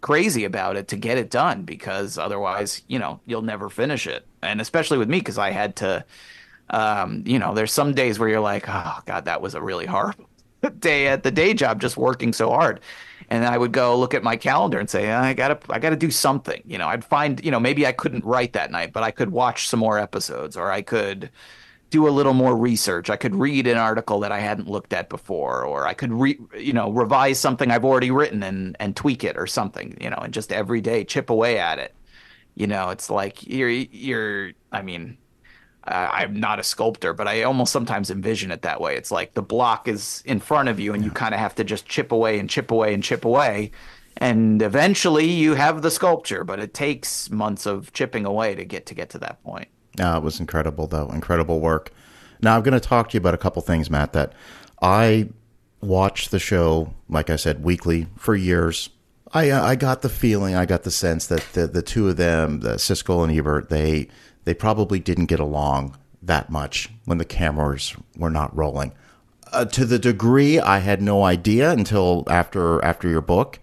crazy 0.00 0.42
about 0.42 0.76
it 0.76 0.88
to 0.88 0.96
get 0.96 1.18
it 1.18 1.30
done 1.30 1.62
because 1.62 2.18
otherwise, 2.18 2.82
you 2.88 2.98
know, 2.98 3.20
you'll 3.26 3.42
never 3.42 3.70
finish 3.70 4.08
it. 4.08 4.26
And 4.42 4.60
especially 4.60 4.98
with 4.98 5.08
me 5.08 5.20
cuz 5.20 5.38
I 5.38 5.50
had 5.52 5.76
to 5.76 6.04
um, 6.70 7.22
you 7.26 7.38
know, 7.38 7.54
there's 7.54 7.72
some 7.72 7.94
days 7.94 8.18
where 8.18 8.28
you're 8.30 8.40
like, 8.40 8.64
oh 8.68 8.98
God, 9.04 9.26
that 9.26 9.42
was 9.42 9.54
a 9.54 9.62
really 9.62 9.86
hard 9.86 10.16
day 10.78 11.08
at 11.08 11.22
the 11.22 11.30
day 11.30 11.54
job, 11.54 11.80
just 11.80 11.96
working 11.96 12.32
so 12.32 12.50
hard. 12.50 12.80
And 13.30 13.44
I 13.44 13.56
would 13.56 13.72
go 13.72 13.98
look 13.98 14.14
at 14.14 14.22
my 14.22 14.36
calendar 14.36 14.78
and 14.78 14.90
say, 14.90 15.10
I 15.10 15.32
gotta, 15.32 15.58
I 15.70 15.78
gotta 15.78 15.96
do 15.96 16.10
something. 16.10 16.62
You 16.66 16.78
know, 16.78 16.88
I'd 16.88 17.04
find, 17.04 17.42
you 17.44 17.50
know, 17.50 17.60
maybe 17.60 17.86
I 17.86 17.92
couldn't 17.92 18.24
write 18.24 18.52
that 18.52 18.70
night, 18.70 18.92
but 18.92 19.02
I 19.02 19.10
could 19.10 19.30
watch 19.30 19.68
some 19.68 19.80
more 19.80 19.98
episodes, 19.98 20.56
or 20.56 20.70
I 20.70 20.82
could 20.82 21.30
do 21.90 22.08
a 22.08 22.10
little 22.10 22.34
more 22.34 22.56
research. 22.56 23.10
I 23.10 23.16
could 23.16 23.34
read 23.34 23.66
an 23.66 23.78
article 23.78 24.20
that 24.20 24.32
I 24.32 24.40
hadn't 24.40 24.68
looked 24.68 24.92
at 24.92 25.08
before, 25.08 25.64
or 25.64 25.86
I 25.86 25.94
could 25.94 26.12
re, 26.12 26.38
you 26.58 26.72
know, 26.72 26.90
revise 26.90 27.38
something 27.38 27.70
I've 27.70 27.84
already 27.84 28.10
written 28.10 28.42
and 28.42 28.76
and 28.80 28.96
tweak 28.96 29.24
it 29.24 29.36
or 29.36 29.46
something. 29.46 29.96
You 30.00 30.10
know, 30.10 30.16
and 30.16 30.32
just 30.34 30.52
every 30.52 30.80
day 30.80 31.04
chip 31.04 31.30
away 31.30 31.58
at 31.58 31.78
it. 31.78 31.94
You 32.54 32.66
know, 32.66 32.90
it's 32.90 33.10
like 33.10 33.46
you're 33.46 33.68
you're. 33.68 34.52
I 34.72 34.82
mean, 34.82 35.18
uh, 35.86 36.08
I'm 36.12 36.38
not 36.38 36.58
a 36.58 36.62
sculptor, 36.62 37.12
but 37.12 37.26
I 37.26 37.42
almost 37.42 37.72
sometimes 37.72 38.10
envision 38.10 38.50
it 38.50 38.62
that 38.62 38.80
way. 38.80 38.96
It's 38.96 39.10
like 39.10 39.34
the 39.34 39.42
block 39.42 39.88
is 39.88 40.22
in 40.24 40.40
front 40.40 40.68
of 40.68 40.78
you, 40.78 40.94
and 40.94 41.04
you 41.04 41.10
kind 41.10 41.34
of 41.34 41.40
have 41.40 41.54
to 41.56 41.64
just 41.64 41.86
chip 41.86 42.12
away 42.12 42.38
and 42.38 42.48
chip 42.48 42.70
away 42.70 42.94
and 42.94 43.02
chip 43.02 43.24
away, 43.24 43.72
and 44.18 44.62
eventually 44.62 45.26
you 45.26 45.54
have 45.54 45.82
the 45.82 45.90
sculpture. 45.90 46.44
But 46.44 46.60
it 46.60 46.74
takes 46.74 47.30
months 47.30 47.66
of 47.66 47.92
chipping 47.92 48.24
away 48.24 48.54
to 48.54 48.64
get 48.64 48.86
to 48.86 48.94
get 48.94 49.10
to 49.10 49.18
that 49.18 49.42
point. 49.42 49.68
Uh, 50.00 50.16
it 50.16 50.22
was 50.22 50.40
incredible, 50.40 50.86
though. 50.86 51.08
Incredible 51.10 51.60
work. 51.60 51.90
Now 52.40 52.56
I'm 52.56 52.62
going 52.62 52.78
to 52.78 52.80
talk 52.80 53.10
to 53.10 53.14
you 53.14 53.18
about 53.18 53.34
a 53.34 53.38
couple 53.38 53.62
things, 53.62 53.90
Matt. 53.90 54.12
That 54.12 54.32
I 54.80 55.28
watched 55.80 56.30
the 56.30 56.38
show, 56.38 56.94
like 57.08 57.30
I 57.30 57.36
said, 57.36 57.62
weekly 57.62 58.06
for 58.16 58.34
years. 58.34 58.90
I 59.34 59.50
uh, 59.50 59.64
I 59.64 59.76
got 59.76 60.02
the 60.02 60.08
feeling, 60.08 60.54
I 60.54 60.66
got 60.66 60.82
the 60.82 60.90
sense 60.90 61.26
that 61.26 61.44
the 61.54 61.66
the 61.66 61.82
two 61.82 62.08
of 62.08 62.16
them, 62.16 62.60
the 62.60 62.74
Siskel 62.74 63.24
and 63.24 63.36
Ebert, 63.36 63.68
they 63.68 64.08
they 64.44 64.54
probably 64.54 64.98
didn't 64.98 65.26
get 65.26 65.40
along 65.40 65.96
that 66.22 66.50
much 66.50 66.90
when 67.04 67.18
the 67.18 67.24
cameras 67.24 67.94
were 68.16 68.30
not 68.30 68.56
rolling. 68.56 68.92
Uh, 69.52 69.64
to 69.66 69.84
the 69.84 69.98
degree 69.98 70.58
I 70.58 70.78
had 70.78 71.02
no 71.02 71.24
idea 71.24 71.70
until 71.70 72.24
after 72.28 72.82
after 72.84 73.08
your 73.08 73.20
book, 73.20 73.58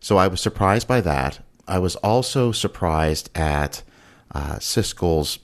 so 0.00 0.16
I 0.16 0.28
was 0.28 0.40
surprised 0.40 0.88
by 0.88 1.00
that. 1.02 1.40
I 1.66 1.78
was 1.78 1.96
also 1.96 2.52
surprised 2.52 3.30
at 3.36 3.82
uh, 4.34 4.56
Siskel's 4.56 5.38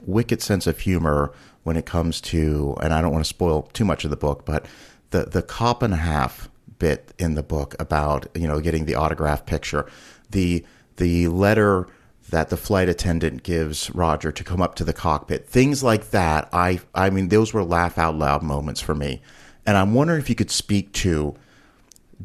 wicked 0.00 0.42
sense 0.42 0.66
of 0.66 0.80
humor 0.80 1.32
when 1.62 1.76
it 1.76 1.86
comes 1.86 2.20
to, 2.20 2.76
and 2.82 2.92
I 2.92 3.00
don't 3.00 3.12
want 3.12 3.24
to 3.24 3.28
spoil 3.28 3.62
too 3.72 3.84
much 3.84 4.04
of 4.04 4.10
the 4.10 4.16
book, 4.16 4.44
but 4.44 4.66
the 5.10 5.24
the 5.24 5.42
cop 5.42 5.82
and 5.82 5.94
a 5.94 5.98
half 5.98 6.48
bit 6.78 7.14
in 7.18 7.34
the 7.34 7.42
book 7.42 7.74
about 7.78 8.26
you 8.34 8.48
know 8.48 8.60
getting 8.60 8.84
the 8.84 8.96
autograph 8.96 9.46
picture, 9.46 9.86
the 10.30 10.64
the 10.96 11.28
letter 11.28 11.86
that 12.32 12.48
the 12.48 12.56
flight 12.56 12.88
attendant 12.88 13.42
gives 13.42 13.94
Roger 13.94 14.32
to 14.32 14.42
come 14.42 14.60
up 14.60 14.74
to 14.74 14.84
the 14.84 14.92
cockpit. 14.92 15.46
Things 15.46 15.82
like 15.82 16.10
that. 16.10 16.48
I 16.52 16.80
I 16.94 17.10
mean 17.10 17.28
those 17.28 17.52
were 17.52 17.62
laugh 17.62 17.98
out 17.98 18.16
loud 18.16 18.42
moments 18.42 18.80
for 18.80 18.94
me. 18.94 19.22
And 19.64 19.76
I'm 19.76 19.94
wondering 19.94 20.20
if 20.20 20.28
you 20.28 20.34
could 20.34 20.50
speak 20.50 20.92
to 20.94 21.36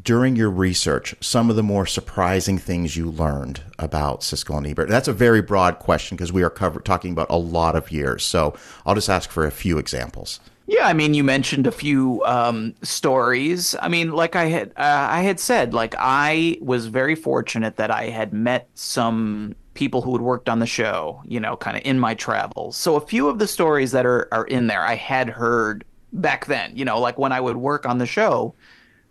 during 0.02 0.34
your 0.34 0.50
research 0.50 1.14
some 1.20 1.50
of 1.50 1.56
the 1.56 1.62
more 1.62 1.84
surprising 1.84 2.58
things 2.58 2.96
you 2.96 3.10
learned 3.10 3.62
about 3.78 4.22
Siskel 4.22 4.56
and 4.56 4.66
Ebert. 4.66 4.88
That's 4.88 5.08
a 5.08 5.12
very 5.12 5.42
broad 5.42 5.78
question 5.78 6.16
because 6.16 6.32
we 6.32 6.42
are 6.42 6.50
cover- 6.50 6.80
talking 6.80 7.12
about 7.12 7.28
a 7.30 7.36
lot 7.36 7.76
of 7.76 7.92
years. 7.92 8.24
So 8.24 8.56
I'll 8.86 8.94
just 8.94 9.10
ask 9.10 9.30
for 9.30 9.46
a 9.46 9.50
few 9.50 9.78
examples. 9.78 10.40
Yeah, 10.66 10.86
I 10.86 10.92
mean, 10.92 11.14
you 11.14 11.24
mentioned 11.24 11.66
a 11.66 11.72
few 11.72 12.22
um, 12.26 12.74
stories. 12.82 13.74
I 13.80 13.88
mean, 13.88 14.12
like 14.12 14.36
I 14.36 14.46
had, 14.46 14.68
uh, 14.76 15.08
I 15.10 15.22
had 15.22 15.40
said, 15.40 15.72
like 15.72 15.94
I 15.98 16.58
was 16.60 16.86
very 16.86 17.14
fortunate 17.14 17.76
that 17.76 17.90
I 17.90 18.10
had 18.10 18.34
met 18.34 18.68
some 18.74 19.54
people 19.78 20.02
who 20.02 20.10
had 20.10 20.20
worked 20.20 20.48
on 20.48 20.58
the 20.58 20.66
show, 20.66 21.22
you 21.24 21.38
know, 21.38 21.56
kind 21.56 21.76
of 21.76 21.84
in 21.84 22.00
my 22.00 22.12
travels. 22.12 22.76
So 22.76 22.96
a 22.96 23.00
few 23.00 23.28
of 23.28 23.38
the 23.38 23.46
stories 23.46 23.92
that 23.92 24.04
are 24.04 24.26
are 24.32 24.44
in 24.44 24.66
there, 24.66 24.82
I 24.82 24.96
had 24.96 25.30
heard 25.30 25.84
back 26.12 26.46
then. 26.46 26.76
You 26.76 26.84
know, 26.84 26.98
like 26.98 27.16
when 27.16 27.30
I 27.30 27.40
would 27.40 27.56
work 27.56 27.86
on 27.86 27.98
the 27.98 28.06
show, 28.06 28.56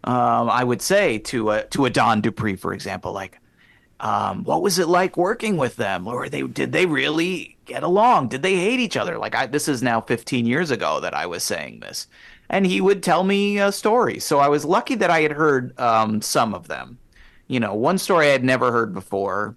um, 0.03 0.49
I 0.49 0.65
would 0.65 0.81
say 0.81 1.19
to 1.19 1.51
a 1.51 1.63
to 1.67 1.85
a 1.85 1.89
Don 1.89 2.19
Dupree, 2.19 2.57
for 2.57 2.73
example, 2.73 3.13
like, 3.13 3.39
um, 4.01 4.43
what 4.43 4.61
was 4.61 4.77
it 4.77 4.89
like 4.89 5.15
working 5.15 5.55
with 5.55 5.77
them? 5.77 6.05
Or 6.05 6.27
they 6.27 6.41
did 6.41 6.73
they 6.73 6.85
really 6.85 7.57
get 7.63 7.83
along? 7.83 8.27
Did 8.27 8.41
they 8.41 8.57
hate 8.57 8.81
each 8.81 8.97
other? 8.97 9.17
Like, 9.17 9.35
I, 9.35 9.45
this 9.45 9.69
is 9.69 9.81
now 9.81 10.01
15 10.01 10.45
years 10.45 10.69
ago 10.69 10.99
that 10.99 11.13
I 11.13 11.27
was 11.27 11.43
saying 11.43 11.79
this, 11.79 12.07
and 12.49 12.65
he 12.65 12.81
would 12.81 13.01
tell 13.01 13.23
me 13.23 13.57
a 13.57 13.71
story. 13.71 14.19
So 14.19 14.39
I 14.39 14.49
was 14.49 14.65
lucky 14.65 14.95
that 14.95 15.09
I 15.09 15.21
had 15.21 15.31
heard 15.31 15.79
um, 15.79 16.21
some 16.21 16.53
of 16.53 16.67
them. 16.67 16.97
You 17.47 17.61
know, 17.61 17.73
one 17.73 17.97
story 17.97 18.27
I 18.27 18.31
had 18.31 18.43
never 18.43 18.73
heard 18.73 18.93
before 18.93 19.55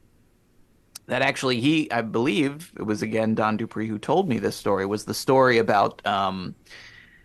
that 1.11 1.23
actually 1.23 1.61
he 1.61 1.91
I 1.91 2.03
believe 2.03 2.73
it 2.77 2.85
was 2.85 3.03
again 3.03 3.35
Don 3.35 3.57
Dupree 3.57 3.89
who 3.89 3.99
told 3.99 4.29
me 4.29 4.39
this 4.39 4.55
story 4.55 4.87
was 4.87 5.05
the 5.05 5.15
story 5.15 5.59
about 5.59 6.05
um, 6.07 6.55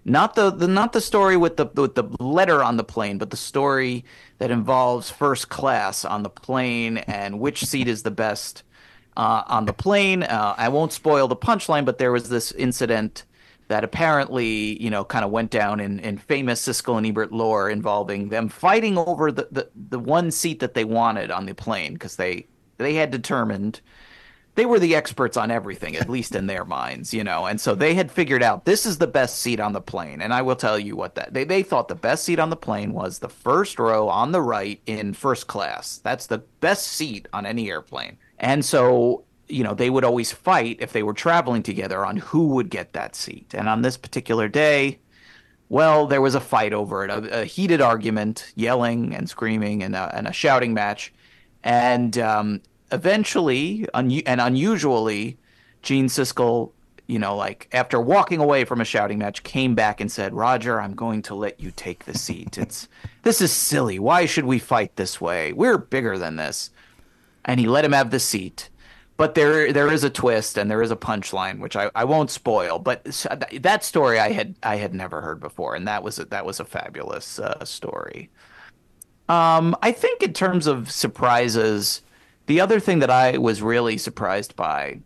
not 0.03 0.33
the, 0.33 0.49
the 0.49 0.67
not 0.67 0.91
the 0.91 1.01
story 1.01 1.37
with 1.37 1.57
the 1.57 1.67
with 1.67 1.93
the 1.93 2.03
letter 2.19 2.63
on 2.63 2.77
the 2.77 2.83
plane, 2.83 3.19
but 3.19 3.29
the 3.29 3.37
story 3.37 4.03
that 4.39 4.49
involves 4.49 5.11
first 5.11 5.49
class 5.49 6.03
on 6.03 6.23
the 6.23 6.31
plane 6.31 6.97
and 6.97 7.39
which 7.39 7.63
seat 7.63 7.87
is 7.87 8.01
the 8.01 8.11
best 8.11 8.63
uh, 9.17 9.43
on 9.47 9.65
the 9.65 9.73
plane. 9.73 10.23
Uh, 10.23 10.55
I 10.57 10.69
won't 10.69 10.91
spoil 10.91 11.27
the 11.27 11.35
punchline, 11.35 11.85
but 11.85 11.99
there 11.99 12.11
was 12.11 12.27
this 12.27 12.51
incident 12.53 13.23
that 13.67 13.83
apparently 13.83 14.81
you 14.81 14.89
know 14.89 15.05
kind 15.05 15.23
of 15.23 15.29
went 15.29 15.51
down 15.51 15.79
in, 15.79 15.99
in 15.99 16.17
famous 16.17 16.67
Siskel 16.67 16.97
and 16.97 17.05
Ebert 17.05 17.31
lore 17.31 17.69
involving 17.69 18.29
them 18.29 18.49
fighting 18.49 18.97
over 18.97 19.31
the, 19.31 19.47
the, 19.51 19.69
the 19.89 19.99
one 19.99 20.31
seat 20.31 20.59
that 20.59 20.73
they 20.73 20.85
wanted 20.85 21.29
on 21.29 21.45
the 21.45 21.53
plane 21.53 21.93
because 21.93 22.15
they 22.15 22.47
they 22.77 22.95
had 22.95 23.11
determined 23.11 23.81
they 24.55 24.65
were 24.65 24.79
the 24.79 24.95
experts 24.95 25.35
on 25.37 25.51
everything, 25.51 25.97
at 25.97 26.09
least 26.09 26.33
in 26.33 26.47
their 26.47 26.63
minds, 26.65 27.13
you 27.13 27.23
know. 27.23 27.45
And 27.45 27.59
so 27.59 27.75
they 27.75 27.93
had 27.93 28.11
figured 28.11 28.41
out 28.41 28.65
this 28.65 28.85
is 28.85 28.97
the 28.97 29.07
best 29.07 29.39
seat 29.39 29.59
on 29.59 29.73
the 29.73 29.81
plane. 29.81 30.21
And 30.21 30.33
I 30.33 30.41
will 30.41 30.55
tell 30.55 30.79
you 30.79 30.95
what 30.95 31.15
that 31.15 31.33
they, 31.33 31.43
they 31.43 31.61
thought 31.61 31.89
the 31.89 31.95
best 31.95 32.23
seat 32.23 32.39
on 32.39 32.49
the 32.49 32.55
plane 32.55 32.93
was 32.93 33.19
the 33.19 33.29
first 33.29 33.77
row 33.79 34.07
on 34.07 34.31
the 34.31 34.41
right 34.41 34.81
in 34.85 35.13
first 35.13 35.47
class. 35.47 35.97
That's 35.97 36.27
the 36.27 36.39
best 36.61 36.87
seat 36.87 37.27
on 37.33 37.45
any 37.45 37.69
airplane. 37.69 38.17
And 38.39 38.63
so, 38.63 39.25
you 39.47 39.63
know, 39.63 39.73
they 39.73 39.89
would 39.89 40.05
always 40.05 40.31
fight 40.31 40.77
if 40.79 40.93
they 40.93 41.03
were 41.03 41.13
traveling 41.13 41.61
together 41.61 42.05
on 42.05 42.17
who 42.17 42.47
would 42.49 42.69
get 42.69 42.93
that 42.93 43.15
seat. 43.15 43.53
And 43.53 43.67
on 43.67 43.81
this 43.81 43.97
particular 43.97 44.47
day, 44.47 44.99
well, 45.67 46.07
there 46.07 46.21
was 46.21 46.35
a 46.35 46.39
fight 46.39 46.73
over 46.73 47.03
it, 47.03 47.09
a, 47.09 47.41
a 47.41 47.45
heated 47.45 47.81
argument, 47.81 48.53
yelling 48.55 49.13
and 49.13 49.29
screaming, 49.29 49.83
and 49.83 49.95
a, 49.95 50.15
and 50.15 50.27
a 50.27 50.33
shouting 50.33 50.73
match. 50.73 51.13
And 51.65 52.17
um, 52.17 52.61
eventually, 52.91 53.85
un- 53.93 54.21
and 54.25 54.39
unusually, 54.39 55.37
Gene 55.81 56.07
Siskel 56.07 56.71
you 57.07 57.19
know, 57.19 57.35
like 57.35 57.67
after 57.71 57.99
walking 57.99 58.39
away 58.39 58.65
from 58.65 58.81
a 58.81 58.85
shouting 58.85 59.19
match, 59.19 59.43
came 59.43 59.75
back 59.75 60.01
and 60.01 60.11
said, 60.11 60.33
"Roger, 60.33 60.81
I'm 60.81 60.95
going 60.95 61.21
to 61.23 61.35
let 61.35 61.59
you 61.59 61.71
take 61.71 62.05
the 62.05 62.17
seat. 62.17 62.57
It's 62.57 62.87
this 63.21 63.41
is 63.41 63.51
silly. 63.51 63.99
Why 63.99 64.25
should 64.25 64.45
we 64.45 64.59
fight 64.59 64.95
this 64.95 65.21
way? 65.21 65.53
We're 65.53 65.77
bigger 65.77 66.17
than 66.17 66.35
this." 66.35 66.71
And 67.43 67.59
he 67.59 67.67
let 67.67 67.85
him 67.85 67.91
have 67.91 68.09
the 68.09 68.19
seat. 68.19 68.69
But 69.17 69.35
there 69.35 69.71
there 69.71 69.91
is 69.91 70.03
a 70.03 70.09
twist 70.09 70.57
and 70.57 70.69
there 70.69 70.81
is 70.81 70.91
a 70.91 70.95
punchline, 70.95 71.59
which 71.59 71.75
I, 71.75 71.91
I 71.95 72.05
won't 72.05 72.31
spoil. 72.31 72.79
But 72.79 73.03
that 73.53 73.83
story 73.83 74.19
I 74.19 74.31
had 74.31 74.55
I 74.63 74.77
had 74.77 74.93
never 74.93 75.21
heard 75.21 75.39
before, 75.39 75.75
and 75.75 75.87
that 75.87 76.03
was 76.03 76.17
a, 76.19 76.25
that 76.25 76.45
was 76.45 76.59
a 76.59 76.65
fabulous 76.65 77.39
uh, 77.39 77.63
story. 77.63 78.29
Um, 79.27 79.75
I 79.81 79.91
think 79.91 80.21
in 80.21 80.33
terms 80.33 80.67
of 80.67 80.91
surprises, 80.91 82.01
the 82.45 82.61
other 82.61 82.79
thing 82.79 82.99
that 82.99 83.09
I 83.09 83.37
was 83.37 83.61
really 83.61 83.97
surprised 83.97 84.55
by 84.55 84.99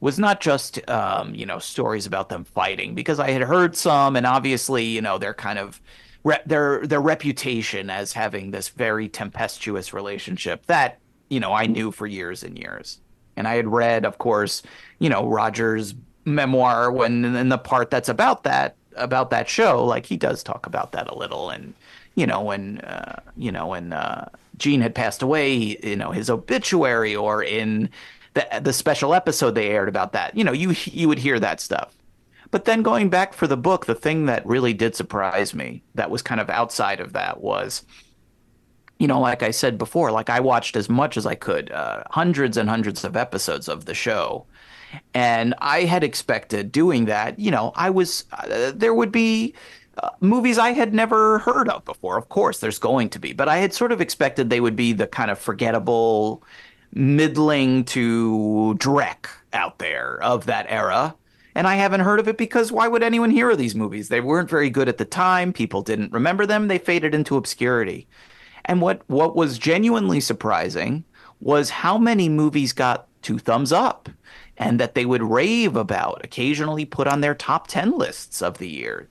was 0.00 0.18
not 0.18 0.40
just 0.40 0.88
um, 0.88 1.34
you 1.34 1.46
know 1.46 1.58
stories 1.58 2.06
about 2.06 2.30
them 2.30 2.44
fighting 2.44 2.94
because 2.94 3.20
I 3.20 3.30
had 3.30 3.42
heard 3.42 3.76
some, 3.76 4.16
and 4.16 4.26
obviously 4.26 4.84
you 4.84 5.02
know 5.02 5.18
they're 5.18 5.34
kind 5.34 5.58
of 5.58 5.80
re- 6.24 6.40
their 6.46 6.86
their 6.86 7.00
reputation 7.00 7.90
as 7.90 8.12
having 8.12 8.50
this 8.50 8.68
very 8.70 9.08
tempestuous 9.08 9.92
relationship 9.92 10.66
that 10.66 10.98
you 11.28 11.40
know 11.40 11.52
I 11.52 11.66
knew 11.66 11.90
for 11.90 12.06
years 12.06 12.42
and 12.42 12.58
years, 12.58 13.00
and 13.36 13.46
I 13.46 13.56
had 13.56 13.68
read, 13.68 14.06
of 14.06 14.18
course, 14.18 14.62
you 14.98 15.10
know 15.10 15.28
Roger's 15.28 15.94
memoir 16.24 16.90
when 16.92 17.24
in 17.24 17.48
the 17.48 17.58
part 17.58 17.90
that's 17.90 18.08
about 18.08 18.44
that 18.44 18.76
about 18.96 19.30
that 19.30 19.48
show, 19.48 19.84
like 19.84 20.06
he 20.06 20.16
does 20.16 20.42
talk 20.42 20.66
about 20.66 20.92
that 20.92 21.10
a 21.10 21.16
little, 21.16 21.50
and 21.50 21.74
you 22.14 22.26
know 22.26 22.42
when 22.42 22.78
uh, 22.80 23.20
you 23.36 23.52
know 23.52 23.68
when 23.68 23.92
uh, 23.92 24.28
Gene 24.56 24.80
had 24.80 24.94
passed 24.94 25.22
away, 25.22 25.78
you 25.82 25.96
know 25.96 26.10
his 26.10 26.30
obituary, 26.30 27.14
or 27.14 27.42
in 27.42 27.90
the 28.34 28.46
the 28.62 28.72
special 28.72 29.14
episode 29.14 29.54
they 29.54 29.68
aired 29.68 29.88
about 29.88 30.12
that. 30.12 30.36
You 30.36 30.44
know, 30.44 30.52
you 30.52 30.74
you 30.84 31.08
would 31.08 31.18
hear 31.18 31.38
that 31.40 31.60
stuff. 31.60 31.94
But 32.50 32.64
then 32.64 32.82
going 32.82 33.10
back 33.10 33.32
for 33.32 33.46
the 33.46 33.56
book, 33.56 33.86
the 33.86 33.94
thing 33.94 34.26
that 34.26 34.44
really 34.44 34.74
did 34.74 34.96
surprise 34.96 35.54
me, 35.54 35.82
that 35.94 36.10
was 36.10 36.20
kind 36.22 36.40
of 36.40 36.50
outside 36.50 36.98
of 36.98 37.12
that, 37.12 37.40
was, 37.40 37.84
you 38.98 39.06
know, 39.06 39.20
like 39.20 39.44
I 39.44 39.52
said 39.52 39.78
before, 39.78 40.10
like 40.10 40.28
I 40.28 40.40
watched 40.40 40.74
as 40.74 40.88
much 40.88 41.16
as 41.16 41.26
I 41.26 41.36
could, 41.36 41.70
uh, 41.70 42.02
hundreds 42.10 42.56
and 42.56 42.68
hundreds 42.68 43.04
of 43.04 43.16
episodes 43.16 43.68
of 43.68 43.84
the 43.84 43.94
show, 43.94 44.46
and 45.14 45.54
I 45.58 45.82
had 45.82 46.02
expected 46.02 46.72
doing 46.72 47.04
that. 47.04 47.38
You 47.38 47.52
know, 47.52 47.72
I 47.76 47.90
was 47.90 48.24
uh, 48.32 48.72
there 48.74 48.94
would 48.94 49.12
be. 49.12 49.54
Movies 50.20 50.58
I 50.58 50.70
had 50.72 50.94
never 50.94 51.40
heard 51.40 51.68
of 51.68 51.84
before. 51.84 52.16
Of 52.16 52.28
course, 52.28 52.60
there's 52.60 52.78
going 52.78 53.10
to 53.10 53.18
be, 53.18 53.32
but 53.32 53.48
I 53.48 53.58
had 53.58 53.74
sort 53.74 53.92
of 53.92 54.00
expected 54.00 54.48
they 54.48 54.60
would 54.60 54.76
be 54.76 54.92
the 54.92 55.06
kind 55.06 55.30
of 55.30 55.38
forgettable, 55.38 56.42
middling 56.92 57.84
to 57.86 58.76
Drek 58.78 59.26
out 59.52 59.78
there 59.78 60.22
of 60.22 60.46
that 60.46 60.66
era. 60.68 61.14
And 61.54 61.66
I 61.66 61.74
haven't 61.74 62.00
heard 62.00 62.20
of 62.20 62.28
it 62.28 62.38
because 62.38 62.70
why 62.70 62.86
would 62.88 63.02
anyone 63.02 63.30
hear 63.30 63.50
of 63.50 63.58
these 63.58 63.74
movies? 63.74 64.08
They 64.08 64.20
weren't 64.20 64.48
very 64.48 64.70
good 64.70 64.88
at 64.88 64.98
the 64.98 65.04
time. 65.04 65.52
People 65.52 65.82
didn't 65.82 66.12
remember 66.12 66.46
them. 66.46 66.68
They 66.68 66.78
faded 66.78 67.14
into 67.14 67.36
obscurity. 67.36 68.06
And 68.64 68.80
what, 68.80 69.02
what 69.08 69.34
was 69.34 69.58
genuinely 69.58 70.20
surprising 70.20 71.04
was 71.40 71.70
how 71.70 71.98
many 71.98 72.28
movies 72.28 72.72
got 72.72 73.08
two 73.22 73.38
thumbs 73.38 73.72
up 73.72 74.08
and 74.56 74.78
that 74.78 74.94
they 74.94 75.06
would 75.06 75.22
rave 75.22 75.74
about, 75.74 76.20
occasionally 76.22 76.84
put 76.84 77.08
on 77.08 77.20
their 77.20 77.34
top 77.34 77.66
10 77.66 77.96
lists 77.96 78.42
of 78.42 78.58
the 78.58 78.68
year, 78.68 79.08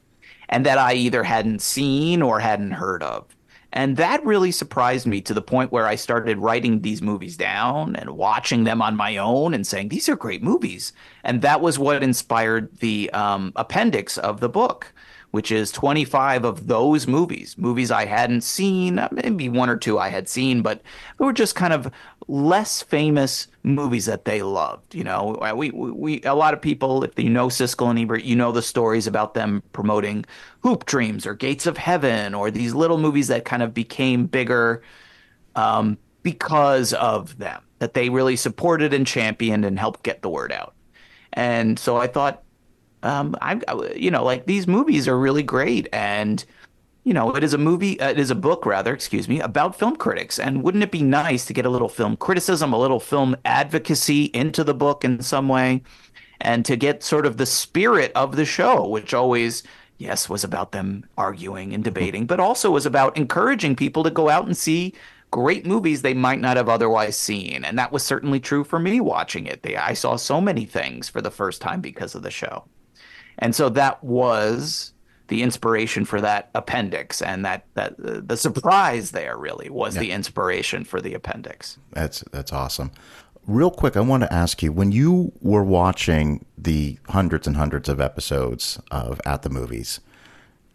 and 0.50 0.66
that 0.66 0.78
I 0.78 0.94
either 0.94 1.24
hadn't 1.24 1.62
seen 1.62 2.22
or 2.22 2.40
hadn't 2.40 2.72
heard 2.72 3.04
of. 3.04 3.26
And 3.72 3.98
that 3.98 4.26
really 4.26 4.52
surprised 4.52 5.06
me 5.06 5.22
to 5.22 5.34
the 5.34 5.44
point 5.44 5.72
where 5.72 5.86
I 5.86 5.96
started 5.96 6.40
writing 6.40 6.82
these 6.82 7.04
movies 7.04 7.38
down 7.38 7.96
and 7.96 8.12
watching 8.12 8.64
them 8.64 8.82
on 8.82 8.96
my 8.96 9.18
own 9.18 9.54
and 9.54 9.66
saying, 9.66 9.90
these 9.90 10.10
are 10.10 10.16
great 10.16 10.42
movies. 10.42 10.92
And 11.24 11.44
that 11.44 11.62
was 11.62 11.78
what 11.78 12.02
inspired 12.02 12.76
the 12.80 13.12
um, 13.12 13.54
appendix 13.56 14.18
of 14.18 14.40
the 14.40 14.50
book, 14.50 14.92
which 15.32 15.52
is 15.52 15.72
25 15.72 16.46
of 16.46 16.66
those 16.66 17.06
movies, 17.06 17.56
movies 17.60 17.92
I 17.92 18.06
hadn't 18.06 18.42
seen, 18.42 19.08
maybe 19.12 19.50
one 19.50 19.70
or 19.70 19.78
two 19.78 20.00
I 20.00 20.10
had 20.10 20.28
seen, 20.28 20.64
but 20.64 20.82
they 21.20 21.26
were 21.26 21.34
just 21.34 21.54
kind 21.54 21.74
of 21.74 21.92
less 22.28 22.82
famous 22.82 23.48
movies 23.64 24.06
that 24.06 24.26
they 24.26 24.42
loved. 24.42 24.96
You 24.96 25.04
know, 25.04 25.38
we, 25.56 25.72
we, 25.72 25.92
we 25.92 26.22
a 26.24 26.34
lot 26.34 26.54
of 26.54 26.62
people, 26.62 27.04
if 27.04 27.18
you 27.18 27.30
know 27.30 27.48
Siskel 27.48 27.90
and 27.90 28.00
Ebert, 28.00 28.24
you 28.24 28.36
know 28.36 28.52
the 28.52 28.62
stories 28.62 29.08
about 29.08 29.34
them 29.34 29.62
promoting 29.74 30.26
Hoop 30.62 30.86
Dreams 30.86 31.26
or 31.26 31.34
Gates 31.34 31.66
of 31.66 31.78
Heaven 31.78 32.34
or 32.34 32.52
these 32.52 32.74
little 32.74 32.98
movies 32.98 33.28
that 33.28 33.46
kind 33.46 33.64
of 33.64 33.74
became 33.74 34.26
bigger 34.26 34.82
um, 35.56 35.98
because 36.24 36.94
of 36.94 37.38
them, 37.38 37.62
that 37.80 37.94
they 37.94 38.10
really 38.10 38.36
supported 38.36 38.94
and 38.94 39.06
championed 39.06 39.66
and 39.66 39.80
helped 39.80 40.04
get 40.04 40.22
the 40.22 40.30
word 40.30 40.52
out. 40.52 40.74
And 41.34 41.78
so 41.78 41.98
I 41.98 42.08
thought, 42.08 42.44
um, 43.04 43.36
I, 43.42 43.62
you 43.96 44.12
know, 44.12 44.24
like 44.24 44.46
these 44.46 44.68
movies 44.68 45.08
are 45.08 45.18
really 45.18 45.44
great, 45.44 45.88
and 45.94 46.44
you 47.04 47.14
know, 47.14 47.36
it 47.36 47.44
is 47.44 47.54
a 47.54 47.58
movie, 47.58 48.00
uh, 48.00 48.10
it 48.10 48.20
is 48.20 48.32
a 48.32 48.36
book 48.36 48.66
rather, 48.66 48.94
excuse 48.94 49.28
me, 49.28 49.40
about 49.40 49.78
film 49.78 49.96
critics. 49.96 50.38
And 50.38 50.64
wouldn't 50.64 50.84
it 50.84 50.92
be 50.92 51.02
nice 51.02 51.46
to 51.46 51.54
get 51.54 51.66
a 51.66 51.70
little 51.70 51.90
film 51.90 52.18
criticism, 52.18 52.74
a 52.74 52.80
little 52.80 53.00
film 53.00 53.36
advocacy 53.46 54.26
into 54.26 54.64
the 54.64 54.74
book 54.74 55.04
in 55.04 55.22
some 55.22 55.48
way, 55.48 55.82
and 56.42 56.66
to 56.66 56.76
get 56.76 57.04
sort 57.04 57.26
of 57.26 57.38
the 57.38 57.46
spirit 57.46 58.12
of 58.16 58.36
the 58.36 58.46
show, 58.46 58.88
which 58.88 59.14
always, 59.14 59.64
yes, 59.98 60.30
was 60.30 60.44
about 60.44 60.72
them 60.72 61.06
arguing 61.18 61.74
and 61.74 61.84
debating, 61.84 62.26
but 62.26 62.40
also 62.40 62.72
was 62.72 62.86
about 62.86 63.18
encouraging 63.18 63.76
people 63.76 64.04
to 64.04 64.12
go 64.12 64.30
out 64.30 64.46
and 64.46 64.56
see 64.56 64.94
great 65.32 65.66
movies 65.66 66.02
they 66.02 66.14
might 66.14 66.40
not 66.40 66.58
have 66.58 66.70
otherwise 66.70 67.18
seen. 67.18 67.64
And 67.64 67.78
that 67.78 67.92
was 67.92 68.04
certainly 68.04 68.40
true 68.40 68.64
for 68.64 68.80
me 68.80 69.00
watching 69.00 69.46
it. 69.46 69.64
They, 69.64 69.76
I 69.76 69.94
saw 69.94 70.16
so 70.16 70.42
many 70.42 70.66
things 70.66 71.08
for 71.08 71.22
the 71.22 71.32
first 71.32 71.62
time 71.62 71.82
because 71.82 72.16
of 72.16 72.24
the 72.24 72.32
show. 72.32 72.66
And 73.38 73.56
so 73.56 73.70
that 73.70 74.04
was 74.04 74.94
the 75.30 75.42
inspiration 75.42 76.06
for 76.06 76.22
that 76.22 76.50
appendix 76.54 77.22
and 77.22 77.46
that 77.46 77.66
that 77.76 77.94
uh, 78.04 78.22
the 78.24 78.38
surprise 78.38 79.12
there 79.12 79.38
really 79.38 79.70
was 79.70 79.96
yeah. 79.96 80.02
the 80.02 80.12
inspiration 80.12 80.84
for 80.84 81.02
the 81.02 81.14
appendix. 81.14 81.78
That's 81.94 82.24
that's 82.32 82.54
awesome. 82.54 82.92
Real 83.48 83.72
quick 83.72 83.98
i 83.98 84.00
want 84.00 84.22
to 84.22 84.32
ask 84.32 84.62
you 84.62 84.72
when 84.72 84.92
you 84.92 85.32
were 85.42 85.64
watching 85.64 86.46
the 86.56 87.00
hundreds 87.08 87.48
and 87.48 87.56
hundreds 87.56 87.90
of 87.90 88.00
episodes 88.00 88.80
of 88.92 89.20
at 89.26 89.42
the 89.42 89.50
movies 89.50 90.02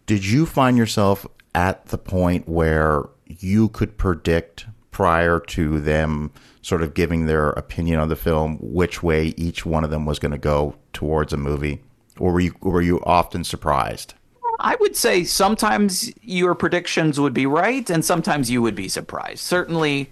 did 0.07 0.25
you 0.25 0.45
find 0.45 0.77
yourself 0.77 1.25
at 1.53 1.85
the 1.85 1.97
point 1.97 2.49
where 2.49 3.03
you 3.25 3.69
could 3.69 3.97
predict 3.97 4.65
prior 4.91 5.39
to 5.39 5.79
them 5.79 6.31
sort 6.61 6.81
of 6.81 6.93
giving 6.93 7.25
their 7.25 7.49
opinion 7.51 7.99
on 7.99 8.09
the 8.09 8.15
film 8.15 8.57
which 8.61 9.01
way 9.01 9.33
each 9.37 9.65
one 9.65 9.83
of 9.83 9.89
them 9.89 10.05
was 10.05 10.19
going 10.19 10.31
to 10.31 10.37
go 10.37 10.75
towards 10.93 11.33
a 11.33 11.37
movie? 11.37 11.81
Or 12.19 12.33
were 12.33 12.39
you 12.39 12.55
were 12.61 12.81
you 12.81 13.01
often 13.03 13.43
surprised 13.43 14.13
I 14.59 14.75
would 14.79 14.95
say 14.95 15.23
sometimes 15.23 16.11
your 16.21 16.55
predictions 16.55 17.19
would 17.19 17.33
be 17.33 17.45
right, 17.45 17.89
and 17.89 18.03
sometimes 18.03 18.49
you 18.49 18.61
would 18.61 18.75
be 18.75 18.87
surprised. 18.87 19.39
Certainly, 19.39 20.09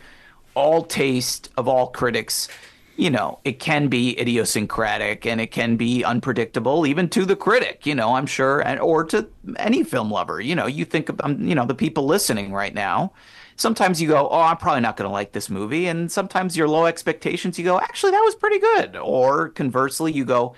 all 0.55 0.83
taste 0.83 1.49
of 1.57 1.67
all 1.67 1.87
critics, 1.87 2.47
you 2.95 3.09
know, 3.09 3.39
it 3.43 3.59
can 3.59 3.87
be 3.87 4.19
idiosyncratic 4.19 5.25
and 5.25 5.41
it 5.41 5.47
can 5.47 5.77
be 5.77 6.03
unpredictable, 6.03 6.85
even 6.85 7.09
to 7.09 7.25
the 7.25 7.35
critic. 7.35 7.85
You 7.85 7.95
know, 7.95 8.15
I'm 8.15 8.27
sure, 8.27 8.59
and 8.61 8.79
or 8.79 9.03
to 9.05 9.27
any 9.57 9.83
film 9.83 10.11
lover. 10.11 10.39
You 10.39 10.55
know, 10.55 10.67
you 10.67 10.85
think 10.85 11.09
of, 11.09 11.19
um, 11.23 11.45
you 11.47 11.55
know, 11.55 11.65
the 11.65 11.75
people 11.75 12.05
listening 12.05 12.51
right 12.51 12.73
now. 12.73 13.13
Sometimes 13.55 14.01
you 14.01 14.07
go, 14.07 14.27
oh, 14.29 14.41
I'm 14.41 14.57
probably 14.57 14.81
not 14.81 14.97
going 14.97 15.07
to 15.07 15.13
like 15.13 15.31
this 15.31 15.47
movie, 15.49 15.85
and 15.87 16.11
sometimes 16.11 16.57
your 16.57 16.67
low 16.67 16.85
expectations, 16.85 17.57
you 17.59 17.63
go, 17.63 17.79
actually, 17.79 18.11
that 18.11 18.21
was 18.21 18.33
pretty 18.35 18.57
good. 18.57 18.95
Or 18.95 19.49
conversely, 19.49 20.11
you 20.11 20.25
go 20.25 20.55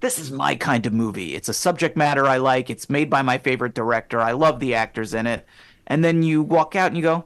this 0.00 0.18
is 0.18 0.30
my 0.30 0.54
kind 0.54 0.86
of 0.86 0.92
movie. 0.92 1.34
It's 1.34 1.48
a 1.48 1.54
subject 1.54 1.96
matter 1.96 2.26
I 2.26 2.38
like. 2.38 2.70
It's 2.70 2.90
made 2.90 3.10
by 3.10 3.22
my 3.22 3.38
favorite 3.38 3.74
director. 3.74 4.20
I 4.20 4.32
love 4.32 4.60
the 4.60 4.74
actors 4.74 5.14
in 5.14 5.26
it. 5.26 5.46
And 5.86 6.04
then 6.04 6.22
you 6.22 6.42
walk 6.42 6.74
out 6.74 6.88
and 6.88 6.96
you 6.96 7.02
go, 7.02 7.24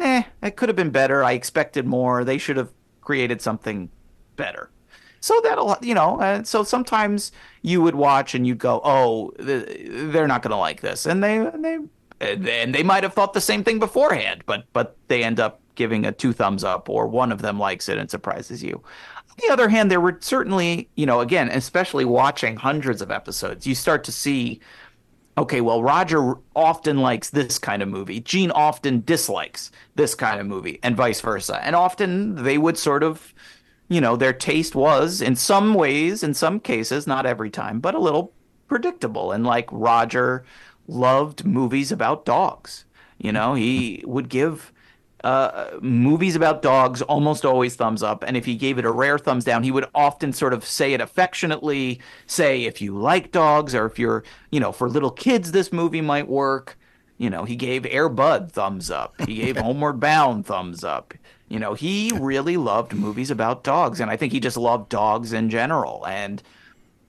"Eh, 0.00 0.22
it 0.42 0.56
could 0.56 0.68
have 0.68 0.76
been 0.76 0.90
better. 0.90 1.24
I 1.24 1.32
expected 1.32 1.86
more. 1.86 2.24
They 2.24 2.38
should 2.38 2.56
have 2.56 2.70
created 3.00 3.40
something 3.40 3.90
better." 4.36 4.70
So 5.20 5.40
that'll, 5.44 5.76
you 5.80 5.94
know, 5.94 6.20
uh, 6.20 6.42
so 6.42 6.64
sometimes 6.64 7.30
you 7.62 7.80
would 7.80 7.94
watch 7.94 8.34
and 8.34 8.46
you'd 8.46 8.58
go, 8.58 8.80
"Oh, 8.84 9.32
they're 9.38 10.26
not 10.26 10.42
going 10.42 10.50
to 10.50 10.56
like 10.56 10.80
this," 10.80 11.06
and 11.06 11.22
they, 11.22 11.38
they, 11.54 11.78
and 12.20 12.74
they 12.74 12.82
might 12.82 13.04
have 13.04 13.14
thought 13.14 13.32
the 13.32 13.40
same 13.40 13.62
thing 13.62 13.78
beforehand, 13.78 14.42
but 14.46 14.64
but 14.72 14.96
they 15.06 15.22
end 15.22 15.38
up 15.38 15.60
giving 15.76 16.04
a 16.04 16.12
two 16.12 16.32
thumbs 16.32 16.64
up, 16.64 16.88
or 16.88 17.06
one 17.06 17.32
of 17.32 17.40
them 17.40 17.58
likes 17.58 17.88
it 17.88 17.98
and 17.98 18.10
surprises 18.10 18.62
you. 18.62 18.82
On 19.32 19.38
the 19.46 19.52
other 19.52 19.70
hand, 19.70 19.90
there 19.90 20.00
were 20.00 20.18
certainly, 20.20 20.90
you 20.94 21.06
know, 21.06 21.20
again, 21.20 21.48
especially 21.48 22.04
watching 22.04 22.56
hundreds 22.56 23.00
of 23.00 23.10
episodes, 23.10 23.66
you 23.66 23.74
start 23.74 24.04
to 24.04 24.12
see, 24.12 24.60
okay, 25.38 25.62
well, 25.62 25.82
Roger 25.82 26.34
often 26.54 26.98
likes 26.98 27.30
this 27.30 27.58
kind 27.58 27.82
of 27.82 27.88
movie. 27.88 28.20
Gene 28.20 28.50
often 28.50 29.00
dislikes 29.00 29.70
this 29.94 30.14
kind 30.14 30.38
of 30.38 30.46
movie, 30.46 30.78
and 30.82 30.96
vice 30.96 31.22
versa. 31.22 31.64
And 31.64 31.74
often 31.74 32.34
they 32.44 32.58
would 32.58 32.76
sort 32.76 33.02
of, 33.02 33.32
you 33.88 34.02
know, 34.02 34.16
their 34.16 34.34
taste 34.34 34.74
was, 34.74 35.22
in 35.22 35.34
some 35.34 35.72
ways, 35.72 36.22
in 36.22 36.34
some 36.34 36.60
cases, 36.60 37.06
not 37.06 37.24
every 37.24 37.48
time, 37.48 37.80
but 37.80 37.94
a 37.94 37.98
little 37.98 38.32
predictable. 38.68 39.32
And 39.32 39.44
like 39.44 39.68
Roger 39.72 40.44
loved 40.86 41.46
movies 41.46 41.90
about 41.90 42.26
dogs. 42.26 42.84
You 43.16 43.32
know, 43.32 43.54
he 43.54 44.04
would 44.06 44.28
give 44.28 44.71
uh, 45.24 45.78
movies 45.80 46.34
about 46.34 46.62
dogs 46.62 47.00
almost 47.02 47.44
always 47.44 47.76
thumbs 47.76 48.02
up. 48.02 48.24
And 48.26 48.36
if 48.36 48.44
he 48.44 48.56
gave 48.56 48.78
it 48.78 48.84
a 48.84 48.90
rare 48.90 49.18
thumbs 49.18 49.44
down, 49.44 49.62
he 49.62 49.70
would 49.70 49.86
often 49.94 50.32
sort 50.32 50.52
of 50.52 50.64
say 50.64 50.94
it 50.94 51.00
affectionately, 51.00 52.00
say 52.26 52.64
if 52.64 52.80
you 52.80 52.96
like 52.96 53.30
dogs 53.30 53.74
or 53.74 53.86
if 53.86 53.98
you're, 53.98 54.24
you 54.50 54.60
know, 54.60 54.72
for 54.72 54.88
little 54.88 55.10
kids, 55.10 55.52
this 55.52 55.72
movie 55.72 56.00
might 56.00 56.28
work. 56.28 56.76
You 57.18 57.30
know, 57.30 57.44
he 57.44 57.54
gave 57.54 57.86
Air 57.86 58.08
Bud 58.08 58.50
thumbs 58.50 58.90
up. 58.90 59.14
He 59.26 59.36
gave 59.36 59.56
Homeward 59.58 60.00
Bound 60.00 60.44
thumbs 60.44 60.82
up. 60.82 61.14
You 61.48 61.58
know, 61.58 61.74
he 61.74 62.10
really 62.18 62.56
loved 62.56 62.94
movies 62.94 63.30
about 63.30 63.62
dogs, 63.62 64.00
and 64.00 64.10
I 64.10 64.16
think 64.16 64.32
he 64.32 64.40
just 64.40 64.56
loved 64.56 64.88
dogs 64.88 65.32
in 65.32 65.50
general. 65.50 66.04
And 66.06 66.42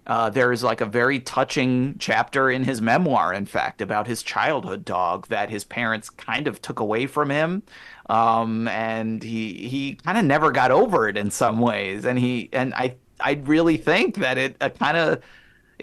uh, 0.06 0.30
there 0.30 0.52
is 0.52 0.64
like 0.64 0.82
a 0.82 0.86
very 0.86 1.20
touching 1.20 1.96
chapter 1.98 2.52
in 2.52 2.66
his 2.66 2.82
memoir, 2.82 3.34
in 3.34 3.46
fact, 3.46 3.82
about 3.82 4.08
his 4.08 4.22
childhood 4.22 4.84
dog 4.84 5.28
that 5.28 5.50
his 5.50 5.64
parents 5.64 6.10
kind 6.10 6.48
of 6.48 6.62
took 6.62 6.80
away 6.80 7.08
from 7.08 7.30
him, 7.30 7.64
um, 8.10 8.68
and 8.68 9.24
he 9.24 9.68
he 9.68 9.96
kind 9.96 10.18
of 10.18 10.26
never 10.26 10.52
got 10.52 10.72
over 10.72 11.08
it 11.08 11.18
in 11.18 11.32
some 11.32 11.60
ways. 11.60 12.06
And 12.06 12.20
he 12.20 12.50
and 12.52 12.74
I 12.74 12.96
I 13.20 13.42
really 13.44 13.78
think 13.78 14.16
that 14.16 14.38
it 14.38 14.56
uh, 14.62 14.70
kind 14.70 14.98
of 14.98 15.22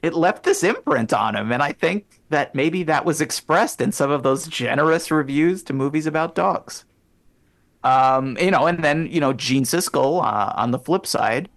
it 0.03 0.15
left 0.15 0.45
this 0.45 0.63
imprint 0.63 1.13
on 1.13 1.37
him, 1.37 1.53
and 1.53 1.63
I 1.63 1.73
think 1.73 2.21
that 2.31 2.55
maybe 2.55 2.83
that 2.85 3.05
was 3.05 3.21
expressed 3.21 3.81
in 3.81 3.93
some 3.93 4.11
of 4.11 4.23
those 4.23 4.47
generous 4.47 5.11
reviews 5.11 5.63
to 5.65 5.73
movies 5.73 6.07
about 6.07 6.35
dogs. 6.35 6.85
Um, 7.83 8.37
you 8.39 8.51
know, 8.51 8.67
and 8.67 8.85
then 8.85 9.09
you 9.11 9.21
know 9.21 9.33
Gene 9.33 9.65
Siskel 9.65 10.23
uh, 10.23 10.53
on 10.57 10.71
the 10.71 10.79
flip 10.79 11.07
side 11.07 11.49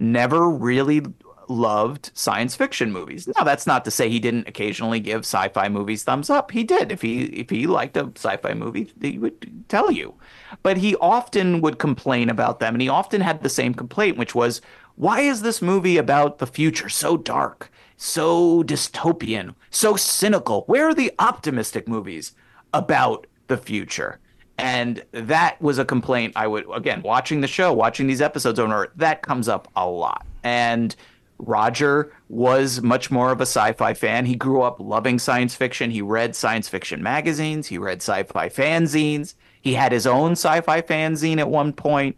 never 0.00 0.48
really 0.48 1.02
loved 1.50 2.10
science 2.14 2.54
fiction 2.54 2.92
movies. 2.92 3.28
Now 3.36 3.44
that's 3.44 3.66
not 3.66 3.84
to 3.84 3.90
say 3.90 4.08
he 4.08 4.20
didn't 4.20 4.48
occasionally 4.48 5.00
give 5.00 5.20
sci-fi 5.20 5.68
movies 5.68 6.04
thumbs 6.04 6.30
up. 6.30 6.52
He 6.52 6.62
did. 6.62 6.92
If 6.92 7.02
he 7.02 7.24
if 7.24 7.50
he 7.50 7.66
liked 7.66 7.96
a 7.96 8.10
sci-fi 8.14 8.54
movie, 8.54 8.92
he 9.00 9.18
would 9.18 9.64
tell 9.68 9.90
you. 9.90 10.14
But 10.62 10.78
he 10.78 10.96
often 10.96 11.60
would 11.60 11.78
complain 11.78 12.30
about 12.30 12.60
them 12.60 12.74
and 12.74 12.80
he 12.80 12.88
often 12.88 13.20
had 13.20 13.42
the 13.42 13.48
same 13.48 13.74
complaint 13.74 14.16
which 14.16 14.34
was 14.34 14.60
why 14.94 15.20
is 15.20 15.42
this 15.42 15.60
movie 15.60 15.96
about 15.96 16.38
the 16.38 16.46
future 16.46 16.88
so 16.88 17.16
dark, 17.16 17.70
so 17.96 18.62
dystopian, 18.62 19.54
so 19.70 19.96
cynical? 19.96 20.62
Where 20.66 20.88
are 20.88 20.94
the 20.94 21.12
optimistic 21.18 21.88
movies 21.88 22.32
about 22.72 23.26
the 23.48 23.56
future? 23.56 24.20
And 24.58 25.02
that 25.12 25.60
was 25.62 25.78
a 25.78 25.86
complaint 25.86 26.34
I 26.36 26.46
would 26.46 26.66
again 26.72 27.02
watching 27.02 27.40
the 27.40 27.48
show, 27.48 27.72
watching 27.72 28.06
these 28.06 28.20
episodes 28.20 28.60
over, 28.60 28.92
that 28.96 29.22
comes 29.22 29.48
up 29.48 29.68
a 29.74 29.88
lot. 29.88 30.26
And 30.42 30.94
Roger 31.40 32.12
was 32.28 32.82
much 32.82 33.10
more 33.10 33.32
of 33.32 33.40
a 33.40 33.46
sci 33.46 33.72
fi 33.72 33.94
fan. 33.94 34.26
He 34.26 34.34
grew 34.34 34.62
up 34.62 34.78
loving 34.80 35.18
science 35.18 35.54
fiction. 35.54 35.90
He 35.90 36.02
read 36.02 36.36
science 36.36 36.68
fiction 36.68 37.02
magazines, 37.02 37.66
he 37.68 37.78
read 37.78 37.98
sci 37.98 38.22
fi 38.24 38.48
fanzines. 38.48 39.34
He 39.60 39.74
had 39.74 39.92
his 39.92 40.06
own 40.06 40.32
sci 40.32 40.60
fi 40.62 40.80
fanzine 40.80 41.38
at 41.38 41.50
one 41.50 41.72
point. 41.72 42.16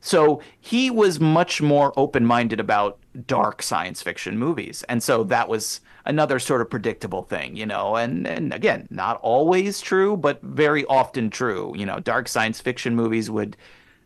So 0.00 0.42
he 0.60 0.90
was 0.90 1.18
much 1.18 1.62
more 1.62 1.92
open 1.96 2.26
minded 2.26 2.60
about 2.60 2.98
dark 3.26 3.62
science 3.62 4.02
fiction 4.02 4.38
movies. 4.38 4.84
And 4.86 5.02
so 5.02 5.24
that 5.24 5.48
was 5.48 5.80
another 6.04 6.38
sort 6.38 6.60
of 6.60 6.68
predictable 6.68 7.22
thing, 7.22 7.56
you 7.56 7.64
know. 7.64 7.96
And, 7.96 8.26
and 8.26 8.52
again, 8.52 8.86
not 8.90 9.18
always 9.22 9.80
true, 9.80 10.18
but 10.18 10.42
very 10.42 10.84
often 10.86 11.30
true. 11.30 11.72
You 11.74 11.86
know, 11.86 12.00
dark 12.00 12.28
science 12.28 12.60
fiction 12.60 12.94
movies 12.94 13.30
would 13.30 13.56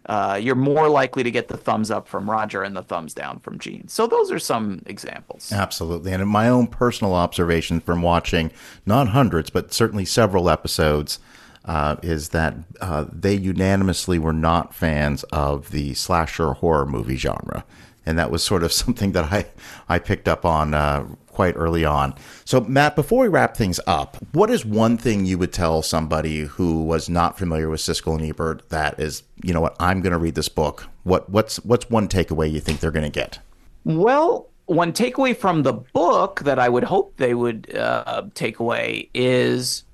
uh, 0.09 0.39
you're 0.41 0.55
more 0.55 0.89
likely 0.89 1.23
to 1.23 1.31
get 1.31 1.49
the 1.49 1.57
thumbs 1.57 1.91
up 1.91 2.09
from 2.09 2.31
Roger 2.31 2.63
and 2.63 2.75
the 2.75 2.83
thumbs 2.83 3.15
down 3.15 3.41
from 3.41 3.59
Gene. 3.59 3.89
So 3.89 4.07
those 4.07 4.33
are 4.33 4.39
some 4.39 4.83
examples. 4.87 5.53
Absolutely. 5.53 6.13
And 6.13 6.27
my 6.29 6.49
own 6.49 6.67
personal 6.67 7.15
observation 7.15 7.81
from 7.81 8.03
watching 8.03 8.51
not 8.87 9.09
hundreds, 9.09 9.51
but 9.51 9.73
certainly 9.73 10.07
several 10.07 10.49
episodes, 10.49 11.19
uh, 11.67 11.97
is 12.03 12.31
that 12.31 12.55
uh, 12.81 13.05
they 13.13 13.35
unanimously 13.35 14.19
were 14.19 14.33
not 14.33 14.75
fans 14.75 15.23
of 15.25 15.71
the 15.71 15.93
slasher 15.93 16.55
horror 16.55 16.87
movie 16.87 17.17
genre. 17.17 17.65
And 18.09 18.19
that 18.19 18.31
was 18.31 18.43
sort 18.43 18.63
of 18.63 18.73
something 18.83 19.13
that 19.13 19.33
I, 19.33 19.47
I 19.89 19.99
picked 19.99 20.27
up 20.27 20.45
on 20.45 20.73
uh, 20.73 21.07
quite 21.27 21.55
early 21.57 21.85
on. 21.85 22.15
So, 22.45 22.63
Matt, 22.63 22.97
before 22.97 23.23
we 23.23 23.29
wrap 23.29 23.57
things 23.57 23.79
up, 23.87 24.17
what 24.33 24.51
is 24.51 24.65
one 24.65 24.97
thing 24.97 25.25
you 25.25 25.39
would 25.39 25.53
tell 25.53 25.83
somebody 25.83 26.41
who 26.41 26.83
was 26.83 27.09
not 27.09 27.39
familiar 27.39 27.69
with 27.69 27.81
Siskel 27.81 28.19
and 28.19 28.29
Ebert 28.29 28.69
that 28.71 28.99
is, 28.99 29.23
you 29.45 29.53
know 29.53 29.61
what, 29.61 29.77
I'm 29.79 30.01
going 30.01 30.13
to 30.13 30.19
read 30.19 30.35
this 30.35 30.49
book? 30.49 30.89
What 31.05 31.31
what's 31.31 31.59
what's 31.65 31.89
one 31.89 32.09
takeaway 32.09 32.51
you 32.51 32.59
think 32.59 32.81
they're 32.81 32.91
going 32.91 33.05
to 33.05 33.21
get? 33.21 33.39
Well, 33.85 34.49
one 34.67 34.93
takeaway 34.93 35.37
from 35.37 35.63
the 35.63 35.73
book 35.73 36.41
that 36.41 36.59
I 36.59 36.69
would 36.69 36.85
hope 36.85 37.17
they 37.19 37.35
would 37.35 37.75
uh, 37.77 38.25
take 38.35 38.59
away 38.59 39.09
is, 39.15 39.85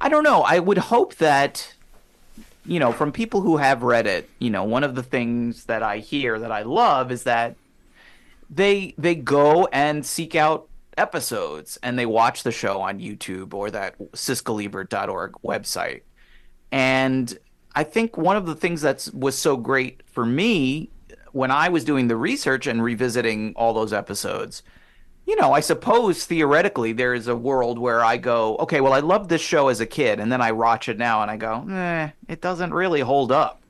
I 0.00 0.08
don't 0.08 0.24
know. 0.24 0.42
I 0.42 0.58
would 0.60 0.78
hope 0.78 1.16
that 1.16 1.74
you 2.66 2.80
know, 2.80 2.92
from 2.92 3.12
people 3.12 3.40
who 3.40 3.56
have 3.56 3.82
read 3.82 4.06
it, 4.06 4.28
you 4.38 4.50
know, 4.50 4.64
one 4.64 4.84
of 4.84 4.94
the 4.94 5.02
things 5.02 5.64
that 5.64 5.82
I 5.82 5.98
hear 5.98 6.38
that 6.38 6.52
I 6.52 6.62
love 6.62 7.10
is 7.12 7.22
that 7.24 7.56
they 8.50 8.94
they 8.96 9.14
go 9.14 9.66
and 9.72 10.04
seek 10.04 10.34
out 10.34 10.68
episodes 10.96 11.78
and 11.82 11.98
they 11.98 12.06
watch 12.06 12.42
the 12.42 12.52
show 12.52 12.80
on 12.80 12.98
YouTube 12.98 13.54
or 13.54 13.70
that 13.70 13.98
siskelebert.org 14.12 15.32
website. 15.44 16.02
And 16.72 17.38
I 17.74 17.84
think 17.84 18.16
one 18.16 18.36
of 18.36 18.46
the 18.46 18.54
things 18.54 18.82
that 18.82 19.08
was 19.12 19.36
so 19.36 19.56
great 19.56 20.02
for 20.06 20.24
me 20.24 20.90
when 21.32 21.50
I 21.50 21.68
was 21.68 21.84
doing 21.84 22.08
the 22.08 22.16
research 22.16 22.66
and 22.66 22.82
revisiting 22.82 23.52
all 23.56 23.74
those 23.74 23.92
episodes, 23.92 24.62
you 25.26 25.34
know, 25.34 25.52
I 25.52 25.60
suppose 25.60 26.24
theoretically 26.24 26.92
there 26.92 27.12
is 27.12 27.26
a 27.26 27.36
world 27.36 27.78
where 27.78 28.04
I 28.04 28.16
go, 28.16 28.56
okay, 28.58 28.80
well, 28.80 28.92
I 28.92 29.00
loved 29.00 29.28
this 29.28 29.40
show 29.40 29.68
as 29.68 29.80
a 29.80 29.86
kid, 29.86 30.20
and 30.20 30.30
then 30.30 30.40
I 30.40 30.52
watch 30.52 30.88
it 30.88 30.98
now 30.98 31.20
and 31.22 31.30
I 31.30 31.36
go, 31.36 31.66
eh, 31.68 32.10
it 32.28 32.40
doesn't 32.40 32.72
really 32.72 33.00
hold 33.00 33.32
up. 33.32 33.60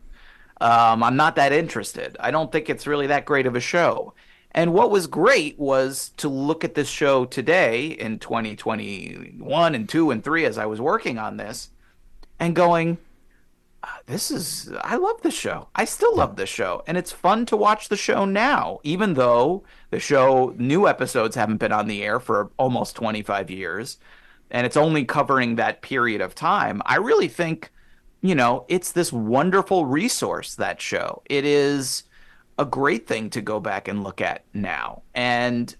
Um, 0.60 1.02
I'm 1.02 1.16
not 1.16 1.36
that 1.36 1.52
interested. 1.52 2.16
I 2.20 2.30
don't 2.30 2.52
think 2.52 2.68
it's 2.68 2.86
really 2.86 3.06
that 3.08 3.24
great 3.24 3.46
of 3.46 3.56
a 3.56 3.60
show. 3.60 4.14
And 4.52 4.72
what 4.72 4.90
was 4.90 5.06
great 5.06 5.58
was 5.58 6.12
to 6.18 6.28
look 6.28 6.64
at 6.64 6.74
this 6.74 6.88
show 6.88 7.24
today 7.24 7.88
in 7.88 8.18
2021 8.18 9.74
and 9.74 9.88
2 9.88 10.10
and 10.10 10.24
3 10.24 10.44
as 10.44 10.56
I 10.56 10.66
was 10.66 10.80
working 10.80 11.18
on 11.18 11.36
this 11.36 11.70
and 12.38 12.56
going, 12.56 12.98
this 14.06 14.30
is, 14.30 14.72
I 14.82 14.96
love 14.96 15.22
this 15.22 15.34
show. 15.34 15.68
I 15.74 15.84
still 15.84 16.16
love 16.16 16.36
this 16.36 16.48
show. 16.48 16.82
And 16.86 16.96
it's 16.96 17.12
fun 17.12 17.46
to 17.46 17.56
watch 17.56 17.88
the 17.88 17.96
show 17.96 18.24
now, 18.24 18.80
even 18.82 19.14
though 19.14 19.64
the 19.90 20.00
show, 20.00 20.54
new 20.56 20.88
episodes 20.88 21.36
haven't 21.36 21.58
been 21.58 21.72
on 21.72 21.86
the 21.86 22.02
air 22.02 22.20
for 22.20 22.50
almost 22.58 22.96
25 22.96 23.50
years. 23.50 23.98
And 24.50 24.66
it's 24.66 24.76
only 24.76 25.04
covering 25.04 25.56
that 25.56 25.82
period 25.82 26.20
of 26.20 26.34
time. 26.34 26.82
I 26.86 26.96
really 26.96 27.28
think, 27.28 27.72
you 28.22 28.34
know, 28.34 28.64
it's 28.68 28.92
this 28.92 29.12
wonderful 29.12 29.86
resource, 29.86 30.54
that 30.56 30.80
show. 30.80 31.22
It 31.26 31.44
is 31.44 32.04
a 32.58 32.64
great 32.64 33.06
thing 33.06 33.30
to 33.30 33.40
go 33.40 33.60
back 33.60 33.88
and 33.88 34.02
look 34.02 34.20
at 34.20 34.44
now. 34.54 35.02
And 35.14 35.74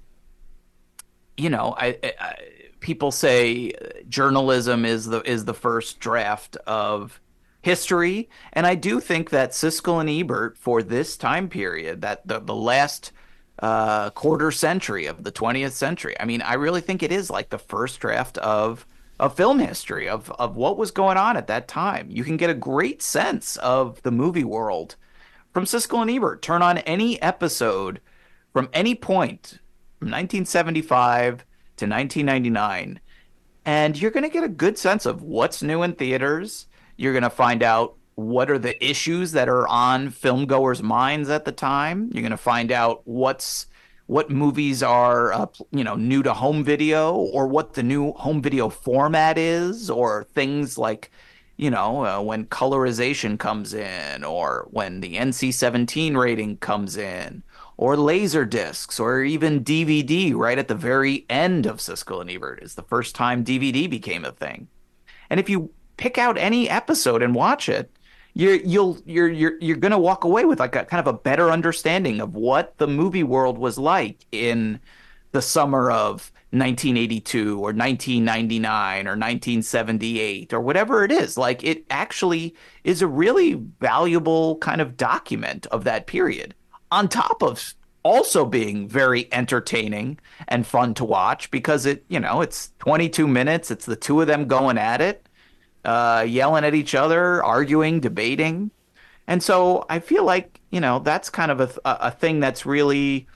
you 1.36 1.50
know, 1.50 1.74
I, 1.76 1.98
I, 2.02 2.34
people 2.80 3.10
say 3.10 3.72
uh, 3.72 4.02
journalism 4.08 4.84
is 4.84 5.06
the 5.06 5.20
is 5.30 5.44
the 5.44 5.54
first 5.54 6.00
draft 6.00 6.56
of 6.66 7.20
history, 7.66 8.30
and 8.52 8.64
I 8.64 8.76
do 8.76 9.00
think 9.00 9.30
that 9.30 9.50
Siskel 9.50 10.00
and 10.00 10.08
Ebert 10.08 10.56
for 10.56 10.84
this 10.84 11.16
time 11.16 11.48
period, 11.48 12.00
that 12.00 12.24
the 12.24 12.38
the 12.38 12.54
last 12.54 13.10
uh, 13.58 14.10
quarter 14.10 14.52
century 14.52 15.06
of 15.06 15.24
the 15.24 15.32
20th 15.32 15.72
century. 15.72 16.14
I 16.20 16.26
mean, 16.26 16.42
I 16.42 16.54
really 16.54 16.80
think 16.80 17.02
it 17.02 17.10
is 17.10 17.28
like 17.28 17.48
the 17.50 17.58
first 17.58 17.98
draft 17.98 18.38
of 18.38 18.86
of 19.18 19.34
film 19.34 19.58
history 19.58 20.08
of 20.08 20.30
of 20.38 20.54
what 20.54 20.78
was 20.78 20.92
going 20.92 21.16
on 21.16 21.36
at 21.36 21.48
that 21.48 21.66
time. 21.66 22.06
You 22.08 22.22
can 22.22 22.36
get 22.36 22.50
a 22.50 22.54
great 22.72 23.02
sense 23.02 23.56
of 23.56 24.00
the 24.02 24.12
movie 24.12 24.44
world 24.44 24.94
from 25.52 25.64
Siskel 25.64 26.02
and 26.02 26.10
Ebert. 26.10 26.42
Turn 26.42 26.62
on 26.62 26.78
any 26.78 27.20
episode 27.20 28.00
from 28.52 28.68
any 28.72 28.94
point 28.94 29.58
from 29.98 30.08
1975 30.12 31.44
to 31.78 31.86
1999, 31.86 33.00
and 33.64 34.00
you're 34.00 34.12
going 34.12 34.22
to 34.22 34.38
get 34.38 34.44
a 34.44 34.60
good 34.64 34.78
sense 34.78 35.04
of 35.04 35.20
what's 35.20 35.64
new 35.64 35.82
in 35.82 35.94
theaters. 35.94 36.68
You're 36.96 37.12
going 37.12 37.22
to 37.22 37.30
find 37.30 37.62
out 37.62 37.94
what 38.14 38.50
are 38.50 38.58
the 38.58 38.82
issues 38.84 39.32
that 39.32 39.48
are 39.48 39.68
on 39.68 40.10
filmgoers' 40.10 40.82
minds 40.82 41.28
at 41.28 41.44
the 41.44 41.52
time. 41.52 42.10
You're 42.12 42.22
going 42.22 42.30
to 42.30 42.36
find 42.36 42.72
out 42.72 43.02
what's 43.04 43.66
what 44.06 44.30
movies 44.30 44.84
are 44.84 45.32
uh, 45.32 45.46
you 45.72 45.82
know 45.82 45.96
new 45.96 46.22
to 46.22 46.32
home 46.32 46.62
video 46.62 47.14
or 47.14 47.48
what 47.48 47.74
the 47.74 47.82
new 47.82 48.12
home 48.12 48.40
video 48.40 48.68
format 48.68 49.36
is 49.36 49.90
or 49.90 50.24
things 50.32 50.78
like 50.78 51.10
you 51.56 51.70
know, 51.70 52.04
uh, 52.04 52.20
when 52.20 52.46
colorization 52.46 53.38
comes 53.38 53.72
in, 53.72 54.24
or 54.24 54.68
when 54.70 55.00
the 55.00 55.16
NC 55.16 55.54
17 55.54 56.16
rating 56.16 56.58
comes 56.58 56.96
in, 56.96 57.42
or 57.78 57.96
laser 57.96 58.44
discs, 58.44 59.00
or 59.00 59.22
even 59.22 59.64
DVD 59.64 60.34
right 60.34 60.58
at 60.58 60.68
the 60.68 60.74
very 60.74 61.24
end 61.30 61.66
of 61.66 61.78
Siskel 61.78 62.20
and 62.20 62.30
Ebert 62.30 62.62
is 62.62 62.74
the 62.74 62.82
first 62.82 63.14
time 63.14 63.44
DVD 63.44 63.88
became 63.88 64.24
a 64.24 64.32
thing. 64.32 64.68
And 65.30 65.40
if 65.40 65.48
you 65.48 65.70
pick 65.96 66.18
out 66.18 66.38
any 66.38 66.68
episode 66.68 67.22
and 67.22 67.34
watch 67.34 67.68
it, 67.68 67.90
you're 68.34 68.56
you'll 68.56 68.98
you're 69.06 69.28
you're 69.28 69.58
you're 69.60 69.76
gonna 69.76 69.98
walk 69.98 70.24
away 70.24 70.44
with 70.44 70.60
like 70.60 70.76
a 70.76 70.84
kind 70.84 71.00
of 71.00 71.06
a 71.06 71.18
better 71.18 71.50
understanding 71.50 72.20
of 72.20 72.34
what 72.34 72.76
the 72.78 72.86
movie 72.86 73.22
world 73.22 73.56
was 73.56 73.78
like 73.78 74.26
in 74.30 74.78
the 75.32 75.42
summer 75.42 75.90
of 75.90 76.32
1982 76.50 77.54
or 77.56 77.72
1999 77.72 79.06
or 79.06 79.10
1978 79.10 80.52
or 80.52 80.60
whatever 80.60 81.04
it 81.04 81.12
is. 81.12 81.36
Like 81.36 81.64
it 81.64 81.84
actually 81.90 82.54
is 82.84 83.02
a 83.02 83.06
really 83.06 83.54
valuable 83.80 84.56
kind 84.58 84.80
of 84.80 84.96
document 84.96 85.66
of 85.66 85.84
that 85.84 86.06
period, 86.06 86.54
on 86.90 87.08
top 87.08 87.42
of 87.42 87.74
also 88.02 88.44
being 88.44 88.88
very 88.88 89.28
entertaining 89.32 90.18
and 90.46 90.64
fun 90.64 90.94
to 90.94 91.04
watch 91.04 91.50
because 91.50 91.84
it, 91.86 92.04
you 92.08 92.20
know, 92.20 92.40
it's 92.40 92.70
22 92.78 93.26
minutes. 93.26 93.70
It's 93.70 93.84
the 93.84 93.96
two 93.96 94.20
of 94.20 94.28
them 94.28 94.46
going 94.46 94.78
at 94.78 95.00
it, 95.00 95.25
uh, 95.86 96.24
yelling 96.28 96.64
at 96.64 96.74
each 96.74 96.94
other, 96.94 97.42
arguing, 97.42 98.00
debating. 98.00 98.70
And 99.28 99.42
so 99.42 99.86
I 99.88 100.00
feel 100.00 100.24
like, 100.24 100.60
you 100.70 100.80
know, 100.80 100.98
that's 100.98 101.30
kind 101.30 101.50
of 101.50 101.60
a, 101.60 101.70
a 101.84 102.10
thing 102.10 102.40
that's 102.40 102.66
really 102.66 103.26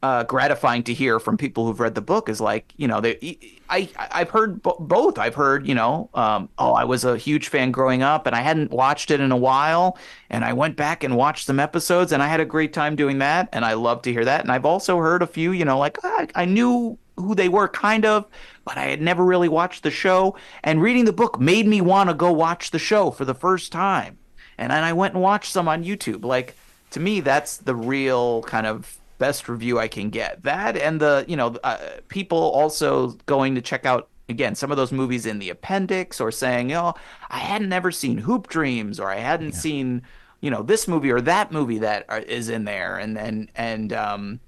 uh, 0.00 0.22
gratifying 0.22 0.84
to 0.84 0.94
hear 0.94 1.18
from 1.18 1.36
people 1.36 1.66
who've 1.66 1.80
read 1.80 1.96
the 1.96 2.00
book 2.00 2.28
is 2.28 2.40
like, 2.40 2.72
you 2.76 2.86
know, 2.86 3.00
they, 3.00 3.38
I, 3.68 3.88
I've 3.98 4.30
heard 4.30 4.62
both. 4.62 5.18
I've 5.18 5.34
heard, 5.34 5.66
you 5.66 5.74
know, 5.74 6.08
um, 6.14 6.48
oh, 6.58 6.72
I 6.72 6.84
was 6.84 7.04
a 7.04 7.16
huge 7.16 7.48
fan 7.48 7.72
growing 7.72 8.02
up 8.02 8.26
and 8.28 8.36
I 8.36 8.40
hadn't 8.40 8.70
watched 8.70 9.10
it 9.10 9.20
in 9.20 9.32
a 9.32 9.36
while. 9.36 9.98
And 10.30 10.44
I 10.44 10.52
went 10.52 10.76
back 10.76 11.02
and 11.02 11.16
watched 11.16 11.46
some 11.46 11.58
episodes 11.58 12.12
and 12.12 12.22
I 12.22 12.28
had 12.28 12.38
a 12.38 12.44
great 12.44 12.72
time 12.72 12.94
doing 12.94 13.18
that. 13.18 13.48
And 13.52 13.64
I 13.64 13.74
love 13.74 14.02
to 14.02 14.12
hear 14.12 14.24
that. 14.24 14.42
And 14.42 14.52
I've 14.52 14.66
also 14.66 14.98
heard 14.98 15.22
a 15.22 15.26
few, 15.26 15.50
you 15.50 15.64
know, 15.64 15.78
like 15.78 15.98
I, 16.04 16.28
I 16.36 16.44
knew 16.44 16.96
who 17.18 17.34
they 17.34 17.48
were 17.48 17.68
kind 17.68 18.04
of, 18.04 18.26
but 18.64 18.78
I 18.78 18.84
had 18.84 19.00
never 19.00 19.24
really 19.24 19.48
watched 19.48 19.82
the 19.82 19.90
show. 19.90 20.36
And 20.62 20.82
reading 20.82 21.04
the 21.04 21.12
book 21.12 21.40
made 21.40 21.66
me 21.66 21.80
want 21.80 22.10
to 22.10 22.14
go 22.14 22.32
watch 22.32 22.70
the 22.70 22.78
show 22.78 23.10
for 23.10 23.24
the 23.24 23.34
first 23.34 23.72
time. 23.72 24.18
And 24.56 24.72
then 24.72 24.84
I 24.84 24.92
went 24.92 25.14
and 25.14 25.22
watched 25.22 25.52
some 25.52 25.68
on 25.68 25.84
YouTube. 25.84 26.24
Like, 26.24 26.56
to 26.90 27.00
me, 27.00 27.20
that's 27.20 27.58
the 27.58 27.74
real 27.74 28.42
kind 28.42 28.66
of 28.66 28.98
best 29.18 29.48
review 29.48 29.78
I 29.78 29.88
can 29.88 30.10
get. 30.10 30.42
That 30.42 30.76
and 30.76 31.00
the, 31.00 31.24
you 31.28 31.36
know, 31.36 31.56
uh, 31.62 31.78
people 32.08 32.38
also 32.38 33.08
going 33.26 33.54
to 33.54 33.60
check 33.60 33.84
out 33.84 34.08
again 34.28 34.54
some 34.54 34.70
of 34.70 34.76
those 34.76 34.92
movies 34.92 35.26
in 35.26 35.38
the 35.38 35.50
appendix 35.50 36.20
or 36.20 36.30
saying, 36.30 36.72
"Oh, 36.72 36.94
I 37.30 37.38
hadn't 37.38 37.72
ever 37.72 37.90
seen 37.90 38.18
Hoop 38.18 38.48
Dreams 38.48 39.00
or 39.00 39.10
I 39.10 39.16
hadn't 39.16 39.54
yeah. 39.54 39.60
seen, 39.60 40.02
you 40.40 40.50
know, 40.50 40.62
this 40.62 40.86
movie 40.88 41.10
or 41.10 41.20
that 41.22 41.52
movie 41.52 41.78
that 41.78 42.04
are, 42.08 42.20
is 42.20 42.48
in 42.48 42.64
there." 42.64 42.98
And 42.98 43.18
and 43.18 43.50
and 43.54 43.92
um 43.92 44.40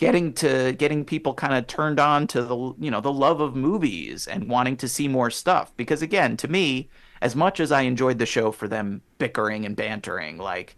getting 0.00 0.32
to 0.32 0.72
getting 0.78 1.04
people 1.04 1.34
kind 1.34 1.52
of 1.52 1.66
turned 1.66 2.00
on 2.00 2.26
to 2.26 2.40
the, 2.40 2.56
you 2.78 2.90
know, 2.90 3.02
the 3.02 3.12
love 3.12 3.42
of 3.42 3.54
movies 3.54 4.26
and 4.26 4.48
wanting 4.48 4.74
to 4.74 4.88
see 4.88 5.06
more 5.06 5.30
stuff 5.30 5.76
because 5.76 6.00
again, 6.00 6.38
to 6.38 6.48
me, 6.48 6.88
as 7.20 7.36
much 7.36 7.60
as 7.60 7.70
I 7.70 7.82
enjoyed 7.82 8.18
the 8.18 8.24
show 8.24 8.50
for 8.50 8.66
them 8.66 9.02
bickering 9.18 9.66
and 9.66 9.76
bantering, 9.76 10.38
like 10.38 10.74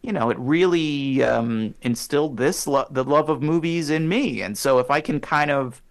you 0.00 0.12
know, 0.12 0.30
it 0.30 0.38
really 0.38 1.24
um, 1.24 1.74
instilled 1.82 2.36
this 2.36 2.68
lo- 2.68 2.86
the 2.88 3.02
love 3.02 3.28
of 3.28 3.42
movies 3.42 3.90
in 3.90 4.08
me. 4.08 4.42
And 4.42 4.56
so 4.56 4.78
if 4.78 4.92
I 4.92 5.00
can 5.00 5.18
kind 5.18 5.50
of 5.50 5.82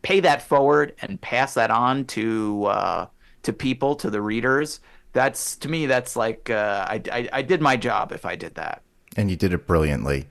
pay 0.00 0.20
that 0.20 0.40
forward 0.40 0.94
and 1.02 1.20
pass 1.20 1.52
that 1.52 1.70
on 1.70 2.06
to 2.06 2.64
uh, 2.64 3.06
to 3.42 3.52
people, 3.52 3.94
to 3.96 4.08
the 4.08 4.22
readers, 4.22 4.80
that's 5.12 5.54
to 5.56 5.68
me 5.68 5.84
that's 5.84 6.16
like 6.16 6.48
uh, 6.48 6.86
I, 6.88 7.02
I, 7.12 7.28
I 7.30 7.42
did 7.42 7.60
my 7.60 7.76
job 7.76 8.12
if 8.12 8.24
I 8.24 8.36
did 8.36 8.54
that. 8.54 8.80
And 9.18 9.30
you 9.30 9.36
did 9.36 9.52
it 9.52 9.66
brilliantly. 9.66 10.28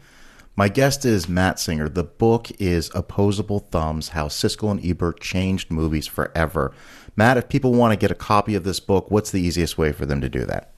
My 0.59 0.67
guest 0.67 1.05
is 1.05 1.29
Matt 1.29 1.57
Singer. 1.57 1.87
The 1.87 2.03
book 2.03 2.51
is 2.59 2.91
Opposable 2.93 3.59
Thumbs 3.59 4.09
How 4.09 4.27
Siskel 4.27 4.69
and 4.69 4.85
Ebert 4.85 5.21
Changed 5.21 5.71
Movies 5.71 6.05
Forever. 6.05 6.73
Matt, 7.15 7.37
if 7.37 7.47
people 7.47 7.73
want 7.73 7.93
to 7.93 7.95
get 7.97 8.11
a 8.11 8.13
copy 8.13 8.55
of 8.55 8.65
this 8.65 8.81
book, 8.81 9.09
what's 9.09 9.31
the 9.31 9.39
easiest 9.39 9.77
way 9.77 9.93
for 9.93 10.05
them 10.05 10.19
to 10.19 10.27
do 10.27 10.43
that? 10.43 10.73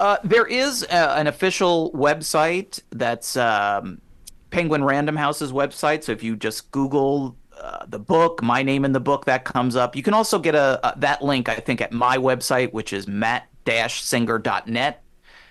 Uh, 0.00 0.16
there 0.24 0.46
is 0.46 0.82
a, 0.84 1.10
an 1.18 1.26
official 1.26 1.92
website 1.92 2.80
that's 2.88 3.36
um, 3.36 4.00
Penguin 4.48 4.82
Random 4.82 5.16
House's 5.16 5.52
website. 5.52 6.02
So 6.02 6.12
if 6.12 6.22
you 6.22 6.34
just 6.34 6.70
Google 6.70 7.36
uh, 7.60 7.84
the 7.86 7.98
book, 7.98 8.42
my 8.42 8.62
name 8.62 8.86
in 8.86 8.92
the 8.92 9.00
book, 9.00 9.26
that 9.26 9.44
comes 9.44 9.76
up. 9.76 9.94
You 9.94 10.02
can 10.02 10.14
also 10.14 10.38
get 10.38 10.54
a, 10.54 10.80
a 10.82 10.98
that 11.00 11.20
link, 11.20 11.50
I 11.50 11.56
think, 11.56 11.82
at 11.82 11.92
my 11.92 12.16
website, 12.16 12.72
which 12.72 12.94
is 12.94 13.06
matt-singer.net. 13.06 15.02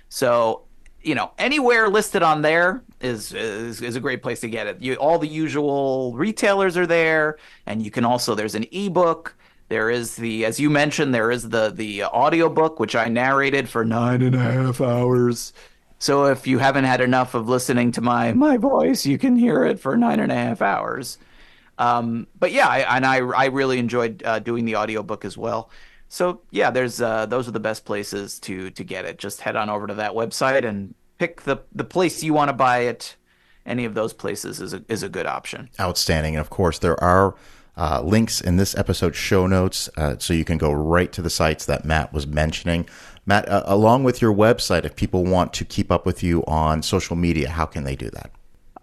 So 0.10 0.64
you 1.04 1.16
know, 1.16 1.32
anywhere 1.38 1.90
listed 1.90 2.24
on 2.24 2.42
there 2.42 2.84
is, 3.00 3.34
is 3.34 3.82
is 3.82 3.96
a 3.96 4.00
great 4.00 4.22
place 4.22 4.40
to 4.42 4.50
get 4.50 4.68
it. 4.68 4.82
You, 4.82 4.96
all 4.96 5.18
the 5.20 5.28
usual 5.28 6.14
retailers 6.16 6.78
are 6.78 6.88
there, 6.88 7.38
and 7.66 7.84
you 7.84 7.92
can 7.92 8.06
also 8.06 8.36
there's 8.36 8.56
an 8.56 8.66
ebook. 8.72 9.36
There 9.70 9.90
is 9.90 10.18
the, 10.18 10.46
as 10.46 10.60
you 10.60 10.70
mentioned, 10.70 11.14
there 11.14 11.32
is 11.32 11.50
the 11.50 11.70
the 11.70 12.04
audiobook 12.04 12.80
which 12.80 12.96
I 12.96 13.08
narrated 13.08 13.70
for 13.70 13.86
nine 13.86 14.22
and 14.22 14.36
a 14.36 14.40
half 14.40 14.82
hours. 14.82 15.54
So 15.98 16.26
if 16.26 16.48
you 16.48 16.58
haven't 16.58 16.86
had 16.86 17.00
enough 17.00 17.36
of 17.36 17.48
listening 17.48 17.92
to 17.94 18.02
my 18.02 18.34
my 18.34 18.58
voice, 18.58 19.06
you 19.06 19.18
can 19.18 19.36
hear 19.36 19.64
it 19.66 19.80
for 19.80 19.96
nine 19.98 20.20
and 20.20 20.32
a 20.32 20.36
half 20.36 20.62
hours. 20.62 21.18
Um, 21.78 22.28
but 22.40 22.52
yeah, 22.52 22.68
I, 22.68 22.96
and 22.98 23.06
I 23.06 23.18
I 23.18 23.46
really 23.46 23.80
enjoyed 23.80 24.24
uh, 24.24 24.40
doing 24.40 24.66
the 24.66 24.76
audiobook 24.76 25.26
as 25.26 25.38
well. 25.38 25.70
So 26.12 26.42
yeah, 26.52 26.72
there's 26.72 27.00
uh, 27.00 27.26
those 27.26 27.48
are 27.48 27.52
the 27.52 27.62
best 27.62 27.86
places 27.86 28.38
to 28.40 28.70
to 28.72 28.84
get 28.84 29.06
it. 29.06 29.18
Just 29.18 29.40
head 29.40 29.56
on 29.56 29.70
over 29.70 29.88
to 29.88 29.94
that 29.94 30.12
website 30.12 30.66
and 30.66 30.94
pick 31.20 31.44
the 31.44 31.62
the 31.74 31.86
place 31.86 32.22
you 32.22 32.34
want 32.34 32.50
to 32.50 32.54
buy 32.54 32.80
it. 32.80 33.16
Any 33.66 33.86
of 33.86 33.94
those 33.94 34.12
places 34.12 34.60
is 34.60 34.74
a 34.74 34.84
is 34.90 35.04
a 35.04 35.10
good 35.10 35.26
option. 35.26 35.70
Outstanding, 35.80 36.36
and 36.36 36.42
of 36.42 36.50
course 36.50 36.80
there 36.80 37.02
are 37.02 37.36
uh, 37.78 38.02
links 38.04 38.42
in 38.42 38.58
this 38.58 38.78
episode 38.78 39.16
show 39.16 39.48
notes 39.48 39.90
uh, 39.96 40.18
so 40.20 40.34
you 40.34 40.44
can 40.44 40.58
go 40.58 40.74
right 40.74 41.14
to 41.14 41.22
the 41.22 41.30
sites 41.30 41.66
that 41.68 41.86
Matt 41.86 42.12
was 42.12 42.28
mentioning. 42.28 42.90
Matt, 43.26 43.48
uh, 43.48 43.64
along 43.66 44.04
with 44.04 44.22
your 44.22 44.34
website, 44.34 44.84
if 44.84 44.98
people 44.98 45.24
want 45.24 45.54
to 45.54 45.64
keep 45.64 45.90
up 45.94 46.06
with 46.06 46.22
you 46.22 46.44
on 46.46 46.84
social 46.84 47.16
media, 47.16 47.48
how 47.48 47.66
can 47.66 47.86
they 47.86 47.96
do 47.96 48.10
that? 48.10 48.32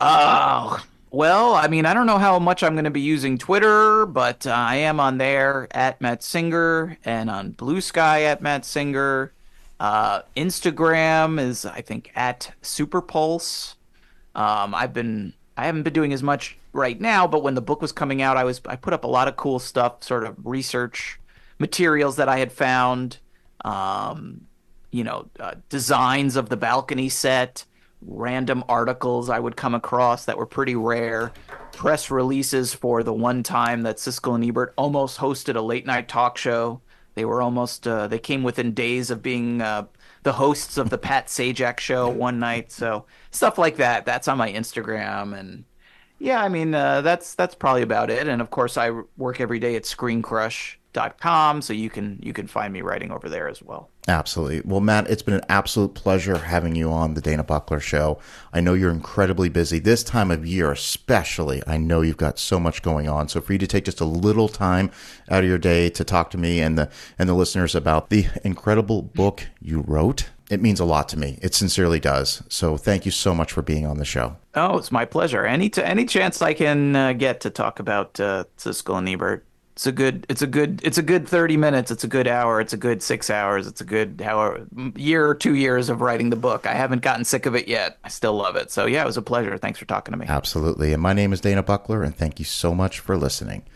Oh, 0.00 0.82
well, 1.10 1.54
I 1.54 1.68
mean, 1.68 1.86
I 1.86 1.94
don't 1.94 2.06
know 2.06 2.18
how 2.18 2.38
much 2.38 2.62
I'm 2.62 2.74
going 2.74 2.84
to 2.84 2.90
be 2.90 3.00
using 3.00 3.38
Twitter, 3.38 4.06
but 4.06 4.46
uh, 4.46 4.50
I 4.50 4.76
am 4.76 5.00
on 5.00 5.18
there 5.18 5.68
at 5.70 6.00
Matt 6.00 6.22
Singer 6.22 6.98
and 7.04 7.30
on 7.30 7.52
Blue 7.52 7.80
Sky 7.80 8.22
at 8.22 8.42
Matt 8.42 8.64
Singer. 8.64 9.32
Uh, 9.80 10.22
Instagram 10.36 11.40
is, 11.40 11.64
I 11.64 11.80
think, 11.80 12.10
at 12.14 12.52
Super 12.62 13.00
Pulse. 13.00 13.76
Um, 14.34 14.74
I've 14.74 14.92
been 14.92 15.34
I 15.56 15.66
haven't 15.66 15.82
been 15.82 15.92
doing 15.92 16.12
as 16.12 16.22
much 16.22 16.56
right 16.72 17.00
now, 17.00 17.26
but 17.26 17.42
when 17.42 17.54
the 17.54 17.60
book 17.60 17.82
was 17.82 17.90
coming 17.90 18.22
out, 18.22 18.36
I 18.36 18.44
was 18.44 18.60
I 18.66 18.76
put 18.76 18.92
up 18.92 19.04
a 19.04 19.08
lot 19.08 19.28
of 19.28 19.36
cool 19.36 19.58
stuff, 19.58 20.04
sort 20.04 20.24
of 20.24 20.36
research 20.44 21.18
materials 21.58 22.16
that 22.16 22.28
I 22.28 22.38
had 22.38 22.52
found, 22.52 23.18
um, 23.64 24.42
you 24.92 25.02
know, 25.02 25.28
uh, 25.40 25.54
designs 25.68 26.36
of 26.36 26.48
the 26.48 26.56
balcony 26.56 27.08
set, 27.08 27.64
random 28.00 28.64
articles 28.68 29.28
I 29.28 29.38
would 29.38 29.56
come 29.56 29.74
across 29.74 30.24
that 30.24 30.38
were 30.38 30.46
pretty 30.46 30.76
rare, 30.76 31.32
press 31.72 32.10
releases 32.10 32.74
for 32.74 33.02
the 33.02 33.12
one 33.12 33.42
time 33.42 33.82
that 33.82 33.96
Siskel 33.96 34.34
and 34.34 34.44
Ebert 34.44 34.72
almost 34.76 35.18
hosted 35.18 35.56
a 35.56 35.60
late 35.60 35.86
night 35.86 36.08
talk 36.08 36.38
show. 36.38 36.80
They 37.14 37.24
were 37.24 37.42
almost 37.42 37.86
uh, 37.86 38.06
they 38.06 38.18
came 38.18 38.42
within 38.42 38.74
days 38.74 39.10
of 39.10 39.22
being 39.22 39.60
uh, 39.60 39.86
the 40.22 40.34
hosts 40.34 40.78
of 40.78 40.90
the 40.90 40.98
Pat 40.98 41.26
Sajak 41.26 41.80
show 41.80 42.08
one 42.08 42.38
night. 42.38 42.70
So 42.70 43.06
stuff 43.30 43.58
like 43.58 43.76
that. 43.76 44.06
That's 44.06 44.28
on 44.28 44.38
my 44.38 44.52
Instagram 44.52 45.38
and 45.38 45.64
yeah, 46.18 46.42
I 46.42 46.48
mean 46.48 46.74
uh, 46.74 47.00
that's 47.00 47.34
that's 47.34 47.54
probably 47.54 47.82
about 47.82 48.10
it. 48.10 48.26
And 48.26 48.40
of 48.40 48.50
course, 48.50 48.76
I 48.76 48.90
work 49.16 49.40
every 49.40 49.58
day 49.58 49.76
at 49.76 49.84
ScreenCrush.com, 50.92 51.62
so 51.62 51.72
you 51.72 51.90
can 51.90 52.18
you 52.22 52.32
can 52.32 52.46
find 52.46 52.72
me 52.72 52.82
writing 52.82 53.10
over 53.10 53.28
there 53.28 53.48
as 53.48 53.62
well. 53.62 53.90
Absolutely. 54.06 54.62
Well, 54.64 54.80
Matt, 54.80 55.10
it's 55.10 55.22
been 55.22 55.34
an 55.34 55.44
absolute 55.48 55.94
pleasure 55.94 56.38
having 56.38 56.74
you 56.74 56.90
on 56.90 57.14
the 57.14 57.20
Dana 57.20 57.44
Buckler 57.44 57.80
Show. 57.80 58.18
I 58.52 58.60
know 58.60 58.72
you're 58.72 58.90
incredibly 58.90 59.50
busy 59.50 59.78
this 59.78 60.02
time 60.02 60.30
of 60.30 60.46
year, 60.46 60.72
especially. 60.72 61.62
I 61.66 61.76
know 61.76 62.00
you've 62.00 62.16
got 62.16 62.38
so 62.38 62.58
much 62.58 62.82
going 62.82 63.08
on. 63.08 63.28
So 63.28 63.40
for 63.40 63.52
you 63.52 63.58
to 63.58 63.66
take 63.66 63.84
just 63.84 64.00
a 64.00 64.06
little 64.06 64.48
time 64.48 64.90
out 65.30 65.44
of 65.44 65.48
your 65.48 65.58
day 65.58 65.90
to 65.90 66.04
talk 66.04 66.30
to 66.30 66.38
me 66.38 66.60
and 66.60 66.78
the 66.78 66.90
and 67.18 67.28
the 67.28 67.34
listeners 67.34 67.74
about 67.74 68.10
the 68.10 68.26
incredible 68.44 69.02
book 69.02 69.46
you 69.60 69.82
wrote 69.82 70.30
it 70.50 70.62
means 70.62 70.80
a 70.80 70.84
lot 70.86 71.10
to 71.10 71.18
me. 71.18 71.38
It 71.42 71.54
sincerely 71.54 72.00
does. 72.00 72.42
So 72.48 72.78
thank 72.78 73.04
you 73.04 73.10
so 73.10 73.34
much 73.34 73.52
for 73.52 73.60
being 73.60 73.84
on 73.84 73.98
the 73.98 74.04
show. 74.06 74.36
Oh, 74.54 74.78
it's 74.78 74.90
my 74.90 75.04
pleasure. 75.04 75.44
Any 75.44 75.68
t- 75.68 75.82
any 75.82 76.06
chance 76.06 76.40
I 76.40 76.54
can 76.54 76.96
uh, 76.96 77.12
get 77.12 77.40
to 77.42 77.50
talk 77.50 77.80
about 77.80 78.18
uh, 78.18 78.44
Siskel 78.56 78.96
and 78.96 79.08
Ebert. 79.08 79.44
It's 79.78 79.86
a 79.86 79.92
good. 79.92 80.26
It's 80.28 80.42
a 80.42 80.48
good. 80.48 80.80
It's 80.82 80.98
a 80.98 81.02
good 81.02 81.28
thirty 81.28 81.56
minutes. 81.56 81.92
It's 81.92 82.02
a 82.02 82.08
good 82.08 82.26
hour. 82.26 82.60
It's 82.60 82.72
a 82.72 82.76
good 82.76 83.00
six 83.00 83.30
hours. 83.30 83.68
It's 83.68 83.80
a 83.80 83.84
good 83.84 84.20
hour, 84.20 84.66
year 84.96 85.24
or 85.28 85.36
two 85.36 85.54
years 85.54 85.88
of 85.88 86.00
writing 86.00 86.30
the 86.30 86.36
book. 86.36 86.66
I 86.66 86.74
haven't 86.74 87.00
gotten 87.00 87.24
sick 87.24 87.46
of 87.46 87.54
it 87.54 87.68
yet. 87.68 87.96
I 88.02 88.08
still 88.08 88.34
love 88.34 88.56
it. 88.56 88.72
So 88.72 88.86
yeah, 88.86 89.02
it 89.02 89.06
was 89.06 89.16
a 89.16 89.22
pleasure. 89.22 89.56
Thanks 89.56 89.78
for 89.78 89.84
talking 89.84 90.10
to 90.10 90.18
me. 90.18 90.26
Absolutely. 90.26 90.92
And 90.92 91.00
my 91.00 91.12
name 91.12 91.32
is 91.32 91.40
Dana 91.40 91.62
Buckler, 91.62 92.02
and 92.02 92.12
thank 92.12 92.40
you 92.40 92.44
so 92.44 92.74
much 92.74 92.98
for 92.98 93.16
listening. 93.16 93.62